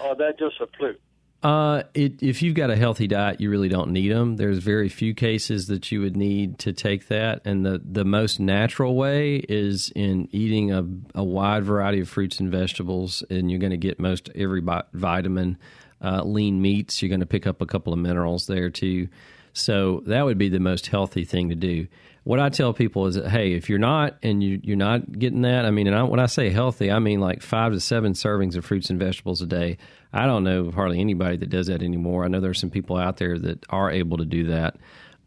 or 0.00 0.14
that 0.16 0.38
just 0.38 0.60
a 0.60 0.66
fluke? 0.76 1.00
Uh, 1.40 1.84
it, 1.94 2.20
if 2.20 2.42
you've 2.42 2.56
got 2.56 2.68
a 2.68 2.74
healthy 2.74 3.06
diet, 3.06 3.40
you 3.40 3.48
really 3.48 3.68
don't 3.68 3.92
need 3.92 4.10
them. 4.10 4.36
There's 4.36 4.58
very 4.58 4.88
few 4.88 5.14
cases 5.14 5.68
that 5.68 5.92
you 5.92 6.00
would 6.00 6.16
need 6.16 6.58
to 6.60 6.72
take 6.72 7.06
that, 7.08 7.42
and 7.44 7.64
the 7.64 7.80
the 7.84 8.04
most 8.04 8.40
natural 8.40 8.96
way 8.96 9.36
is 9.48 9.92
in 9.94 10.28
eating 10.32 10.72
a, 10.72 10.84
a 11.14 11.22
wide 11.22 11.62
variety 11.62 12.00
of 12.00 12.08
fruits 12.08 12.40
and 12.40 12.50
vegetables, 12.50 13.22
and 13.30 13.50
you're 13.50 13.60
going 13.60 13.70
to 13.70 13.76
get 13.76 14.00
most 14.00 14.30
every 14.34 14.62
vitamin. 14.92 15.58
Uh, 16.00 16.22
lean 16.22 16.62
meats, 16.62 17.02
you're 17.02 17.08
going 17.08 17.20
to 17.20 17.26
pick 17.26 17.46
up 17.46 17.60
a 17.60 17.66
couple 17.66 17.92
of 17.92 17.98
minerals 17.98 18.46
there 18.46 18.70
too. 18.70 19.08
So 19.52 20.02
that 20.06 20.24
would 20.24 20.38
be 20.38 20.48
the 20.48 20.60
most 20.60 20.86
healthy 20.86 21.24
thing 21.24 21.48
to 21.48 21.56
do. 21.56 21.88
What 22.28 22.40
I 22.40 22.50
tell 22.50 22.74
people 22.74 23.06
is 23.06 23.14
that 23.14 23.30
hey, 23.30 23.54
if 23.54 23.70
you're 23.70 23.78
not 23.78 24.18
and 24.22 24.42
you 24.42 24.60
you're 24.62 24.76
not 24.76 25.18
getting 25.18 25.40
that, 25.42 25.64
I 25.64 25.70
mean, 25.70 25.86
and 25.86 25.96
I, 25.96 26.02
when 26.02 26.20
I 26.20 26.26
say 26.26 26.50
healthy, 26.50 26.90
I 26.90 26.98
mean 26.98 27.20
like 27.20 27.40
five 27.40 27.72
to 27.72 27.80
seven 27.80 28.12
servings 28.12 28.54
of 28.54 28.66
fruits 28.66 28.90
and 28.90 28.98
vegetables 28.98 29.40
a 29.40 29.46
day. 29.46 29.78
I 30.12 30.26
don't 30.26 30.44
know 30.44 30.70
hardly 30.70 31.00
anybody 31.00 31.38
that 31.38 31.48
does 31.48 31.68
that 31.68 31.82
anymore. 31.82 32.26
I 32.26 32.28
know 32.28 32.40
there's 32.40 32.60
some 32.60 32.68
people 32.68 32.98
out 32.98 33.16
there 33.16 33.38
that 33.38 33.64
are 33.70 33.90
able 33.90 34.18
to 34.18 34.26
do 34.26 34.48
that. 34.48 34.76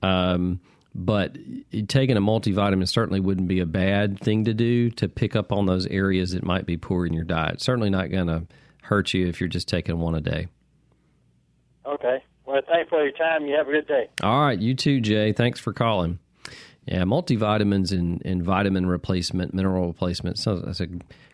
Um, 0.03 0.59
but 0.93 1.39
taking 1.88 2.17
a 2.17 2.21
multivitamin 2.21 2.88
certainly 2.88 3.19
wouldn't 3.19 3.47
be 3.47 3.61
a 3.61 3.65
bad 3.65 4.19
thing 4.19 4.45
to 4.45 4.53
do 4.53 4.91
to 4.91 5.09
pick 5.09 5.36
up 5.36 5.51
on 5.51 5.65
those 5.65 5.88
areas 5.88 6.34
that 6.34 6.43
might 6.43 6.67
be 6.67 6.78
poor 6.78 7.07
in 7.07 7.13
your 7.13 7.23
diet. 7.23 7.63
Certainly 7.63 7.89
not 7.89 8.11
going 8.11 8.28
to 8.28 8.43
hurt 8.84 9.11
you 9.15 9.25
if 9.25 9.41
you're 9.41 9.49
just 9.49 9.67
taking 9.67 9.97
one 9.97 10.13
a 10.13 10.21
day. 10.21 10.49
Okay. 11.84 12.23
Well, 12.45 12.61
thanks 12.67 12.89
for 12.89 13.01
your 13.01 13.13
time. 13.13 13.47
You 13.47 13.55
have 13.55 13.67
a 13.67 13.71
good 13.71 13.88
day. 13.88 14.07
All 14.21 14.41
right. 14.41 14.59
You 14.59 14.75
too, 14.75 15.01
Jay. 15.01 15.34
Thanks 15.34 15.59
for 15.59 15.73
calling. 15.73 16.19
Yeah, 16.86 17.03
multivitamins 17.03 17.91
and, 17.91 18.21
and 18.25 18.43
vitamin 18.43 18.88
replacement, 18.88 19.53
mineral 19.53 19.88
replacement. 19.88 20.39
So 20.39 20.57
that's 20.57 20.79
a 20.82 20.88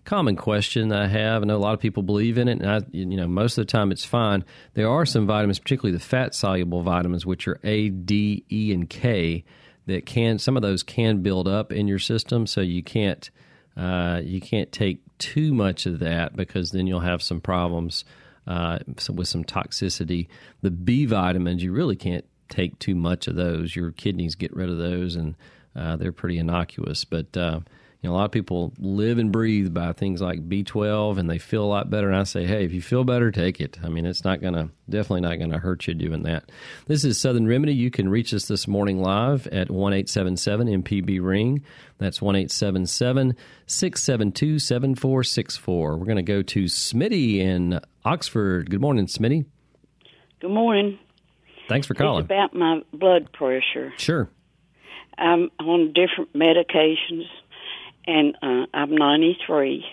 common 0.03 0.35
question 0.35 0.91
I 0.91 1.07
have. 1.07 1.41
I 1.41 1.45
know 1.45 1.55
a 1.55 1.57
lot 1.57 1.73
of 1.73 1.79
people 1.79 2.03
believe 2.03 2.37
in 2.37 2.49
it, 2.49 2.59
and 2.59 2.69
I, 2.69 2.81
you 2.91 3.05
know, 3.05 3.27
most 3.27 3.57
of 3.57 3.65
the 3.65 3.71
time 3.71 3.93
it's 3.93 4.03
fine. 4.03 4.43
There 4.73 4.89
are 4.89 5.05
some 5.05 5.25
vitamins, 5.25 5.59
particularly 5.59 5.97
the 5.97 6.03
fat 6.03 6.35
soluble 6.35 6.81
vitamins, 6.81 7.25
which 7.25 7.47
are 7.47 7.61
A, 7.63 7.87
D, 7.89 8.43
E, 8.51 8.73
and 8.73 8.89
K, 8.89 9.45
that 9.85 10.05
can 10.05 10.37
some 10.37 10.57
of 10.57 10.61
those 10.61 10.83
can 10.83 11.21
build 11.21 11.47
up 11.47 11.71
in 11.71 11.87
your 11.87 11.99
system, 11.99 12.45
so 12.45 12.61
you 12.61 12.83
can't 12.83 13.29
uh, 13.75 14.21
you 14.23 14.41
can't 14.41 14.71
take 14.71 14.99
too 15.17 15.53
much 15.53 15.85
of 15.85 15.99
that 15.99 16.35
because 16.35 16.71
then 16.71 16.87
you'll 16.87 16.99
have 16.99 17.21
some 17.21 17.39
problems 17.39 18.03
uh, 18.47 18.79
with 19.13 19.27
some 19.27 19.43
toxicity. 19.43 20.27
The 20.61 20.71
B 20.71 21.05
vitamins, 21.05 21.63
you 21.63 21.71
really 21.71 21.95
can't 21.95 22.25
take 22.49 22.79
too 22.79 22.95
much 22.95 23.27
of 23.27 23.35
those. 23.35 23.75
Your 23.75 23.91
kidneys 23.91 24.35
get 24.35 24.55
rid 24.55 24.69
of 24.69 24.77
those, 24.77 25.15
and 25.15 25.35
uh, 25.75 25.95
they're 25.95 26.11
pretty 26.11 26.37
innocuous. 26.37 27.05
But 27.05 27.35
uh, 27.37 27.61
you 28.01 28.09
know, 28.09 28.15
a 28.15 28.17
lot 28.17 28.25
of 28.25 28.31
people 28.31 28.73
live 28.77 29.17
and 29.17 29.31
breathe 29.31 29.73
by 29.73 29.91
things 29.91 30.21
like 30.21 30.47
B12, 30.47 31.17
and 31.17 31.27
they 31.27 31.39
feel 31.39 31.63
a 31.63 31.65
lot 31.65 31.89
better. 31.89 32.07
And 32.07 32.15
I 32.15 32.23
say, 32.25 32.45
hey, 32.45 32.63
if 32.63 32.71
you 32.71 32.81
feel 32.81 33.03
better, 33.03 33.31
take 33.31 33.59
it. 33.59 33.79
I 33.83 33.89
mean, 33.89 34.05
it's 34.05 34.23
not 34.23 34.39
gonna 34.39 34.69
definitely 34.87 35.21
not 35.21 35.39
gonna 35.39 35.57
hurt 35.57 35.87
you 35.87 35.95
doing 35.95 36.21
that. 36.23 36.51
This 36.85 37.03
is 37.03 37.19
Southern 37.19 37.47
Remedy. 37.47 37.73
You 37.73 37.89
can 37.89 38.07
reach 38.07 38.35
us 38.35 38.47
this 38.47 38.67
morning 38.67 39.01
live 39.01 39.47
at 39.47 39.71
one 39.71 39.93
eight 39.93 40.09
seven 40.09 40.37
seven 40.37 40.67
MPB 40.67 41.19
ring. 41.23 41.63
That's 41.97 42.21
one 42.21 42.35
eight 42.35 42.51
seven 42.51 42.85
seven 42.85 43.35
six 43.65 44.03
seven 44.03 44.31
two 44.31 44.59
seven 44.59 44.93
four 44.93 45.23
six 45.23 45.57
four. 45.57 45.97
We're 45.97 46.05
gonna 46.05 46.21
go 46.21 46.43
to 46.43 46.65
Smitty 46.65 47.37
in 47.37 47.79
Oxford. 48.05 48.69
Good 48.69 48.81
morning, 48.81 49.07
Smitty. 49.07 49.45
Good 50.39 50.51
morning. 50.51 50.99
Thanks 51.67 51.87
for 51.87 51.93
calling. 51.93 52.23
It's 52.23 52.25
about 52.31 52.53
my 52.53 52.81
blood 52.93 53.31
pressure. 53.33 53.93
Sure. 53.97 54.29
I'm 55.17 55.49
on 55.59 55.93
different 55.93 56.33
medications, 56.33 57.25
and 58.05 58.35
uh, 58.41 58.65
I'm 58.73 58.95
93, 58.95 59.83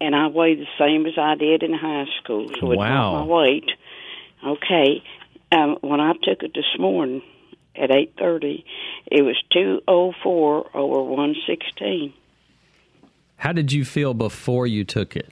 and 0.00 0.14
I 0.16 0.28
weigh 0.28 0.54
the 0.54 0.66
same 0.78 1.06
as 1.06 1.12
I 1.18 1.34
did 1.34 1.62
in 1.62 1.72
high 1.74 2.06
school. 2.22 2.48
So 2.60 2.70
it's 2.72 2.78
Wow. 2.78 3.12
not 3.12 3.26
my 3.26 3.32
weight. 3.32 3.70
Okay. 4.44 5.02
Um, 5.52 5.76
when 5.82 6.00
I 6.00 6.12
took 6.22 6.42
it 6.42 6.52
this 6.54 6.64
morning 6.78 7.22
at 7.76 7.90
8:30, 7.90 8.64
it 9.10 9.22
was 9.22 9.36
204 9.52 10.70
over 10.74 11.02
116. 11.02 12.14
How 13.36 13.52
did 13.52 13.72
you 13.72 13.84
feel 13.84 14.14
before 14.14 14.66
you 14.66 14.84
took 14.84 15.14
it? 15.16 15.30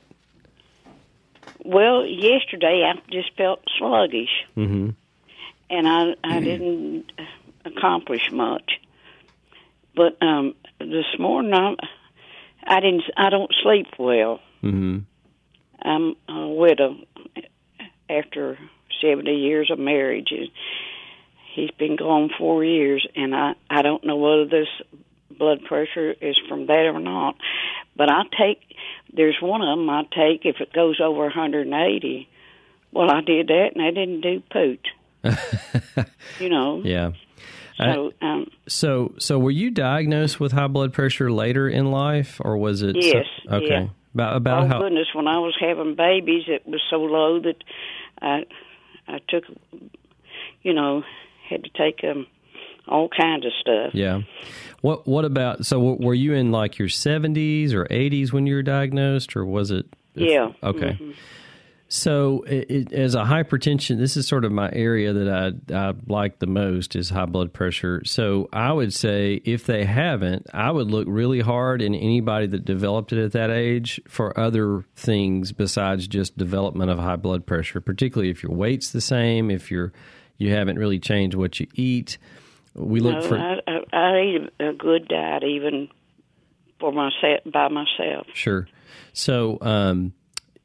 Well, 1.65 2.05
yesterday 2.07 2.85
I 2.85 3.01
just 3.11 3.35
felt 3.37 3.61
sluggish. 3.79 4.31
Mm-hmm. 4.57 4.91
And 5.71 5.89
I 5.89 6.15
I 6.23 6.41
didn't 6.41 7.13
accomplish 7.65 8.31
much. 8.33 8.81
But 9.95 10.19
um 10.21 10.55
this 10.79 11.07
morning 11.19 11.55
I 11.55 11.77
I 12.67 12.81
didn't 12.81 13.05
I 13.17 13.31
don't 13.31 13.55
sleep 13.63 13.87
well. 13.99 14.41
Mm-hmm. 14.63 14.99
I'm 15.83 16.15
a 16.29 16.49
widow 16.49 16.97
after 18.11 18.59
70 19.01 19.31
years 19.31 19.71
of 19.71 19.79
marriage. 19.79 20.29
and 20.33 20.49
He's 21.55 21.71
been 21.71 21.97
gone 21.97 22.31
4 22.37 22.65
years 22.65 23.07
and 23.15 23.35
I 23.35 23.55
I 23.71 23.83
don't 23.83 24.05
know 24.05 24.17
whether 24.17 24.47
this 24.47 24.69
blood 25.31 25.65
pressure 25.65 26.13
is 26.21 26.37
from 26.49 26.67
that 26.67 26.91
or 26.93 27.01
not. 27.01 27.37
But 27.97 28.11
I 28.11 28.23
take 28.39 28.61
there's 29.13 29.39
one 29.41 29.63
of 29.63 29.79
them 29.79 29.89
I 29.89 30.03
take 30.03 30.45
if 30.45 30.61
it 30.61 30.73
goes 30.73 31.01
over 31.01 31.23
180. 31.23 32.29
Well, 32.93 33.11
I 33.11 33.21
did 33.21 33.49
that 33.49 33.71
and 33.75 33.83
I 33.83 33.91
didn't 33.91 34.23
do 34.23 34.43
poot. 34.53 34.87
you 36.41 36.49
know. 36.49 36.83
Yeah. 36.85 37.13
So, 37.79 38.13
um, 38.21 38.51
So, 38.69 39.15
so 39.19 39.39
were 39.39 39.51
you 39.51 39.71
diagnosed 39.71 40.39
with 40.39 40.53
high 40.53 40.67
blood 40.67 40.93
pressure 40.93 41.33
later 41.33 41.67
in 41.69 41.91
life, 41.91 42.39
or 42.45 42.59
was 42.59 42.83
it? 42.83 42.97
Yes, 42.97 43.25
okay. 43.51 43.67
yeah. 43.69 43.87
About 44.13 44.37
about 44.37 44.65
oh 44.65 44.67
how? 44.67 44.79
goodness, 44.81 45.07
when 45.15 45.27
I 45.29 45.39
was 45.39 45.57
having 45.59 45.95
babies, 45.95 46.43
it 46.49 46.67
was 46.67 46.83
so 46.91 46.97
low 46.97 47.41
that 47.41 47.63
I 48.21 48.45
I 49.09 49.19
took, 49.29 49.45
you 50.63 50.75
know, 50.75 51.05
had 51.49 51.65
to 51.65 51.71
take 51.71 52.03
um 52.05 52.27
all 52.89 53.09
kinds 53.09 53.47
of 53.47 53.53
stuff. 53.61 53.95
Yeah. 53.95 54.23
What 54.83 55.07
What 55.07 55.25
about? 55.25 55.65
So, 55.65 55.77
w- 55.79 56.05
were 56.07 56.15
you 56.15 56.35
in 56.35 56.51
like 56.51 56.77
your 56.79 56.89
seventies 56.89 57.73
or 57.73 57.87
eighties 57.89 58.33
when 58.33 58.47
you 58.47 58.57
were 58.57 58.63
diagnosed, 58.63 59.37
or 59.37 59.47
was 59.47 59.71
it? 59.71 59.87
Yeah. 60.15 60.53
Okay. 60.63 60.99
Mhm. 61.01 61.15
So, 61.93 62.43
it, 62.43 62.71
it, 62.71 62.93
as 62.93 63.17
a 63.17 63.25
hypertension, 63.25 63.99
this 63.99 64.17
is 64.17 64.29
sort 64.29 64.45
of 64.45 64.53
my 64.53 64.71
area 64.73 65.13
that 65.13 65.29
I, 65.29 65.75
I 65.75 65.93
like 66.07 66.39
the 66.39 66.47
most 66.47 66.95
is 66.95 67.11
high 67.11 67.25
blood 67.25 67.53
pressure. 67.53 68.03
So, 68.05 68.49
I 68.53 68.73
would 68.73 68.95
say 68.95 69.41
if 69.45 69.67
they 69.67 69.85
haven't, 69.85 70.47
I 70.55 70.71
would 70.71 70.89
look 70.89 71.07
really 71.09 71.41
hard 71.41 71.83
in 71.83 71.97
anybody 71.97 72.47
that 72.47 72.65
developed 72.65 73.13
it 73.13 73.21
at 73.21 73.33
that 73.33 73.51
age 73.51 74.01
for 74.07 74.39
other 74.39 74.85
things 74.95 75.51
besides 75.51 76.07
just 76.07 76.39
development 76.39 76.93
of 76.93 77.01
high 77.01 77.17
blood 77.17 77.45
pressure. 77.45 77.81
Particularly 77.81 78.31
if 78.31 78.45
your 78.45 78.53
weight's 78.53 78.93
the 78.93 79.01
same, 79.01 79.51
if 79.51 79.69
you're 79.69 79.93
you 80.41 80.55
haven't 80.55 80.79
really 80.79 80.99
changed 80.99 81.37
what 81.37 81.61
you 81.61 81.67
eat. 81.75 82.19
We 82.75 83.01
look 83.01 83.17
no, 83.17 83.29
for 83.29 83.37
I, 83.37 83.59
I, 83.67 83.97
I 83.97 84.21
eat 84.23 84.51
a 84.61 84.73
good 84.73 85.09
diet 85.09 85.43
even 85.43 85.89
for 86.79 86.93
myself 86.93 87.41
by 87.53 87.69
myself. 87.69 88.27
Sure. 88.33 88.67
So, 89.13 89.59
um, 89.61 90.15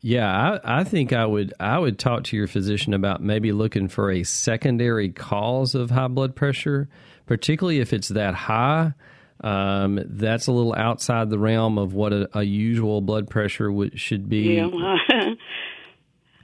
yeah, 0.07 0.59
I, 0.63 0.81
I 0.81 0.83
think 0.83 1.13
I 1.13 1.25
would 1.25 1.51
I 1.59 1.79
would 1.79 1.97
talk 1.97 2.25
to 2.25 2.37
your 2.37 2.45
physician 2.47 2.93
about 2.93 3.23
maybe 3.23 3.51
looking 3.51 3.87
for 3.87 4.11
a 4.11 4.21
secondary 4.23 5.09
cause 5.09 5.73
of 5.73 5.89
high 5.89 6.07
blood 6.07 6.35
pressure, 6.35 6.87
particularly 7.25 7.79
if 7.79 7.91
it's 7.91 8.09
that 8.09 8.35
high. 8.35 8.93
Um, 9.41 9.99
that's 10.05 10.45
a 10.47 10.51
little 10.51 10.75
outside 10.75 11.29
the 11.31 11.39
realm 11.39 11.77
of 11.79 11.93
what 11.93 12.13
a, 12.13 12.29
a 12.37 12.43
usual 12.43 13.01
blood 13.01 13.29
pressure 13.29 13.71
would, 13.71 13.99
should 13.99 14.29
be. 14.29 14.55
Yeah, 14.57 14.67
I, 14.67 15.35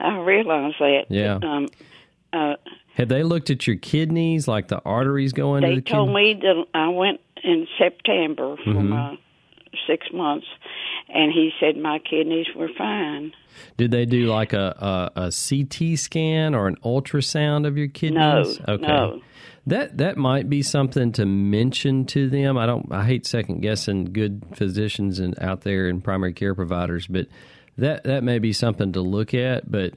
I 0.00 0.18
realize 0.18 0.74
that. 0.80 1.04
Yeah. 1.08 1.38
Um, 1.42 1.68
uh, 2.32 2.54
Have 2.94 3.08
they 3.08 3.22
looked 3.22 3.50
at 3.50 3.66
your 3.66 3.76
kidneys, 3.76 4.48
like 4.48 4.68
the 4.68 4.80
arteries 4.80 5.32
going 5.32 5.62
to 5.62 5.68
they 5.68 5.74
the 5.76 5.80
told 5.82 6.08
kidney? 6.08 6.34
me 6.34 6.40
that 6.42 6.64
I 6.74 6.88
went 6.88 7.20
in 7.44 7.66
September 7.78 8.56
for 8.56 8.70
Mhm. 8.74 8.88
my 8.88 9.18
six 9.86 10.06
months, 10.12 10.46
and 11.08 11.32
he 11.32 11.50
said 11.60 11.76
my 11.76 11.98
kidneys 11.98 12.46
were 12.56 12.70
fine. 12.76 13.32
Did 13.76 13.90
they 13.90 14.06
do 14.06 14.26
like 14.26 14.52
a, 14.52 15.10
a, 15.16 15.26
a 15.26 15.32
CT 15.32 15.98
scan 15.98 16.54
or 16.54 16.68
an 16.68 16.76
ultrasound 16.84 17.66
of 17.66 17.76
your 17.76 17.88
kidneys? 17.88 18.60
No, 18.60 18.74
okay. 18.74 18.86
no. 18.86 19.20
That 19.66 19.98
that 19.98 20.16
might 20.16 20.48
be 20.48 20.62
something 20.62 21.12
to 21.12 21.26
mention 21.26 22.04
to 22.06 22.28
them. 22.28 22.58
I 22.58 22.66
don't. 22.66 22.90
I 22.90 23.04
hate 23.04 23.26
second 23.26 23.60
guessing 23.60 24.06
good 24.06 24.42
physicians 24.54 25.20
and 25.20 25.38
out 25.40 25.60
there 25.60 25.88
and 25.88 26.02
primary 26.02 26.32
care 26.32 26.54
providers, 26.54 27.06
but 27.06 27.28
that 27.78 28.02
that 28.04 28.24
may 28.24 28.40
be 28.40 28.52
something 28.52 28.92
to 28.92 29.00
look 29.00 29.34
at. 29.34 29.70
But 29.70 29.94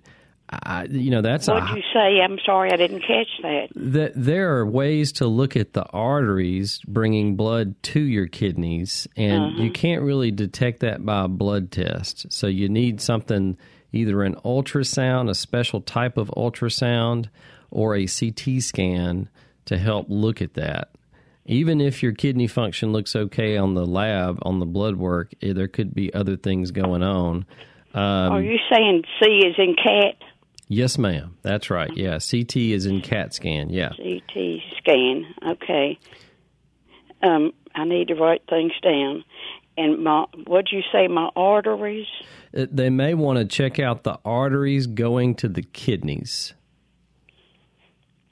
I, 0.63 0.83
you 0.85 1.11
know, 1.11 1.21
that's 1.21 1.47
What'd 1.47 1.69
you 1.75 1.83
say? 1.93 2.19
I'm 2.21 2.37
sorry, 2.45 2.71
I 2.71 2.75
didn't 2.77 3.01
catch 3.01 3.27
that. 3.41 3.67
that 3.75 4.11
there 4.15 4.57
are 4.57 4.65
ways 4.65 5.11
to 5.13 5.27
look 5.27 5.55
at 5.55 5.73
the 5.73 5.83
arteries 5.85 6.79
bringing 6.87 7.35
blood 7.35 7.75
to 7.83 7.99
your 7.99 8.27
kidneys, 8.27 9.07
and 9.15 9.43
Uh-huh. 9.43 9.63
you 9.63 9.71
can't 9.71 10.01
really 10.01 10.31
detect 10.31 10.79
that 10.81 11.05
by 11.05 11.25
a 11.25 11.27
blood 11.27 11.71
test. 11.71 12.31
So 12.31 12.47
you 12.47 12.69
need 12.69 13.01
something 13.01 13.57
either 13.91 14.23
an 14.23 14.35
ultrasound, 14.45 15.29
a 15.29 15.35
special 15.35 15.81
type 15.81 16.17
of 16.17 16.29
ultrasound, 16.35 17.27
or 17.71 17.95
a 17.95 18.05
CT 18.07 18.61
scan 18.61 19.29
to 19.65 19.77
help 19.77 20.07
look 20.09 20.41
at 20.41 20.53
that. 20.55 20.89
Even 21.47 21.79
if 21.79 22.01
your 22.01 22.11
kidney 22.11 22.47
function 22.47 22.91
looks 22.91 23.15
okay 23.15 23.55
on 23.55 23.73
the 23.75 23.85
lab, 23.85 24.39
on 24.41 24.59
the 24.59 24.65
blood 24.65 24.95
work, 24.95 25.31
eh, 25.41 25.53
there 25.53 25.67
could 25.67 25.93
be 25.93 26.13
other 26.13 26.35
things 26.35 26.71
going 26.71 27.03
on. 27.03 27.45
Um, 27.93 28.33
Are 28.33 28.41
you 28.41 28.57
saying 28.73 29.03
C 29.23 29.29
is 29.45 29.55
in 29.57 29.75
cat? 29.75 30.15
Yes, 30.68 30.97
ma'am. 30.97 31.38
That's 31.41 31.70
right. 31.70 31.95
Yeah, 31.95 32.20
CT 32.20 32.55
is 32.57 32.86
in 32.86 33.01
CAT 33.01 33.34
scan. 33.34 33.70
Yeah. 33.70 33.89
CT 33.89 34.61
scan. 34.78 35.26
Okay. 35.47 35.99
Um, 37.22 37.53
I 37.74 37.86
need 37.86 38.09
to 38.09 38.16
write 38.16 38.43
things 38.49 38.74
down. 38.82 39.24
And 39.78 40.03
my, 40.03 40.26
what'd 40.45 40.72
you 40.72 40.82
say? 40.91 41.07
My 41.07 41.30
arteries. 41.36 42.07
Uh, 42.55 42.66
they 42.72 42.89
may 42.89 43.13
want 43.13 43.39
to 43.39 43.45
check 43.45 43.80
out 43.80 44.03
the 44.03 44.20
arteries 44.24 44.88
going 44.88 45.36
to 45.36 45.49
the 45.49 45.63
kidneys. 45.63 46.53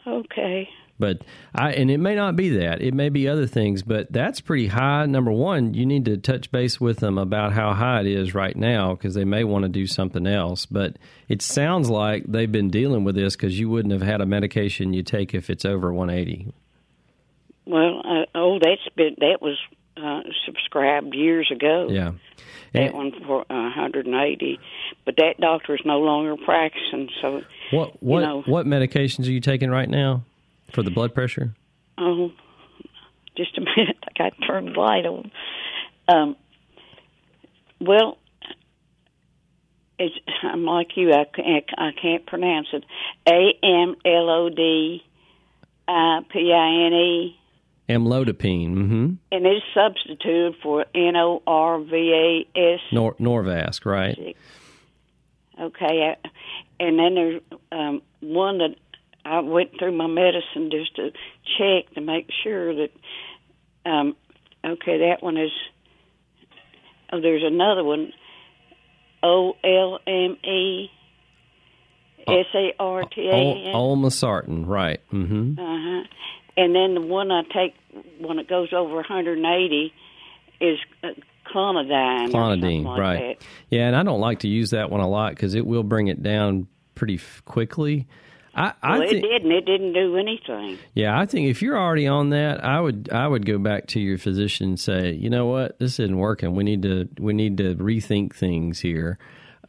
Okay. 0.08 0.70
But 1.00 1.24
I 1.56 1.74
and 1.74 1.90
it 1.90 1.98
may 1.98 2.16
not 2.16 2.36
be 2.36 2.50
that. 2.50 2.82
It 2.82 2.94
may 2.94 3.10
be 3.10 3.28
other 3.28 3.48
things, 3.48 3.82
but 3.82 4.12
that's 4.12 4.40
pretty 4.42 4.68
high. 4.68 5.06
Number 5.06 5.32
one, 5.32 5.74
you 5.74 5.86
need 5.86 6.06
to 6.06 6.18
touch 6.18 6.52
base 6.52 6.80
with 6.80 7.00
them 7.00 7.18
about 7.18 7.54
how 7.54 7.74
high 7.74 8.02
it 8.02 8.08
is 8.08 8.36
right 8.36 8.56
now 8.56 8.94
because 8.94 9.16
they 9.16 9.26
may 9.26 9.44
want 9.44 9.64
to 9.64 9.70
do 9.70 9.88
something 9.88 10.28
else. 10.28 10.66
But 10.66 10.98
it 11.28 11.42
sounds 11.42 11.90
like 11.90 12.26
they've 12.28 12.52
been 12.52 12.70
dealing 12.70 13.04
with 13.04 13.16
this 13.16 13.36
because 13.36 13.60
you 13.60 13.70
wouldn't 13.70 13.92
have 13.92 14.04
had 14.04 14.22
a 14.22 14.26
medication 14.26 14.94
you 14.94 15.02
take 15.02 15.34
if 15.34 15.50
it's 15.50 15.66
over 15.66 15.92
180. 15.92 16.54
Well, 17.66 18.02
uh, 18.06 18.26
oh, 18.36 18.60
that's 18.62 18.88
been 18.96 19.16
that 19.20 19.42
was 19.42 19.58
uh, 19.98 20.22
subscribed 20.46 21.16
years 21.16 21.50
ago. 21.52 21.88
Yeah. 21.90 22.12
That 22.74 22.94
one 22.94 23.12
for 23.28 23.42
uh, 23.42 23.70
180, 23.76 24.60
but 25.06 25.16
that 25.18 25.36
doctor 25.40 25.76
is 25.76 25.82
no 25.86 26.00
longer 26.00 26.36
practicing. 26.44 27.10
So, 27.22 27.42
what 27.72 28.02
what 28.02 28.22
know. 28.22 28.42
what 28.46 28.66
medications 28.66 29.28
are 29.28 29.32
you 29.32 29.40
taking 29.40 29.70
right 29.70 29.90
now 29.90 30.24
for 30.74 30.84
the 30.84 30.92
blood 30.92 31.14
pressure? 31.14 31.56
oh, 31.98 32.32
just 33.38 33.58
a 33.58 33.62
minute. 33.78 33.98
I 34.04 34.12
got 34.18 34.34
turned 34.46 34.76
light 34.76 35.06
on. 35.06 35.32
Um, 36.08 36.36
well, 37.80 38.18
it's, 40.00 40.16
I'm 40.44 40.66
like 40.66 40.90
you. 40.96 41.12
I 41.12 41.26
can't, 41.26 41.66
I 41.78 41.92
can't 42.00 42.26
pronounce 42.26 42.68
it. 42.74 42.84
A 43.28 43.66
M 43.66 43.96
L 44.06 44.30
O 44.30 44.50
D 44.50 45.02
I 45.88 46.20
P 46.32 46.52
I 46.54 46.86
N 46.88 46.94
E. 46.94 47.40
Amlodipine. 47.90 48.76
Mm-hmm. 48.76 49.14
And 49.32 49.46
it's 49.46 49.66
substituted 49.74 50.56
for 50.64 50.86
N 50.96 51.16
O 51.16 51.42
R 51.46 51.80
V 51.80 52.46
A 52.56 52.60
S. 52.60 52.80
Nor- 52.92 53.16
Norvasc, 53.16 53.86
right? 53.86 54.36
Okay, 55.60 56.16
and 56.80 56.98
then 56.98 57.14
there's 57.16 57.42
um, 57.72 58.02
one 58.22 58.58
that 58.58 58.76
I 59.26 59.40
went 59.40 59.72
through 59.80 59.94
my 59.94 60.08
medicine 60.08 60.70
just 60.72 60.96
to 60.98 61.12
check 61.58 61.94
to 61.96 62.02
make 62.02 62.28
sure 62.44 62.76
that. 62.76 62.90
Um, 63.86 64.16
okay, 64.66 65.10
that 65.10 65.22
one 65.22 65.38
is. 65.38 65.52
Oh, 67.12 67.22
there's 67.22 67.44
another 67.46 67.84
one. 67.84 68.12
O 69.22 69.54
L 69.64 70.00
M 70.08 70.38
E 70.44 70.90
S 72.28 72.46
A 72.56 72.74
R 72.80 73.04
T 73.04 73.30
A 73.30 73.34
N. 73.70 73.74
Olmesartan, 73.74 74.68
right? 74.68 75.00
Mm-hmm. 75.12 75.60
Uh 75.60 75.64
huh. 75.66 76.04
And 76.56 76.76
then 76.76 76.94
the 76.94 77.02
one 77.02 77.32
I 77.32 77.44
take 77.44 77.76
when 78.20 78.40
it 78.40 78.48
goes 78.48 78.70
over 78.74 78.96
180 78.96 79.94
is 80.62 80.78
uh, 81.04 81.08
clonidine. 81.54 82.32
Clonidine, 82.32 82.84
like 82.84 83.00
right? 83.00 83.40
that. 83.40 83.48
Yeah, 83.70 83.88
and 83.88 83.96
I 83.96 84.04
don't 84.04 84.20
like 84.20 84.40
to 84.40 84.48
use 84.48 84.70
that 84.72 84.90
one 84.90 85.02
a 85.02 85.08
lot 85.08 85.32
because 85.32 85.56
it 85.56 85.66
will 85.66 85.84
bring 85.84 86.08
it 86.08 86.22
down 86.22 86.68
pretty 86.96 87.16
f- 87.16 87.42
quickly. 87.46 88.08
I, 88.56 88.74
I 88.82 89.00
Well, 89.00 89.10
think, 89.10 89.24
it 89.24 89.28
didn't. 89.28 89.52
It 89.52 89.66
didn't 89.66 89.94
do 89.94 90.16
anything. 90.18 90.78
yeah, 90.94 91.18
I 91.20 91.26
think 91.26 91.50
if 91.50 91.62
you're 91.62 91.78
already 91.78 92.08
on 92.08 92.30
that, 92.30 92.64
I 92.64 92.80
would 92.80 93.10
I 93.12 93.28
would 93.28 93.46
go 93.46 93.58
back 93.58 93.88
to 93.88 94.00
your 94.00 94.18
physician 94.18 94.70
and 94.70 94.80
say, 94.80 95.12
you 95.14 95.30
know 95.30 95.48
what, 95.48 95.80
this 95.80 96.00
isn't 96.00 96.18
working. 96.18 96.56
We 96.56 96.64
need 96.64 96.84
to 96.84 97.10
we 97.20 97.34
need 97.34 97.58
to 97.58 97.76
rethink 97.76 98.36
things 98.36 98.80
here. 98.80 99.18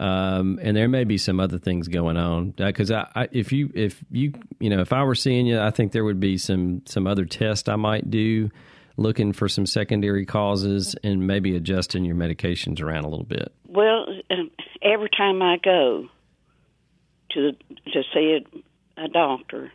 Um, 0.00 0.58
and 0.60 0.76
there 0.76 0.88
may 0.88 1.04
be 1.04 1.18
some 1.18 1.38
other 1.38 1.58
things 1.58 1.86
going 1.86 2.16
on 2.16 2.50
because 2.50 2.90
I, 2.90 3.06
I, 3.14 3.28
if 3.30 3.52
you 3.52 3.70
if 3.74 4.04
you 4.10 4.32
you 4.58 4.68
know 4.68 4.80
if 4.80 4.92
I 4.92 5.02
were 5.04 5.14
seeing 5.14 5.46
you, 5.46 5.60
I 5.60 5.70
think 5.70 5.92
there 5.92 6.04
would 6.04 6.20
be 6.20 6.36
some 6.36 6.82
some 6.84 7.06
other 7.06 7.24
tests 7.24 7.68
I 7.68 7.76
might 7.76 8.10
do, 8.10 8.50
looking 8.96 9.32
for 9.32 9.48
some 9.48 9.66
secondary 9.66 10.26
causes 10.26 10.96
and 11.04 11.26
maybe 11.26 11.54
adjusting 11.56 12.04
your 12.04 12.16
medications 12.16 12.82
around 12.82 13.04
a 13.04 13.08
little 13.08 13.24
bit. 13.24 13.52
Well, 13.68 14.06
um, 14.30 14.50
every 14.82 15.10
time 15.16 15.40
I 15.40 15.58
go 15.62 16.08
to 17.30 17.52
to 17.52 18.02
see 18.12 18.40
a, 18.96 19.08
doctor, 19.08 19.72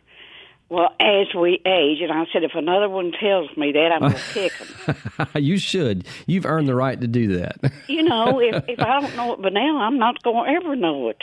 well, 0.68 0.90
as 1.00 1.26
we 1.34 1.60
age, 1.66 2.00
and 2.00 2.12
I 2.12 2.26
said, 2.32 2.44
if 2.44 2.52
another 2.54 2.88
one 2.88 3.12
tells 3.12 3.54
me 3.56 3.72
that, 3.72 3.90
I'm 3.92 4.00
going 4.00 4.12
to 4.14 4.20
kick 4.32 4.52
them. 4.86 5.28
you 5.42 5.58
should. 5.58 6.06
You've 6.26 6.46
earned 6.46 6.68
the 6.68 6.74
right 6.76 7.00
to 7.00 7.08
do 7.08 7.38
that. 7.38 7.56
You 7.88 8.02
know, 8.04 8.40
if 8.42 8.64
if 8.68 8.78
I 8.80 9.00
don't 9.00 9.16
know 9.16 9.32
it 9.34 9.42
by 9.42 9.48
now, 9.48 9.78
I'm 9.80 9.98
not 9.98 10.22
going 10.22 10.46
to 10.46 10.56
ever 10.60 10.76
know 10.76 11.08
it. 11.08 11.20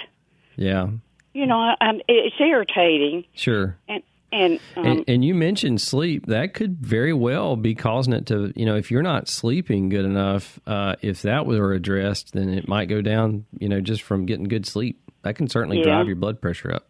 yeah, 0.57 0.87
You 1.33 1.45
know, 1.47 1.57
I, 1.59 1.75
I'm, 1.79 2.01
it's 2.07 2.35
irritating, 2.39 3.25
sure. 3.33 3.77
and 3.87 4.03
and, 4.33 4.59
um, 4.75 4.85
and, 4.85 5.03
and 5.07 5.23
you 5.25 5.33
mentioned 5.33 5.79
sleep. 5.79 6.25
That 6.25 6.53
could 6.53 6.79
very 6.79 7.13
well 7.13 7.55
be 7.55 7.73
causing 7.75 8.11
it 8.11 8.25
to, 8.25 8.51
you 8.57 8.65
know, 8.65 8.75
if 8.75 8.91
you're 8.91 9.01
not 9.01 9.29
sleeping 9.29 9.87
good 9.87 10.03
enough, 10.03 10.59
uh, 10.67 10.95
if 11.01 11.21
that 11.21 11.45
were 11.45 11.71
addressed, 11.71 12.33
then 12.33 12.49
it 12.49 12.67
might 12.67 12.89
go 12.89 13.01
down, 13.01 13.45
you 13.57 13.69
know, 13.69 13.79
just 13.79 14.01
from 14.01 14.25
getting 14.25 14.43
good 14.49 14.65
sleep. 14.65 14.99
That 15.21 15.37
can 15.37 15.47
certainly 15.47 15.77
Yeah. 15.77 15.83
drive 15.85 16.07
your 16.07 16.17
blood 16.17 16.41
pressure 16.41 16.73
up. 16.73 16.89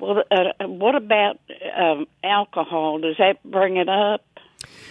Well, 0.00 0.22
uh, 0.30 0.66
what 0.66 0.94
about 0.94 1.38
um, 1.76 2.06
alcohol? 2.24 2.98
Does 3.00 3.16
that 3.18 3.42
bring 3.44 3.76
it 3.76 3.88
up? 3.88 4.24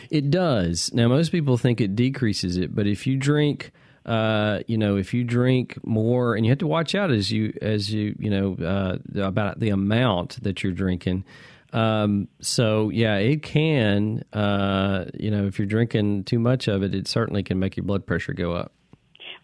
It 0.10 0.32
does. 0.32 0.91
Now, 0.93 1.07
most 1.07 1.32
people 1.32 1.57
think 1.57 1.82
it 1.82 1.95
decreases 1.95 2.57
it, 2.57 2.74
but 2.74 2.88
if 2.88 3.05
you 3.05 3.18
drink, 3.18 3.72
uh, 4.05 4.60
you 4.68 4.78
know, 4.78 4.97
if 4.97 5.14
you 5.14 5.24
drink 5.24 5.78
more, 5.86 6.36
and 6.36 6.45
you 6.45 6.51
have 6.51 6.60
to 6.60 6.68
watch 6.68 6.95
out 6.95 7.12
as 7.12 7.32
you 7.32 7.53
as 7.62 7.93
you 7.93 8.16
you 8.20 8.30
know 8.30 8.55
uh, 8.66 8.97
about 9.22 9.60
the 9.60 9.70
amount 9.70 10.41
that 10.43 10.64
you're 10.64 10.74
drinking. 10.74 11.26
Um, 11.74 12.28
so 12.41 12.89
yeah, 12.89 13.18
it 13.18 13.43
can. 13.43 14.24
Uh, 14.34 15.05
you 15.14 15.30
know, 15.30 15.45
if 15.45 15.60
you're 15.60 15.68
drinking 15.68 16.24
too 16.24 16.39
much 16.39 16.68
of 16.68 16.82
it, 16.82 16.95
it 16.95 17.07
certainly 17.07 17.43
can 17.43 17.60
make 17.60 17.78
your 17.78 17.84
blood 17.84 18.05
pressure 18.05 18.34
go 18.34 18.53
up. 18.53 18.72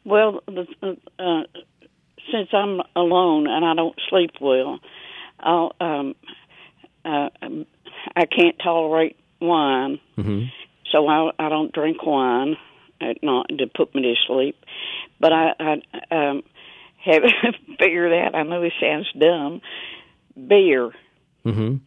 Well, 0.03 0.41
uh, 0.47 1.43
since 2.31 2.49
I'm 2.53 2.81
alone 2.95 3.47
and 3.47 3.65
I 3.65 3.75
don't 3.75 3.95
sleep 4.09 4.31
well, 4.41 4.79
I'll, 5.39 5.73
um, 5.79 6.15
uh, 7.03 7.29
um, 7.41 7.65
I 8.15 8.25
can't 8.25 8.57
tolerate 8.63 9.17
wine, 9.41 9.99
hmm 10.15 10.43
so 10.91 11.07
I, 11.07 11.31
I 11.39 11.49
don't 11.49 11.73
drink 11.73 12.05
wine 12.05 12.55
at 13.01 13.21
not 13.21 13.47
to 13.49 13.67
put 13.67 13.93
me 13.93 14.03
to 14.03 14.15
sleep. 14.27 14.55
But 15.19 15.33
I, 15.33 15.51
I 15.59 16.15
um, 16.15 16.43
have 17.03 17.23
figured 17.79 18.13
out. 18.13 18.35
I 18.35 18.43
know 18.43 18.61
it 18.61 18.73
sounds 18.79 19.11
dumb. 19.19 19.61
Beer, 20.47 20.91
hmm 21.43 21.77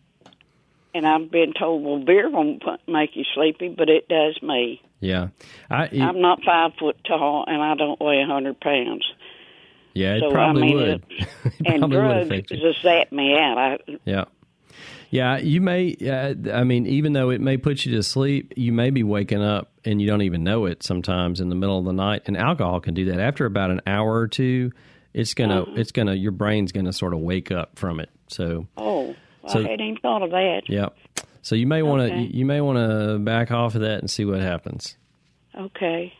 and 0.94 1.06
I've 1.06 1.30
been 1.30 1.52
told, 1.52 1.84
well, 1.84 1.98
beer 1.98 2.28
won't 2.30 2.62
make 2.88 3.10
you 3.14 3.24
sleepy, 3.34 3.68
but 3.68 3.88
it 3.88 4.08
does 4.08 4.40
me. 4.42 4.82
Yeah, 5.00 5.28
I 5.70 5.84
it- 5.84 6.00
I'm 6.00 6.20
not 6.20 6.42
five 6.44 6.72
foot 6.78 6.96
tall, 7.04 7.44
and 7.46 7.62
I 7.62 7.74
don't 7.74 8.00
weigh 8.00 8.20
a 8.22 8.26
hundred 8.26 8.58
pounds. 8.60 9.06
Yeah, 9.98 10.14
it 10.14 10.20
so, 10.20 10.28
I 10.30 10.32
probably 10.32 10.62
mean, 10.62 10.76
would. 10.76 10.88
it- 11.10 11.28
and 11.66 11.80
probably 11.90 12.42
drugs 12.42 12.48
just 12.62 12.82
zap 12.82 13.10
me 13.12 13.34
out. 13.36 13.58
I, 13.58 13.78
Yeah. 14.04 14.24
Yeah, 15.10 15.38
you 15.38 15.62
may. 15.62 15.96
Uh, 16.06 16.34
I 16.52 16.64
mean, 16.64 16.86
even 16.86 17.14
though 17.14 17.30
it 17.30 17.40
may 17.40 17.56
put 17.56 17.86
you 17.86 17.96
to 17.96 18.02
sleep, 18.02 18.52
you 18.58 18.72
may 18.72 18.90
be 18.90 19.02
waking 19.02 19.42
up 19.42 19.70
and 19.84 20.02
you 20.02 20.06
don't 20.06 20.20
even 20.20 20.44
know 20.44 20.66
it 20.66 20.82
sometimes 20.82 21.40
in 21.40 21.48
the 21.48 21.54
middle 21.54 21.78
of 21.78 21.86
the 21.86 21.94
night. 21.94 22.22
And 22.26 22.36
alcohol 22.36 22.78
can 22.80 22.92
do 22.92 23.06
that. 23.06 23.18
After 23.18 23.46
about 23.46 23.70
an 23.70 23.80
hour 23.86 24.12
or 24.18 24.28
two, 24.28 24.70
it's 25.14 25.32
gonna, 25.32 25.62
Uh-huh. 25.62 25.72
it's 25.76 25.92
gonna, 25.92 26.12
your 26.14 26.32
brain's 26.32 26.72
gonna 26.72 26.92
sort 26.92 27.14
of 27.14 27.20
wake 27.20 27.50
up 27.50 27.78
from 27.78 28.00
it. 28.00 28.10
So, 28.26 28.66
oh, 28.76 29.14
So- 29.46 29.60
I 29.60 29.62
hadn't 29.62 29.80
even 29.80 29.96
thought 30.02 30.22
of 30.22 30.30
that. 30.32 30.64
yeah. 30.68 30.88
So 31.40 31.54
you 31.54 31.66
may 31.66 31.80
want 31.80 32.00
to, 32.02 32.12
Okay. 32.14 32.28
you 32.30 32.44
may 32.44 32.60
want 32.60 32.76
to 32.76 33.18
back 33.18 33.50
off 33.50 33.74
of 33.76 33.80
that 33.80 34.00
and 34.00 34.10
see 34.10 34.26
what 34.26 34.40
happens. 34.40 34.98
Okay, 35.58 36.12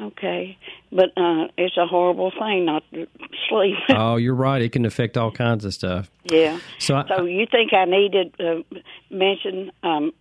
okay, 0.00 0.58
but 0.90 1.10
uh, 1.16 1.48
it's 1.56 1.76
a 1.76 1.86
horrible 1.86 2.30
thing 2.30 2.64
not 2.64 2.82
to 2.92 3.06
sleep. 3.48 3.76
oh, 3.90 4.16
you're 4.16 4.34
right. 4.34 4.62
It 4.62 4.72
can 4.72 4.84
affect 4.86 5.16
all 5.16 5.30
kinds 5.30 5.64
of 5.64 5.74
stuff. 5.74 6.10
yeah. 6.24 6.58
So, 6.78 6.96
I, 6.96 7.06
So 7.08 7.24
you 7.24 7.46
think 7.50 7.72
I 7.72 7.84
needed 7.84 8.34
to 8.38 8.58
uh, 8.58 8.78
mention 9.10 9.70
um, 9.82 10.12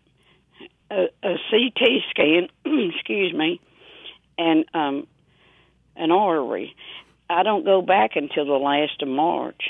a, 0.91 1.05
a 1.23 1.35
CT 1.49 1.81
scan? 2.09 2.47
excuse 2.95 3.33
me, 3.33 3.59
and 4.37 4.65
um, 4.73 5.07
an 5.95 6.11
artery. 6.11 6.75
I 7.29 7.43
don't 7.43 7.63
go 7.65 7.81
back 7.81 8.11
until 8.15 8.45
the 8.45 8.53
last 8.53 9.01
of 9.01 9.07
March. 9.07 9.63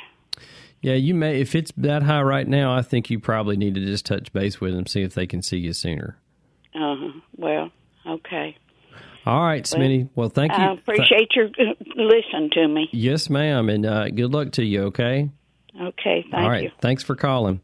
yeah, 0.82 0.96
you 0.96 1.14
may. 1.14 1.40
If 1.40 1.56
it's 1.56 1.72
that 1.78 2.04
high 2.04 2.22
right 2.24 2.48
now, 2.48 2.76
I 2.76 2.82
think 2.82 3.10
you 3.10 3.20
probably 3.20 3.56
need 3.56 3.76
to 3.76 3.86
just 3.86 4.06
touch 4.06 4.34
base 4.34 4.60
with 4.60 4.74
them, 4.74 4.86
see 4.86 5.02
if 5.02 5.14
they 5.14 5.28
can 5.28 5.42
see 5.42 5.58
you 5.58 5.72
sooner. 5.72 6.18
Uh 6.76 6.96
huh. 6.98 7.20
Well, 7.38 7.72
okay. 8.08 8.58
All 9.26 9.42
right, 9.42 9.64
Smitty. 9.64 10.10
Well, 10.16 10.30
thank 10.30 10.52
you. 10.52 10.58
I 10.58 10.74
appreciate 10.74 11.32
your 11.36 11.50
listening 11.96 12.50
to 12.54 12.68
me. 12.68 12.90
Yes, 12.92 13.30
ma'am, 13.30 13.70
and 13.70 13.86
uh, 13.86 14.10
good 14.10 14.34
luck 14.34 14.52
to 14.54 14.66
you. 14.66 14.84
Okay. 14.84 15.30
Okay, 15.82 16.26
thank 16.30 16.44
All 16.44 16.50
right. 16.50 16.64
you. 16.64 16.72
Thanks 16.82 17.04
for 17.04 17.16
calling. 17.16 17.62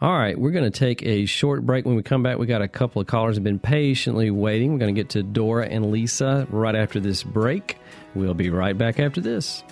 All 0.00 0.12
right, 0.12 0.38
we're 0.38 0.50
going 0.50 0.70
to 0.70 0.78
take 0.78 1.02
a 1.02 1.24
short 1.24 1.64
break. 1.64 1.86
When 1.86 1.94
we 1.94 2.02
come 2.02 2.22
back, 2.22 2.36
we 2.36 2.46
got 2.46 2.60
a 2.60 2.68
couple 2.68 3.00
of 3.00 3.06
callers 3.06 3.36
have 3.36 3.44
been 3.44 3.58
patiently 3.58 4.30
waiting. 4.30 4.72
We're 4.72 4.80
going 4.80 4.94
to 4.94 5.00
get 5.00 5.10
to 5.10 5.22
Dora 5.22 5.66
and 5.66 5.90
Lisa 5.90 6.46
right 6.50 6.74
after 6.74 7.00
this 7.00 7.22
break. 7.22 7.78
We'll 8.14 8.34
be 8.34 8.50
right 8.50 8.76
back 8.76 9.00
after 9.00 9.20
this. 9.22 9.64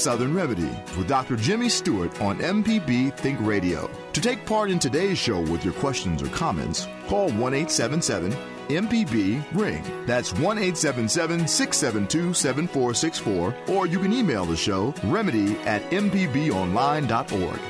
Southern 0.00 0.34
Remedy 0.34 0.70
with 0.96 1.08
Dr. 1.08 1.36
Jimmy 1.36 1.68
Stewart 1.68 2.18
on 2.22 2.38
MPB 2.38 3.14
Think 3.18 3.38
Radio. 3.42 3.90
To 4.14 4.20
take 4.20 4.46
part 4.46 4.70
in 4.70 4.78
today's 4.78 5.18
show 5.18 5.40
with 5.40 5.62
your 5.62 5.74
questions 5.74 6.22
or 6.22 6.28
comments, 6.28 6.88
call 7.06 7.28
1 7.32 7.52
877 7.52 8.32
MPB 8.68 9.44
Ring. 9.52 9.84
That's 10.06 10.32
1 10.32 10.42
877 10.56 11.46
672 11.46 12.32
7464, 12.32 13.54
or 13.68 13.86
you 13.86 13.98
can 13.98 14.14
email 14.14 14.46
the 14.46 14.56
show 14.56 14.94
remedy 15.04 15.58
at 15.60 15.82
mpbonline.org. 15.90 17.60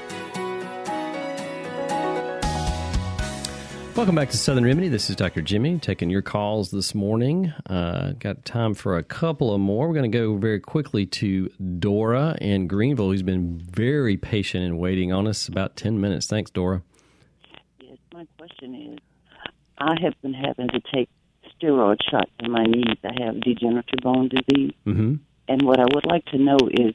Welcome 4.00 4.14
back 4.14 4.30
to 4.30 4.38
Southern 4.38 4.64
Remedy. 4.64 4.88
This 4.88 5.10
is 5.10 5.16
Dr. 5.16 5.42
Jimmy 5.42 5.78
taking 5.78 6.08
your 6.08 6.22
calls 6.22 6.70
this 6.70 6.94
morning. 6.94 7.52
Uh, 7.68 8.12
got 8.12 8.46
time 8.46 8.72
for 8.72 8.96
a 8.96 9.02
couple 9.02 9.52
of 9.54 9.60
more. 9.60 9.88
We're 9.88 9.94
going 9.94 10.10
to 10.10 10.18
go 10.18 10.38
very 10.38 10.58
quickly 10.58 11.04
to 11.04 11.50
Dora 11.78 12.34
in 12.40 12.66
Greenville, 12.66 13.10
who's 13.10 13.22
been 13.22 13.58
very 13.60 14.16
patient 14.16 14.64
and 14.64 14.78
waiting 14.78 15.12
on 15.12 15.26
us 15.26 15.48
about 15.48 15.76
10 15.76 16.00
minutes. 16.00 16.26
Thanks, 16.26 16.50
Dora. 16.50 16.80
Yes, 17.78 17.98
my 18.14 18.26
question 18.38 18.74
is 18.74 18.98
I 19.76 19.94
have 20.00 20.14
been 20.22 20.32
having 20.32 20.68
to 20.68 20.80
take 20.94 21.10
steroid 21.60 21.98
shots 22.10 22.30
in 22.38 22.52
my 22.52 22.64
knees. 22.64 22.96
I 23.04 23.22
have 23.22 23.38
degenerative 23.42 24.00
bone 24.02 24.30
disease. 24.30 24.72
Mm-hmm. 24.86 25.16
And 25.46 25.62
what 25.62 25.78
I 25.78 25.84
would 25.94 26.06
like 26.06 26.24
to 26.28 26.38
know 26.38 26.56
is 26.70 26.94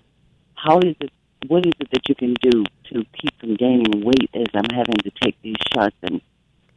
how 0.56 0.80
is 0.80 0.96
it, 1.00 1.12
what 1.50 1.68
is 1.68 1.74
it 1.80 1.88
that 1.92 2.10
you 2.10 2.16
can 2.16 2.34
do 2.42 2.64
to 2.86 3.06
keep 3.14 3.40
from 3.40 3.54
gaining 3.54 4.04
weight 4.04 4.32
as 4.34 4.48
I'm 4.56 4.76
having 4.76 4.98
to 5.04 5.12
take 5.22 5.40
these 5.44 5.58
shots 5.72 5.96
and 6.02 6.20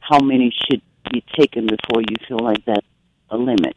how 0.09 0.21
many 0.21 0.53
should 0.67 0.83
be 1.13 1.25
taken 1.39 1.67
before 1.67 2.03
you 2.03 2.17
feel 2.27 2.39
like 2.39 2.65
that's 2.65 2.87
a 3.31 3.37
limit? 3.37 3.77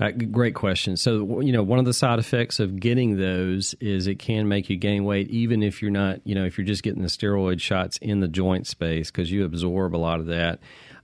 Uh, 0.00 0.10
great 0.10 0.54
question. 0.54 0.96
So, 0.96 1.40
you 1.40 1.52
know, 1.52 1.62
one 1.62 1.78
of 1.78 1.84
the 1.84 1.92
side 1.92 2.18
effects 2.18 2.58
of 2.58 2.80
getting 2.80 3.18
those 3.18 3.74
is 3.80 4.06
it 4.06 4.18
can 4.18 4.48
make 4.48 4.68
you 4.68 4.76
gain 4.76 5.04
weight, 5.04 5.28
even 5.30 5.62
if 5.62 5.82
you're 5.82 5.90
not, 5.90 6.20
you 6.24 6.34
know, 6.34 6.44
if 6.44 6.58
you're 6.58 6.66
just 6.66 6.82
getting 6.82 7.02
the 7.02 7.08
steroid 7.08 7.60
shots 7.60 7.98
in 7.98 8.20
the 8.20 8.28
joint 8.28 8.66
space 8.66 9.10
because 9.10 9.30
you 9.30 9.44
absorb 9.44 9.94
a 9.94 9.98
lot 9.98 10.18
of 10.18 10.26
that. 10.26 10.58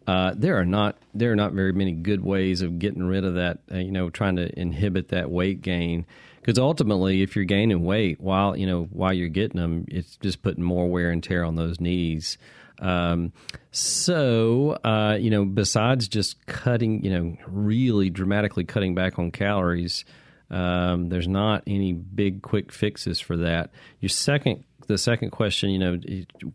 Uh, 0.06 0.32
there 0.34 0.58
are 0.58 0.64
not 0.64 0.96
there 1.12 1.30
are 1.30 1.36
not 1.36 1.52
very 1.52 1.72
many 1.72 1.92
good 1.92 2.24
ways 2.24 2.62
of 2.62 2.78
getting 2.78 3.04
rid 3.04 3.24
of 3.24 3.34
that. 3.34 3.58
Uh, 3.70 3.76
you 3.76 3.92
know, 3.92 4.08
trying 4.08 4.36
to 4.36 4.58
inhibit 4.58 5.08
that 5.08 5.30
weight 5.30 5.60
gain 5.60 6.06
because 6.40 6.58
ultimately, 6.58 7.20
if 7.20 7.36
you're 7.36 7.44
gaining 7.44 7.84
weight 7.84 8.18
while 8.22 8.56
you 8.56 8.66
know 8.66 8.84
while 8.84 9.12
you're 9.12 9.28
getting 9.28 9.60
them, 9.60 9.84
it's 9.86 10.16
just 10.16 10.42
putting 10.42 10.64
more 10.64 10.88
wear 10.88 11.10
and 11.10 11.22
tear 11.22 11.44
on 11.44 11.56
those 11.56 11.78
knees. 11.78 12.38
Um, 12.80 13.32
so, 13.70 14.78
uh, 14.84 15.16
you 15.20 15.30
know, 15.30 15.44
besides 15.44 16.08
just 16.08 16.44
cutting, 16.46 17.04
you 17.04 17.10
know, 17.10 17.36
really 17.46 18.10
dramatically 18.10 18.64
cutting 18.64 18.94
back 18.94 19.18
on 19.18 19.30
calories, 19.30 20.04
um, 20.50 21.08
there's 21.08 21.28
not 21.28 21.62
any 21.66 21.92
big 21.92 22.42
quick 22.42 22.72
fixes 22.72 23.20
for 23.20 23.36
that. 23.38 23.70
Your 24.00 24.08
second, 24.08 24.64
the 24.86 24.98
second 24.98 25.30
question, 25.30 25.70
you 25.70 25.78
know, 25.78 25.98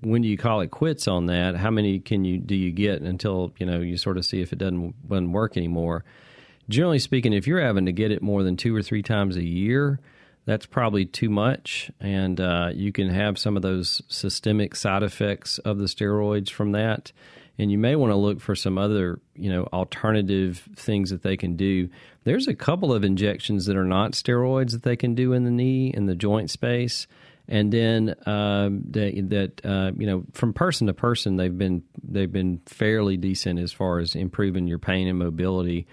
when 0.01 0.21
do 0.21 0.27
you 0.27 0.37
call 0.37 0.61
it 0.61 0.71
quits 0.71 1.07
on 1.07 1.27
that? 1.27 1.55
How 1.55 1.69
many 1.69 1.99
can 1.99 2.25
you 2.25 2.39
do 2.39 2.55
you 2.55 2.71
get 2.71 3.01
until 3.01 3.53
you 3.59 3.65
know 3.65 3.79
you 3.79 3.97
sort 3.97 4.17
of 4.17 4.25
see 4.25 4.41
if 4.41 4.51
it 4.51 4.57
doesn't 4.57 5.07
doesn't 5.07 5.31
work 5.31 5.55
anymore? 5.55 6.03
Generally 6.69 6.99
speaking, 6.99 7.33
if 7.33 7.45
you're 7.45 7.61
having 7.61 7.85
to 7.85 7.91
get 7.91 8.11
it 8.11 8.21
more 8.21 8.41
than 8.41 8.57
two 8.57 8.75
or 8.75 8.81
three 8.81 9.03
times 9.03 9.35
a 9.37 9.43
year, 9.43 9.99
that's 10.45 10.65
probably 10.65 11.05
too 11.05 11.29
much, 11.29 11.89
and 11.99 12.39
uh, 12.39 12.69
you 12.73 12.91
can 12.91 13.09
have 13.09 13.39
some 13.39 13.55
of 13.55 13.61
those 13.61 14.01
systemic 14.07 14.75
side 14.75 15.03
effects 15.03 15.57
of 15.59 15.77
the 15.77 15.85
steroids 15.85 16.49
from 16.49 16.73
that. 16.73 17.11
And 17.57 17.71
you 17.71 17.77
may 17.77 17.95
want 17.95 18.11
to 18.11 18.15
look 18.15 18.41
for 18.41 18.55
some 18.55 18.79
other, 18.79 19.21
you 19.35 19.49
know, 19.49 19.65
alternative 19.71 20.67
things 20.75 21.11
that 21.11 21.21
they 21.21 21.37
can 21.37 21.55
do. 21.55 21.87
There's 22.23 22.47
a 22.47 22.55
couple 22.55 22.91
of 22.91 23.03
injections 23.03 23.67
that 23.67 23.77
are 23.77 23.85
not 23.85 24.13
steroids 24.13 24.71
that 24.71 24.81
they 24.81 24.95
can 24.95 25.13
do 25.13 25.33
in 25.33 25.43
the 25.43 25.51
knee 25.51 25.93
in 25.93 26.07
the 26.07 26.15
joint 26.15 26.49
space, 26.49 27.05
and 27.47 27.71
then 27.71 28.15
um, 28.25 28.83
that 28.89 29.61
uh, 29.63 29.91
you 29.97 30.07
know, 30.07 30.23
from 30.33 30.53
person 30.53 30.87
to 30.87 30.93
person, 30.93 31.37
they've 31.37 31.57
been 31.57 31.83
they've 32.03 32.31
been 32.31 32.59
fairly 32.65 33.17
decent 33.17 33.59
as 33.59 33.71
far 33.71 33.99
as 33.99 34.15
improving 34.15 34.67
your 34.67 34.79
pain 34.79 35.07
and 35.07 35.19
mobility. 35.19 35.85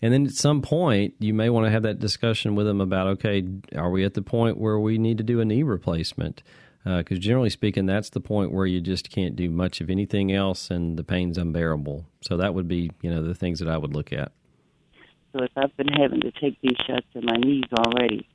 And 0.00 0.12
then 0.12 0.26
at 0.26 0.32
some 0.32 0.62
point, 0.62 1.14
you 1.18 1.34
may 1.34 1.50
want 1.50 1.66
to 1.66 1.70
have 1.70 1.82
that 1.82 1.98
discussion 1.98 2.54
with 2.54 2.66
them 2.66 2.80
about 2.80 3.06
okay, 3.08 3.44
are 3.74 3.90
we 3.90 4.04
at 4.04 4.14
the 4.14 4.22
point 4.22 4.56
where 4.58 4.78
we 4.78 4.98
need 4.98 5.18
to 5.18 5.24
do 5.24 5.40
a 5.40 5.44
knee 5.44 5.62
replacement? 5.62 6.42
Because 6.84 7.18
uh, 7.18 7.20
generally 7.20 7.50
speaking, 7.50 7.86
that's 7.86 8.10
the 8.10 8.20
point 8.20 8.52
where 8.52 8.64
you 8.64 8.80
just 8.80 9.10
can't 9.10 9.34
do 9.34 9.50
much 9.50 9.80
of 9.80 9.90
anything 9.90 10.32
else, 10.32 10.70
and 10.70 10.96
the 10.96 11.04
pain's 11.04 11.36
unbearable. 11.36 12.06
So 12.22 12.36
that 12.36 12.54
would 12.54 12.68
be, 12.68 12.90
you 13.02 13.10
know, 13.10 13.22
the 13.22 13.34
things 13.34 13.58
that 13.58 13.68
I 13.68 13.76
would 13.76 13.94
look 13.94 14.12
at. 14.12 14.32
So 15.32 15.42
if 15.42 15.50
I've 15.56 15.76
been 15.76 15.88
having 15.88 16.20
to 16.20 16.30
take 16.30 16.58
these 16.62 16.76
shots 16.86 17.06
in 17.14 17.24
my 17.24 17.36
knees 17.36 17.64
already, 17.76 18.26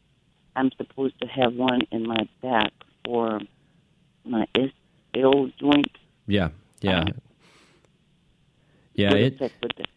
I'm 0.55 0.69
supposed 0.77 1.19
to 1.21 1.27
have 1.27 1.55
one 1.55 1.81
in 1.91 2.05
my 2.05 2.27
back 2.41 2.71
for 3.05 3.39
my 4.25 4.45
L 5.15 5.49
joint. 5.59 5.97
Yeah, 6.27 6.49
yeah. 6.81 7.05
Yeah, 8.95 9.15
it, 9.15 9.41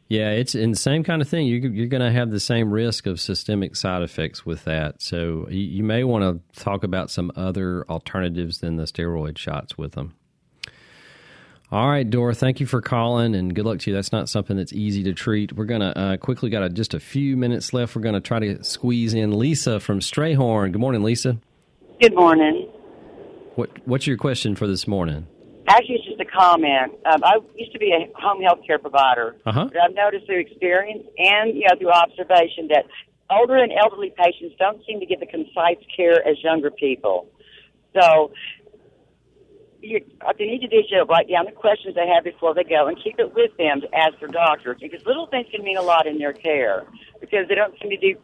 yeah, 0.08 0.30
it's 0.30 0.54
in 0.54 0.70
the 0.70 0.76
same 0.76 1.02
kind 1.02 1.20
of 1.20 1.28
thing. 1.28 1.46
You, 1.46 1.68
you're 1.68 1.88
going 1.88 2.02
to 2.02 2.12
have 2.12 2.30
the 2.30 2.40
same 2.40 2.72
risk 2.72 3.06
of 3.06 3.20
systemic 3.20 3.74
side 3.74 4.02
effects 4.02 4.46
with 4.46 4.64
that. 4.64 5.02
So 5.02 5.46
you, 5.50 5.62
you 5.62 5.82
may 5.82 6.04
want 6.04 6.22
to 6.22 6.62
talk 6.62 6.84
about 6.84 7.10
some 7.10 7.32
other 7.34 7.84
alternatives 7.88 8.58
than 8.58 8.76
the 8.76 8.84
steroid 8.84 9.36
shots 9.36 9.76
with 9.76 9.92
them. 9.92 10.14
All 11.72 11.88
right, 11.88 12.08
Dora, 12.08 12.32
thank 12.32 12.60
you 12.60 12.66
for 12.66 12.80
calling 12.80 13.34
and 13.34 13.52
good 13.52 13.66
luck 13.66 13.80
to 13.80 13.90
you. 13.90 13.96
That's 13.96 14.12
not 14.12 14.28
something 14.28 14.56
that's 14.56 14.72
easy 14.72 15.02
to 15.02 15.12
treat. 15.12 15.52
We're 15.52 15.64
going 15.64 15.80
to 15.80 15.98
uh, 15.98 16.16
quickly 16.16 16.48
got 16.48 16.62
a, 16.62 16.68
just 16.68 16.94
a 16.94 17.00
few 17.00 17.36
minutes 17.36 17.72
left. 17.72 17.96
We're 17.96 18.02
going 18.02 18.14
to 18.14 18.20
try 18.20 18.38
to 18.38 18.62
squeeze 18.62 19.14
in 19.14 19.36
Lisa 19.36 19.80
from 19.80 19.98
Strayhorn. 19.98 20.70
Good 20.70 20.80
morning, 20.80 21.02
Lisa. 21.02 21.38
Good 22.00 22.14
morning. 22.14 22.68
What 23.56 23.70
What's 23.84 24.06
your 24.06 24.16
question 24.16 24.54
for 24.54 24.68
this 24.68 24.86
morning? 24.86 25.26
Actually, 25.68 25.96
it's 25.96 26.06
just 26.06 26.20
a 26.20 26.24
comment. 26.24 26.92
Um, 27.04 27.24
I 27.24 27.38
used 27.56 27.72
to 27.72 27.78
be 27.78 27.90
a 27.90 28.06
home 28.18 28.42
health 28.42 28.60
care 28.66 28.78
provider, 28.78 29.36
uh-huh. 29.44 29.68
but 29.72 29.80
I've 29.80 29.94
noticed 29.94 30.26
through 30.26 30.40
experience 30.40 31.04
and 31.18 31.56
you 31.56 31.66
know 31.68 31.74
through 31.78 31.90
observation 31.90 32.68
that 32.68 32.86
older 33.30 33.56
and 33.56 33.72
elderly 33.72 34.12
patients 34.16 34.54
don't 34.58 34.84
seem 34.86 35.00
to 35.00 35.06
get 35.06 35.20
the 35.20 35.26
concise 35.26 35.82
care 35.94 36.26
as 36.26 36.36
younger 36.42 36.70
people. 36.70 37.28
So 37.94 38.32
you, 39.80 40.04
what 40.22 40.36
they 40.38 40.46
need 40.46 40.60
to 40.60 40.68
do 40.68 40.78
is 40.78 40.86
write 41.08 41.28
down 41.28 41.46
the 41.46 41.52
questions 41.52 41.94
they 41.94 42.06
have 42.06 42.24
before 42.24 42.54
they 42.54 42.64
go 42.64 42.86
and 42.86 42.96
keep 43.02 43.18
it 43.18 43.34
with 43.34 43.56
them 43.56 43.80
to 43.80 43.94
ask 43.94 44.18
their 44.20 44.28
doctors 44.28 44.78
because 44.80 45.04
little 45.06 45.26
things 45.26 45.46
can 45.50 45.64
mean 45.64 45.76
a 45.76 45.82
lot 45.82 46.06
in 46.06 46.18
their 46.18 46.32
care 46.32 46.84
because 47.20 47.48
they 47.48 47.54
don't 47.54 47.74
seem 47.80 47.90
to 47.90 47.96
do 47.96 48.18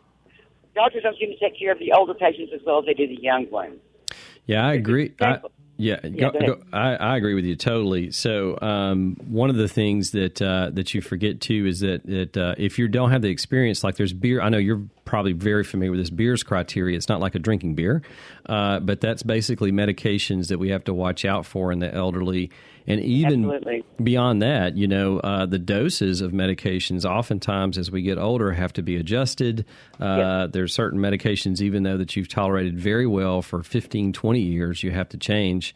doctors 0.75 1.03
don't 1.03 1.19
seem 1.19 1.31
to 1.31 1.39
take 1.39 1.59
care 1.59 1.73
of 1.73 1.79
the 1.79 1.93
older 1.93 2.15
patients 2.15 2.53
as 2.55 2.61
well 2.65 2.79
as 2.79 2.87
they 2.87 2.95
do 2.95 3.07
the 3.07 3.21
young 3.21 3.51
ones. 3.51 3.79
Yeah, 4.47 4.67
I 4.67 4.75
agree. 4.75 5.15
I, 5.21 5.39
yeah, 5.77 5.99
yeah 6.03 6.31
go, 6.31 6.31
go, 6.39 6.63
I, 6.73 6.95
I, 6.95 7.17
agree 7.17 7.35
with 7.35 7.45
you 7.45 7.57
totally. 7.57 8.11
So 8.11 8.59
um, 8.61 9.17
one 9.27 9.51
of 9.51 9.57
the 9.57 9.69
things 9.69 10.11
that 10.13 10.41
uh, 10.41 10.71
that 10.73 10.95
you 10.95 11.01
forget 11.01 11.41
too 11.41 11.67
is 11.67 11.81
that 11.81 12.05
that 12.07 12.37
uh, 12.37 12.55
if 12.59 12.79
you 12.79 12.89
don't 12.89 13.11
have 13.11 13.23
the 13.23 13.31
experience, 13.31 13.83
like 13.83 13.97
there's 13.97 14.13
beer. 14.13 14.41
I 14.41 14.49
know 14.49 14.59
you're 14.59 14.83
probably 15.05 15.33
very 15.33 15.65
familiar 15.65 15.91
with 15.91 16.01
this 16.01 16.11
Beers 16.11 16.43
criteria. 16.43 16.97
It's 16.97 17.09
not 17.09 17.21
like 17.21 17.35
a 17.35 17.39
drinking 17.39 17.75
beer, 17.75 18.03
uh, 18.47 18.81
but 18.81 19.01
that's 19.01 19.23
basically 19.23 19.73
medications 19.73 20.49
that 20.49 20.59
we 20.59 20.71
have 20.71 20.85
to 20.85 20.95
watch 20.95 21.25
out 21.25 21.47
for 21.47 21.73
in 21.73 21.81
the 21.81 21.93
elderly. 21.93 22.51
And 22.87 23.01
even 23.01 23.45
Absolutely. 23.45 23.85
beyond 24.03 24.43
that, 24.43 24.77
you 24.77 24.89
know, 24.89 25.19
uh, 25.19 25.47
the 25.47 25.59
doses 25.59 26.21
of 26.21 26.33
medications 26.33 27.05
oftentimes 27.05 27.79
as 27.79 27.91
we 27.91 28.03
get 28.03 28.19
older 28.19 28.53
have 28.53 28.73
to 28.75 28.83
be 28.83 28.97
adjusted. 28.97 29.65
Uh. 30.01 30.49
There's 30.49 30.75
certain 30.75 30.99
medications, 30.99 31.61
even 31.61 31.85
though 31.85 31.97
that 31.97 32.17
you've 32.17 32.29
tolerated 32.29 32.79
very 32.79 33.07
well 33.07 33.41
for 33.43 33.63
15, 33.63 34.13
20 34.13 34.41
years, 34.41 34.83
you 34.83 34.91
have 34.91 35.09
to 35.11 35.17
change. 35.17 35.75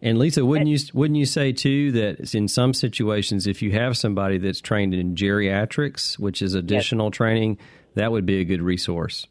And 0.00 0.18
Lisa, 0.18 0.44
wouldn't 0.44 0.68
you 0.68 0.78
wouldn't 0.94 1.18
you 1.18 1.26
say 1.26 1.52
too 1.52 1.90
that 1.92 2.34
in 2.34 2.46
some 2.46 2.72
situations, 2.72 3.46
if 3.46 3.62
you 3.62 3.72
have 3.72 3.96
somebody 3.96 4.38
that's 4.38 4.60
trained 4.60 4.94
in 4.94 5.16
geriatrics, 5.16 6.18
which 6.18 6.40
is 6.40 6.54
additional 6.54 7.06
yes. 7.06 7.16
training, 7.16 7.58
that 7.94 8.12
would 8.12 8.26
be 8.26 8.40
a 8.40 8.44
good 8.44 8.62
resource. 8.62 9.26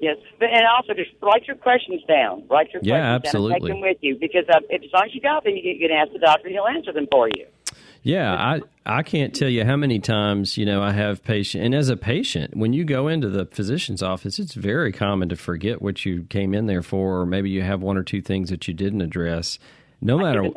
Yes, 0.00 0.16
and 0.40 0.66
also 0.66 0.94
just 0.94 1.10
write 1.22 1.46
your 1.46 1.54
questions 1.56 2.02
down. 2.08 2.42
Write 2.50 2.72
your 2.72 2.82
yeah, 2.82 3.18
questions 3.18 3.26
absolutely. 3.26 3.50
down 3.50 3.54
and 3.54 3.62
take 3.62 3.72
them 3.72 3.80
with 3.80 3.96
you 4.00 4.16
because 4.18 4.44
uh, 4.52 4.58
if, 4.68 4.82
as 4.82 4.90
long 4.92 5.04
as 5.06 5.14
you 5.14 5.20
got 5.20 5.44
them, 5.44 5.54
you 5.54 5.78
can 5.78 5.96
ask 5.96 6.12
the 6.12 6.18
doctor 6.18 6.48
and 6.48 6.54
he'll 6.54 6.66
answer 6.66 6.92
them 6.92 7.06
for 7.10 7.28
you. 7.28 7.46
Yeah, 8.02 8.34
I 8.34 8.60
I 8.84 9.04
can't 9.04 9.32
tell 9.32 9.48
you 9.48 9.64
how 9.64 9.76
many 9.76 10.00
times 10.00 10.58
you 10.58 10.66
know 10.66 10.82
I 10.82 10.90
have 10.90 11.22
patient, 11.22 11.64
and 11.64 11.72
as 11.72 11.88
a 11.88 11.96
patient, 11.96 12.56
when 12.56 12.72
you 12.72 12.84
go 12.84 13.06
into 13.06 13.28
the 13.28 13.46
physician's 13.46 14.02
office, 14.02 14.40
it's 14.40 14.54
very 14.54 14.90
common 14.90 15.28
to 15.28 15.36
forget 15.36 15.80
what 15.80 16.04
you 16.04 16.24
came 16.24 16.52
in 16.52 16.66
there 16.66 16.82
for, 16.82 17.20
or 17.20 17.26
maybe 17.26 17.50
you 17.50 17.62
have 17.62 17.80
one 17.80 17.96
or 17.96 18.02
two 18.02 18.20
things 18.20 18.50
that 18.50 18.66
you 18.66 18.74
didn't 18.74 19.02
address. 19.02 19.60
No 20.00 20.18
matter, 20.18 20.50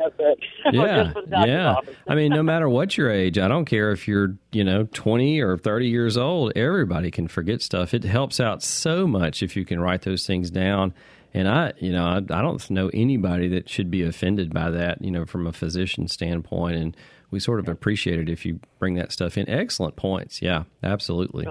yeah, 0.72 1.12
yeah. 1.44 1.76
I 2.06 2.14
mean, 2.14 2.30
no 2.30 2.42
matter 2.42 2.68
what 2.68 2.96
your 2.96 3.10
age, 3.10 3.38
I 3.38 3.48
don't 3.48 3.64
care 3.64 3.92
if 3.92 4.06
you're, 4.08 4.36
you 4.52 4.64
know, 4.64 4.84
twenty 4.92 5.40
or 5.40 5.56
thirty 5.56 5.88
years 5.88 6.16
old. 6.16 6.52
Everybody 6.56 7.10
can 7.10 7.28
forget 7.28 7.62
stuff. 7.62 7.94
It 7.94 8.04
helps 8.04 8.40
out 8.40 8.62
so 8.62 9.06
much 9.06 9.42
if 9.42 9.56
you 9.56 9.64
can 9.64 9.80
write 9.80 10.02
those 10.02 10.26
things 10.26 10.50
down. 10.50 10.94
And 11.34 11.48
I, 11.48 11.74
you 11.78 11.92
know, 11.92 12.06
I, 12.06 12.16
I 12.16 12.40
don't 12.40 12.70
know 12.70 12.90
anybody 12.94 13.48
that 13.48 13.68
should 13.68 13.90
be 13.90 14.02
offended 14.02 14.54
by 14.54 14.70
that, 14.70 15.02
you 15.02 15.10
know, 15.10 15.26
from 15.26 15.46
a 15.46 15.52
physician 15.52 16.08
standpoint. 16.08 16.76
And 16.76 16.96
we 17.30 17.40
sort 17.40 17.60
of 17.60 17.68
appreciate 17.68 18.18
it 18.18 18.30
if 18.30 18.46
you 18.46 18.60
bring 18.78 18.94
that 18.94 19.12
stuff 19.12 19.36
in. 19.36 19.48
Excellent 19.48 19.96
points. 19.96 20.40
Yeah, 20.40 20.64
absolutely. 20.82 21.46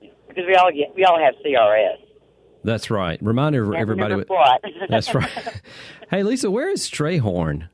Because 0.00 0.44
we 0.46 0.54
all 0.56 0.70
get, 0.70 0.94
we 0.94 1.04
all 1.04 1.18
have 1.18 1.34
CRS. 1.44 1.96
That's 2.64 2.90
right. 2.90 3.18
Reminder 3.22 3.64
for 3.64 3.76
everybody. 3.76 4.14
What. 4.14 4.62
that's 4.88 5.14
right. 5.14 5.30
hey, 6.10 6.22
Lisa, 6.22 6.50
where 6.50 6.68
is 6.68 6.80
Strayhorn? 6.82 7.68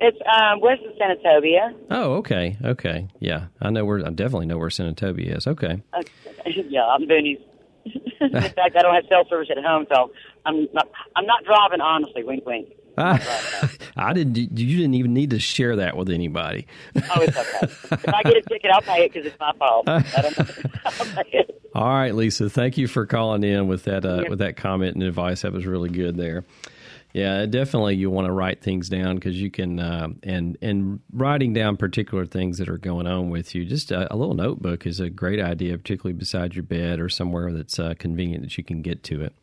It's 0.00 0.18
um, 0.34 0.60
west 0.60 0.80
of 0.82 0.96
Senatobia. 0.96 1.74
Oh, 1.90 2.14
okay, 2.14 2.56
okay, 2.64 3.08
yeah. 3.18 3.46
I 3.60 3.68
know 3.70 3.84
where. 3.84 3.98
I 3.98 4.10
definitely 4.10 4.46
know 4.46 4.56
where 4.56 4.70
Senatobia 4.70 5.36
is. 5.36 5.46
Okay. 5.46 5.82
Okay. 5.94 6.64
yeah, 6.68 6.86
I'm 6.86 7.06
Boonies. 7.06 7.40
In 7.84 8.30
fact, 8.30 8.58
I 8.58 8.82
don't 8.82 8.94
have 8.94 9.04
cell 9.08 9.24
service 9.28 9.48
at 9.50 9.62
home, 9.62 9.86
so 9.94 10.10
I'm 10.46 10.68
not. 10.72 10.90
I'm 11.16 11.26
not 11.26 11.44
driving. 11.44 11.82
Honestly, 11.82 12.24
wink, 12.24 12.46
wink. 12.46 12.68
I 12.96 14.12
didn't. 14.12 14.36
You 14.36 14.76
didn't 14.76 14.94
even 14.94 15.12
need 15.12 15.30
to 15.30 15.38
share 15.38 15.76
that 15.76 15.96
with 15.96 16.08
anybody. 16.08 16.66
oh, 16.96 17.20
it's 17.20 17.36
okay. 17.36 17.58
if 17.92 18.08
I 18.08 18.22
get 18.22 18.36
a 18.36 18.42
ticket, 18.42 18.70
I'll 18.72 18.82
pay 18.82 19.04
it 19.04 19.12
because 19.12 19.26
it's 19.26 19.38
my 19.38 19.52
fault. 19.58 19.88
All 21.74 21.88
right, 21.88 22.14
Lisa. 22.14 22.50
Thank 22.50 22.78
you 22.78 22.88
for 22.88 23.06
calling 23.06 23.44
in 23.44 23.68
with 23.68 23.84
that 23.84 24.04
uh, 24.04 24.24
with 24.28 24.38
that 24.40 24.56
comment 24.56 24.94
and 24.94 25.02
advice. 25.02 25.42
That 25.42 25.52
was 25.52 25.66
really 25.66 25.90
good 25.90 26.16
there. 26.16 26.44
Yeah, 27.12 27.46
definitely. 27.46 27.96
You 27.96 28.08
want 28.10 28.26
to 28.26 28.32
write 28.32 28.62
things 28.62 28.88
down 28.88 29.16
because 29.16 29.40
you 29.40 29.50
can, 29.50 29.80
uh, 29.80 30.08
and 30.22 30.56
and 30.62 31.00
writing 31.12 31.52
down 31.52 31.76
particular 31.76 32.24
things 32.24 32.58
that 32.58 32.68
are 32.68 32.78
going 32.78 33.06
on 33.06 33.30
with 33.30 33.54
you. 33.54 33.64
Just 33.64 33.90
a, 33.90 34.12
a, 34.12 34.16
little 34.16 34.34
notebook 34.34 34.86
is 34.86 35.00
a 35.00 35.10
great 35.10 35.40
idea, 35.40 35.76
particularly 35.76 36.16
beside 36.16 36.54
your 36.54 36.62
bed 36.62 37.00
or 37.00 37.08
somewhere 37.08 37.52
that's 37.52 37.78
uh, 37.78 37.94
convenient 37.98 38.42
that 38.44 38.56
you 38.56 38.62
can 38.62 38.80
get 38.80 39.02
to 39.04 39.22
it. 39.22 39.34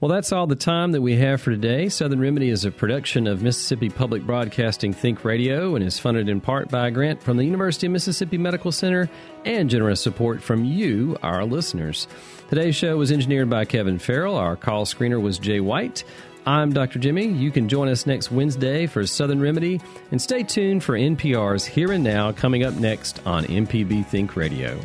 Well, 0.00 0.10
that's 0.10 0.32
all 0.32 0.46
the 0.46 0.56
time 0.56 0.92
that 0.92 1.02
we 1.02 1.16
have 1.16 1.40
for 1.40 1.50
today. 1.50 1.88
Southern 1.88 2.20
Remedy 2.20 2.50
is 2.50 2.64
a 2.64 2.70
production 2.70 3.26
of 3.26 3.42
Mississippi 3.42 3.88
Public 3.88 4.24
Broadcasting 4.24 4.92
Think 4.92 5.24
Radio 5.24 5.74
and 5.74 5.84
is 5.84 5.98
funded 5.98 6.28
in 6.28 6.40
part 6.40 6.70
by 6.70 6.88
a 6.88 6.90
grant 6.90 7.22
from 7.22 7.36
the 7.36 7.44
University 7.44 7.86
of 7.86 7.92
Mississippi 7.92 8.38
Medical 8.38 8.72
Center 8.72 9.10
and 9.44 9.68
generous 9.68 10.00
support 10.00 10.42
from 10.42 10.64
you, 10.64 11.16
our 11.22 11.44
listeners. 11.44 12.06
Today's 12.48 12.76
show 12.76 12.96
was 12.96 13.12
engineered 13.12 13.50
by 13.50 13.64
Kevin 13.64 13.98
Farrell. 13.98 14.36
Our 14.36 14.56
call 14.56 14.84
screener 14.84 15.20
was 15.20 15.38
Jay 15.38 15.60
White. 15.60 16.04
I'm 16.46 16.72
Dr. 16.72 16.98
Jimmy. 16.98 17.26
You 17.26 17.50
can 17.50 17.68
join 17.68 17.88
us 17.88 18.06
next 18.06 18.30
Wednesday 18.30 18.86
for 18.86 19.06
Southern 19.06 19.40
Remedy 19.40 19.80
and 20.10 20.20
stay 20.20 20.42
tuned 20.42 20.82
for 20.82 20.94
NPR's 20.98 21.66
Here 21.66 21.92
and 21.92 22.02
Now 22.02 22.32
coming 22.32 22.64
up 22.64 22.74
next 22.74 23.20
on 23.26 23.44
MPB 23.44 24.06
Think 24.06 24.36
Radio. 24.36 24.80